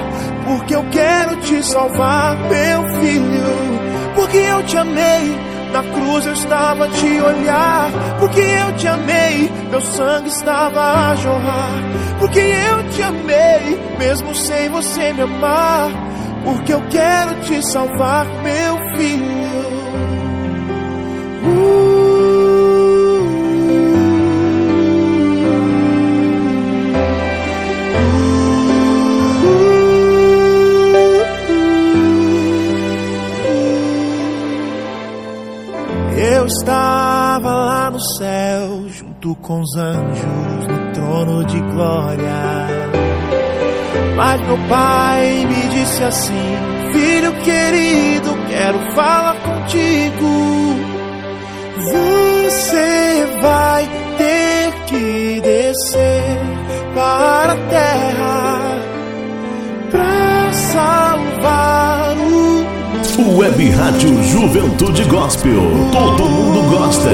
Porque 0.44 0.74
eu 0.74 0.84
quero 0.90 1.36
te 1.36 1.62
salvar, 1.64 2.36
meu 2.48 2.82
filho. 3.00 3.76
Porque 4.16 4.38
eu 4.38 4.62
te 4.64 4.76
amei, 4.78 5.38
na 5.72 5.82
cruz 5.82 6.26
eu 6.26 6.32
estava 6.32 6.86
a 6.86 6.88
te 6.88 7.20
olhar. 7.20 7.90
Porque 8.18 8.40
eu 8.40 8.72
te 8.76 8.88
amei, 8.88 9.50
meu 9.70 9.80
sangue 9.80 10.28
estava 10.28 11.10
a 11.10 11.16
jorrar. 11.16 11.82
Porque 12.18 12.40
eu 12.40 12.90
te 12.90 13.02
amei, 13.02 13.96
mesmo 13.98 14.34
sem 14.34 14.68
você 14.70 15.12
me 15.12 15.22
amar 15.22 16.15
porque 16.46 16.72
eu 16.72 16.80
quero 16.88 17.40
te 17.40 17.60
salvar, 17.72 18.24
meu 18.44 18.96
filho. 18.96 19.26
Eu 36.16 36.46
estava 36.46 37.50
lá 37.50 37.90
no 37.90 38.00
céu, 38.00 38.88
junto 38.88 39.34
com 39.36 39.60
os 39.60 39.76
anjos, 39.76 40.66
no 40.68 40.92
trono 40.92 41.44
de 41.44 41.60
glória. 41.60 42.65
Mas 44.16 44.40
meu 44.46 44.58
pai 44.68 45.46
me 45.46 45.68
disse 45.68 46.02
assim: 46.02 46.56
Filho 46.92 47.32
querido, 47.42 48.36
quero 48.48 48.78
falar 48.94 49.36
contigo. 49.42 50.76
Você 51.92 53.26
vai 53.42 53.88
ter 54.16 54.72
que 54.86 55.40
descer 55.42 56.40
para 56.94 57.52
a 57.52 57.56
terra 57.68 58.82
para 59.90 60.52
salvar 60.52 62.16
o 62.16 63.38
Web 63.38 63.70
Rádio 63.70 64.22
Juventude 64.24 65.04
Gospel. 65.04 65.62
Todo 65.92 66.24
mundo 66.24 66.70
gosta. 66.70 67.10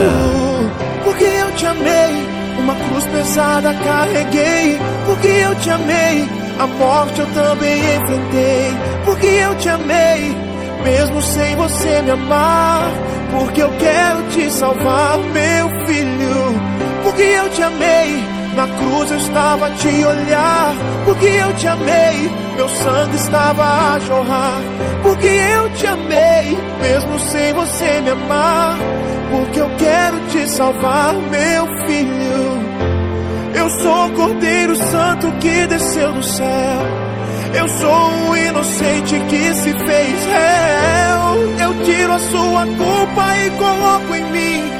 Porque 1.04 1.24
eu 1.24 1.52
te 1.56 1.66
amei, 1.66 2.26
uma 2.58 2.74
cruz 2.74 3.04
pesada 3.06 3.74
carreguei. 3.74 4.78
Porque 5.04 5.26
eu 5.26 5.54
te 5.56 5.70
amei, 5.70 6.28
a 6.58 6.66
morte 6.66 7.20
eu 7.20 7.26
também 7.26 7.78
enfrentei. 7.96 8.70
Porque 9.04 9.26
eu 9.26 9.54
te 9.56 9.68
amei, 9.68 10.36
mesmo 10.84 11.22
sem 11.22 11.56
você 11.56 12.02
me 12.02 12.10
amar. 12.10 12.90
Porque 13.32 13.62
eu 13.62 13.70
quero 13.78 14.22
te 14.30 14.50
salvar, 14.50 15.18
meu 15.18 15.68
filho. 15.86 16.60
Porque 17.02 17.22
eu 17.22 17.48
te 17.50 17.62
amei, 17.62 18.24
na 18.54 18.66
cruz 18.68 19.10
eu 19.10 19.18
estava 19.18 19.66
a 19.66 19.70
te 19.70 20.04
olhar. 20.04 20.74
Porque 21.04 21.26
eu 21.26 21.52
te 21.54 21.66
amei, 21.66 22.30
meu 22.56 22.68
sangue 22.68 23.16
estava 23.16 23.64
a 23.64 23.98
jorrar. 24.00 24.60
Porque 25.02 25.26
eu 25.26 25.70
te 25.70 25.86
amei, 25.86 26.58
mesmo 26.80 27.18
sem 27.30 27.52
você 27.54 28.00
me 28.02 28.10
amar. 28.10 28.76
Porque 29.30 29.60
eu 29.60 29.70
quero 29.78 30.20
te 30.28 30.48
salvar, 30.50 31.14
meu 31.14 31.66
filho. 31.86 32.61
Eu 33.54 33.70
sou 33.70 34.06
o 34.06 34.12
Cordeiro 34.12 34.76
Santo 34.76 35.32
que 35.40 35.66
desceu 35.66 36.12
do 36.12 36.22
céu. 36.22 37.02
Eu 37.54 37.68
sou 37.68 38.10
um 38.10 38.36
inocente 38.36 39.20
que 39.28 39.54
se 39.54 39.72
fez 39.72 40.26
réu. 40.26 41.22
Eu 41.60 41.84
tiro 41.84 42.12
a 42.12 42.18
sua 42.18 42.66
culpa 42.66 43.36
e 43.38 43.50
coloco 43.50 44.14
em 44.14 44.24
mim. 44.32 44.72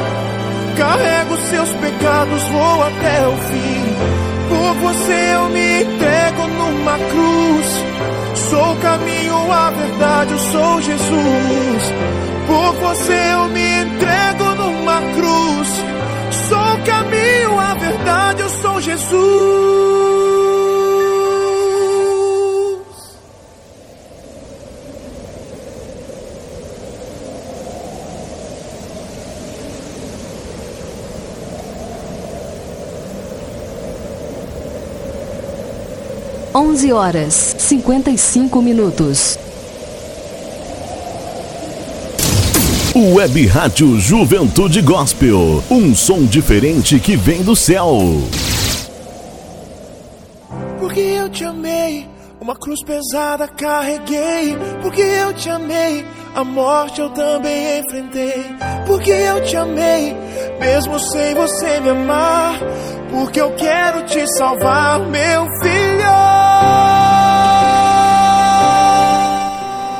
Carrego 0.76 1.36
seus 1.50 1.70
pecados, 1.74 2.42
vou 2.44 2.82
até 2.82 3.28
o 3.28 3.36
fim. 3.36 4.32
Por 4.48 4.74
você 4.74 5.34
eu 5.34 5.48
me 5.50 5.82
entrego 5.82 6.46
numa 6.48 6.98
cruz. 6.98 7.84
Sou 8.50 8.72
o 8.72 8.76
caminho, 8.76 9.52
a 9.52 9.70
verdade, 9.70 10.32
eu 10.32 10.38
sou 10.38 10.82
Jesus. 10.82 11.94
Por 12.46 12.72
você 12.74 13.32
eu 13.32 13.48
me 13.48 13.82
entrego 13.82 14.44
numa 14.56 15.00
cruz. 15.14 15.81
11 36.72 36.90
horas 36.90 37.54
55 37.58 38.62
minutos. 38.62 39.38
Web 42.96 43.46
Rádio 43.46 44.00
Juventude 44.00 44.80
Gospel. 44.80 45.62
Um 45.70 45.94
som 45.94 46.24
diferente 46.24 46.98
que 46.98 47.14
vem 47.14 47.42
do 47.42 47.54
céu. 47.54 47.98
Porque 50.80 51.00
eu 51.00 51.28
te 51.28 51.44
amei, 51.44 52.08
uma 52.40 52.56
cruz 52.56 52.82
pesada 52.82 53.46
carreguei. 53.48 54.56
Porque 54.80 55.02
eu 55.02 55.34
te 55.34 55.50
amei, 55.50 56.06
a 56.34 56.42
morte 56.42 57.02
eu 57.02 57.10
também 57.10 57.80
enfrentei. 57.80 58.46
Porque 58.86 59.10
eu 59.10 59.42
te 59.42 59.56
amei, 59.56 60.16
mesmo 60.58 60.98
sem 60.98 61.34
você 61.34 61.80
me 61.80 61.90
amar. 61.90 62.58
Porque 63.10 63.38
eu 63.42 63.50
quero 63.56 64.06
te 64.06 64.26
salvar, 64.38 65.00
meu 65.00 65.46
filho. 65.60 66.41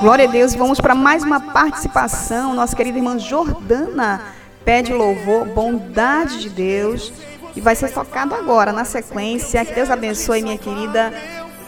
Glória 0.02 0.26
a 0.26 0.28
Deus, 0.28 0.52
vamos 0.52 0.80
para 0.80 0.96
mais 0.96 1.22
uma 1.22 1.38
participação. 1.38 2.54
Nossa 2.54 2.74
querida 2.74 2.98
irmã 2.98 3.20
Jordana 3.20 4.20
pede 4.64 4.92
louvor, 4.92 5.46
bondade 5.46 6.40
de 6.40 6.48
Deus. 6.48 7.12
E 7.54 7.60
vai 7.60 7.76
ser 7.76 7.88
tocado 7.92 8.34
agora, 8.34 8.72
na 8.72 8.84
sequência. 8.84 9.64
Que 9.64 9.72
Deus 9.72 9.90
abençoe, 9.90 10.42
minha 10.42 10.58
querida. 10.58 11.12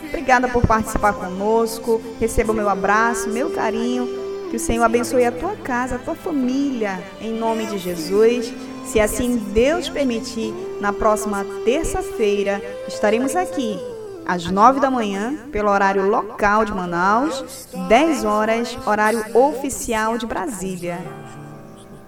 Obrigada 0.09 0.49
por 0.49 0.67
participar 0.67 1.13
conosco. 1.13 2.03
Receba 2.19 2.53
o 2.53 2.57
meu 2.57 2.69
abraço, 2.69 3.29
meu 3.29 3.51
carinho. 3.51 4.09
Que 4.51 4.57
o 4.57 4.61
Senhor 4.61 4.83
abençoe 4.83 5.25
a 5.25 5.31
tua 5.31 5.55
casa, 5.55 5.95
a 5.95 5.99
tua 5.99 6.17
família, 6.17 7.01
em 7.21 7.33
nome 7.33 7.67
de 7.67 7.79
Jesus. 7.79 8.53
Se 8.85 8.99
assim 8.99 9.37
Deus 9.37 9.89
permitir, 9.89 10.53
na 10.81 10.93
próxima 10.93 11.47
terça-feira 11.65 12.61
estaremos 12.89 13.37
aqui 13.37 13.94
às 14.27 14.45
9 14.47 14.81
da 14.81 14.91
manhã, 14.91 15.35
pelo 15.53 15.71
horário 15.71 16.09
local 16.09 16.65
de 16.65 16.73
Manaus, 16.73 17.69
10 17.89 18.25
horas, 18.25 18.79
horário 18.87 19.25
oficial 19.35 20.19
de 20.19 20.27
Brasília. 20.27 20.99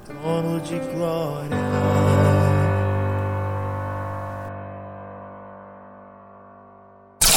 Trono 0.04 0.60
de 0.60 0.78
glória. 0.78 1.56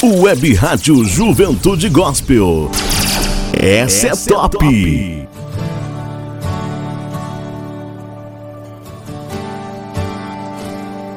Web 0.02 0.54
Rádio 0.54 1.04
Juventude 1.04 1.90
Gospel. 1.90 2.72
Essa, 3.52 4.08
é 4.08 4.12
top. 4.12 4.58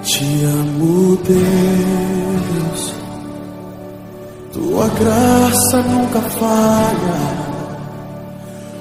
Te 0.02 0.44
amo, 0.44 1.16
Deus. 1.18 2.11
Tua 4.52 4.86
graça 4.86 5.78
nunca 5.82 6.20
falha. 6.20 7.42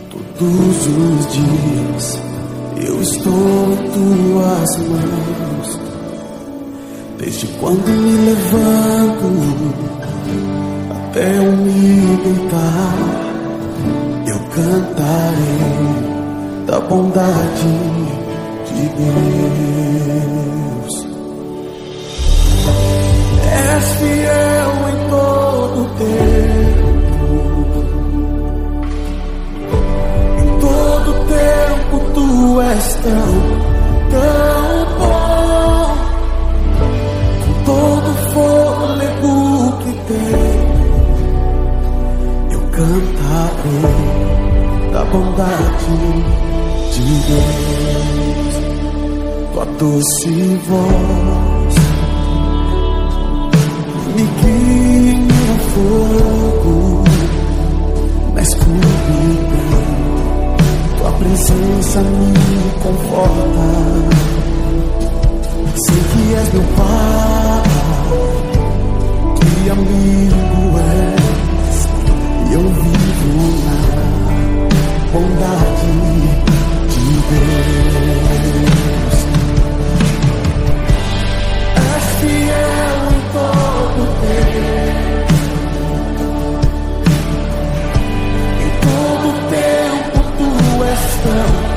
Todos 0.09 0.87
os 0.87 1.31
dias 1.31 2.19
eu 2.75 3.01
estou 3.01 3.71
em 3.71 3.77
tuas 3.91 4.77
mãos. 4.89 5.79
Desde 7.19 7.47
quando 7.59 7.87
me 7.87 8.17
levanto 8.25 9.27
até 10.91 11.37
eu 11.37 11.51
me 11.55 12.17
deitar, 12.17 12.95
eu 14.27 14.39
cantarei 14.49 16.01
da 16.65 16.79
bondade 16.81 17.73
de 18.67 18.89
Deus. 18.97 20.93
És 23.53 23.85
fiel 23.99 24.71
em 24.89 25.09
todo 25.09 25.30
tempo. 26.01 27.85
Em 30.37 30.47
todo 30.59 31.09
tempo 31.27 31.95
tu 32.13 32.61
és 32.61 32.95
tão, 32.95 33.31
tão 34.11 34.85
bom. 34.99 35.95
Com 37.45 37.53
todo 37.65 38.09
fôlego 38.33 39.33
que 39.83 39.91
tenho, 40.07 40.71
eu 42.51 42.61
cantarei 42.71 43.99
da 44.93 45.01
bondade 45.05 45.97
de 46.93 47.03
Deus. 47.27 48.55
Tua 49.53 49.65
doce 49.77 50.59
voz 50.67 51.75
me 54.15 54.23
guia 54.41 55.30
fogo, 55.73 57.03
na 58.33 58.41
escuridão. 58.41 59.81
Tua 60.97 61.11
presença 61.13 62.01
me 62.01 62.33
conforta. 62.83 63.67
Sei 65.75 66.01
que 66.11 66.35
és 66.35 66.53
meu 66.53 66.63
Pai, 66.77 67.63
que 69.39 69.69
amigo 69.69 70.61
és, 70.91 71.77
e 72.49 72.53
eu 72.53 72.61
vivo 72.61 73.41
na 73.65 73.77
bondade 75.13 75.93
de 76.89 77.05
Deus. 77.31 79.17
És 81.75 82.05
fiel 82.19 82.99
em 83.11 83.21
todo 83.33 84.01
tempo. 84.21 85.40
Todo 91.23 91.70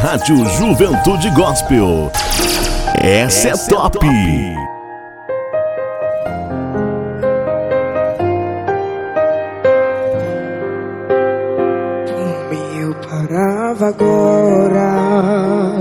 Rádio 0.00 0.36
Juventude 0.56 1.30
Gospel. 1.32 2.10
Essa 2.94 3.50
é 3.50 3.52
top. 3.68 3.98
Eu 12.80 12.94
parava 13.06 13.88
agora. 13.88 15.76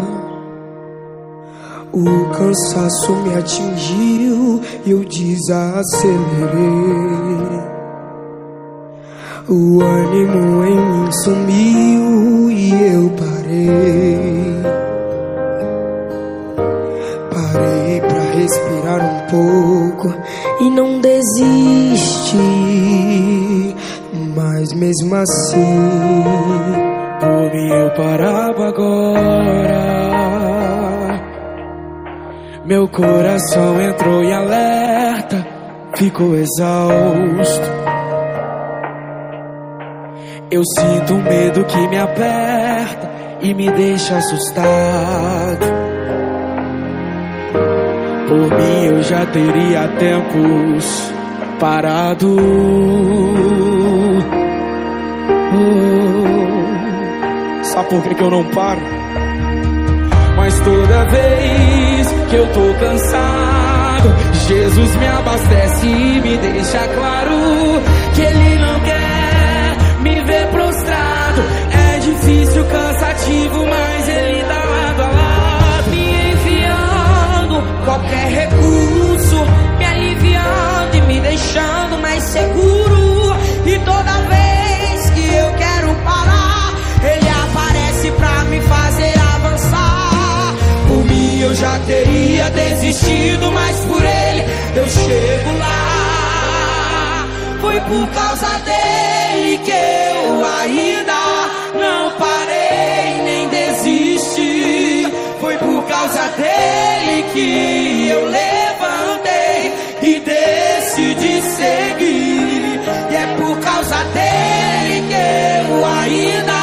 O 1.93 2.29
cansaço 2.33 3.15
me 3.23 3.35
atingiu 3.35 4.61
e 4.85 4.91
eu 4.91 5.05
desacelerei. 5.05 7.08
Coração 32.99 33.81
entrou 33.81 34.23
em 34.23 34.33
alerta, 34.33 35.47
ficou 35.95 36.35
exausto. 36.35 37.79
Eu 40.51 40.63
sinto 40.65 41.13
um 41.13 41.23
medo 41.23 41.63
que 41.63 41.87
me 41.87 41.97
aperta 41.97 43.09
e 43.41 43.53
me 43.53 43.71
deixa 43.71 44.17
assustado. 44.17 45.65
Por 48.27 48.57
mim 48.57 48.85
eu 48.85 49.01
já 49.03 49.25
teria 49.27 49.87
tempos 49.97 51.13
parado. 51.59 52.35
Oh, 55.51 57.63
sabe 57.63 57.89
por 57.89 58.03
que, 58.03 58.13
que 58.15 58.23
eu 58.23 58.29
não 58.29 58.43
paro? 58.45 58.81
Mas 60.35 60.59
toda 60.59 61.05
vez 61.05 61.88
que 62.29 62.35
eu 62.35 62.47
tô 62.47 62.73
cansado, 62.79 64.15
Jesus 64.47 64.95
me 64.95 65.07
abastece 65.07 65.87
e 65.87 66.21
me 66.21 66.37
deixa 66.37 66.87
claro 66.87 67.81
que 68.15 68.21
Ele 68.21 68.59
não 68.59 68.79
quer 68.81 69.77
me 70.01 70.21
ver 70.21 70.47
prostrado. 70.47 71.41
É 71.71 71.99
difícil, 71.99 72.65
cansativo, 72.65 73.65
mas 73.65 74.09
Ele 74.09 74.43
tá 74.43 74.63
lado 74.63 75.01
a 75.01 75.07
lado, 75.07 75.89
me 75.89 76.31
enviando 76.31 77.85
qualquer 77.85 78.27
recurso, 78.31 79.45
me 79.77 79.85
aliviando 79.85 80.97
e 80.97 81.01
me 81.01 81.19
deixando 81.19 81.97
mais 82.01 82.23
seguro. 82.23 82.98
Já 91.59 91.77
teria 91.79 92.49
desistido, 92.51 93.51
mas 93.51 93.75
por 93.81 94.01
Ele 94.01 94.43
eu 94.75 94.87
chego 94.87 95.57
lá. 95.59 97.27
Foi 97.59 97.79
por 97.81 98.07
causa 98.11 98.47
dele 98.59 99.57
que 99.65 99.71
eu 99.71 100.45
ainda 100.61 101.19
não 101.75 102.11
parei 102.11 103.21
nem 103.23 103.49
desisti. 103.49 105.07
Foi 105.41 105.57
por 105.57 105.83
causa 105.83 106.29
dele 106.37 107.25
que 107.33 108.07
eu 108.09 108.25
levantei 108.25 109.73
e 110.01 110.19
decidi 110.21 111.41
seguir. 111.41 112.79
E 113.11 113.15
é 113.15 113.35
por 113.37 113.59
causa 113.59 113.97
dele 114.15 115.03
que 115.09 115.71
eu 115.73 115.85
ainda 115.85 116.59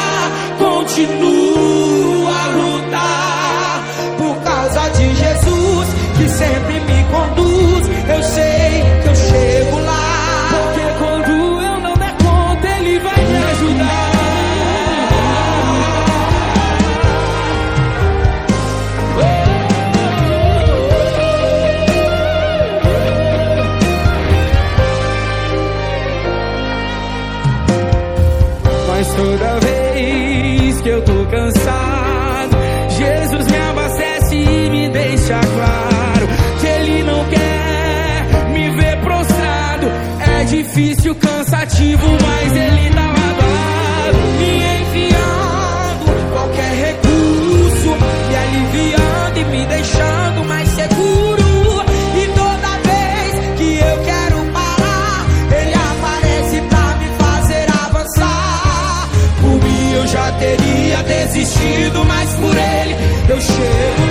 continuo 0.58 1.35
conduz, 8.16 8.38
eu 8.38 8.55
difícil, 40.62 41.14
cansativo, 41.16 42.06
mas 42.22 42.52
Ele 42.56 42.90
tá 42.90 43.06
lado 43.06 43.40
a 43.40 44.06
lado, 44.06 44.18
me 44.38 44.80
enviando 44.80 46.32
qualquer 46.32 46.72
recurso, 46.86 47.90
me 48.28 48.36
aliviando 48.36 49.38
e 49.38 49.44
me 49.44 49.66
deixando 49.66 50.44
mais 50.46 50.68
seguro. 50.70 51.84
E 52.16 52.26
toda 52.28 52.68
vez 52.88 53.58
que 53.58 53.78
eu 53.78 54.04
quero 54.04 54.52
parar, 54.52 55.26
Ele 55.60 55.74
aparece 55.74 56.60
pra 56.70 56.96
me 56.96 57.08
fazer 57.18 57.66
avançar. 57.84 59.08
Por 59.42 59.62
mim 59.62 59.92
eu 59.92 60.06
já 60.06 60.32
teria 60.32 61.02
desistido, 61.02 62.04
mas 62.06 62.32
por 62.34 62.56
Ele 62.56 62.96
eu 63.28 63.40
chego 63.40 64.05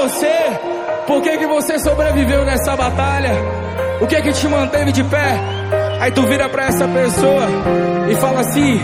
você 0.00 0.58
por 1.06 1.22
que 1.22 1.36
que 1.36 1.46
você 1.46 1.78
sobreviveu 1.78 2.44
nessa 2.44 2.74
batalha? 2.76 3.32
O 4.00 4.06
que 4.06 4.20
que 4.22 4.32
te 4.32 4.48
manteve 4.48 4.92
de 4.92 5.04
pé? 5.04 5.38
Aí 6.00 6.10
tu 6.12 6.22
vira 6.22 6.48
pra 6.48 6.68
essa 6.68 6.88
pessoa 6.88 7.46
e 8.08 8.14
fala 8.14 8.40
assim: 8.40 8.80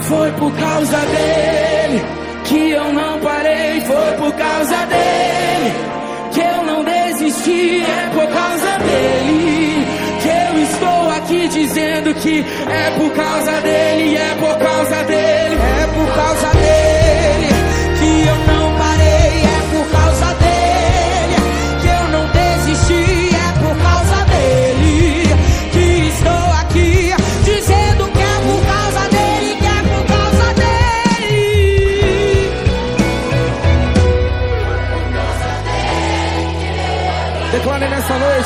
Foi 0.00 0.32
por 0.32 0.52
causa 0.52 0.96
dele 0.96 2.02
que 2.44 2.70
eu 2.70 2.92
não 2.92 3.20
parei, 3.20 3.80
foi 3.82 4.12
por 4.16 4.32
causa 4.32 4.76
dele 4.86 5.72
que 6.32 6.40
eu 6.40 6.64
não 6.64 6.84
desisti, 6.84 7.82
é 7.82 8.10
por 8.12 8.26
causa 8.26 8.78
dele 8.78 9.86
que 10.20 10.28
eu 10.28 10.62
estou 10.64 11.10
aqui 11.10 11.48
dizendo 11.48 12.14
que 12.14 12.40
é 12.40 12.90
por 12.98 13.10
causa 13.12 13.52
dele, 13.60 14.16
é 14.16 14.34
por 14.40 14.58
causa 14.58 15.04
dele, 15.04 15.58
É 15.82 15.86
por 15.86 16.14
causa 16.14 16.49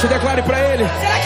noite, 0.04 0.08
declare 0.08 0.42
pra 0.42 0.58
ele. 0.72 0.84
Será 1.00 1.18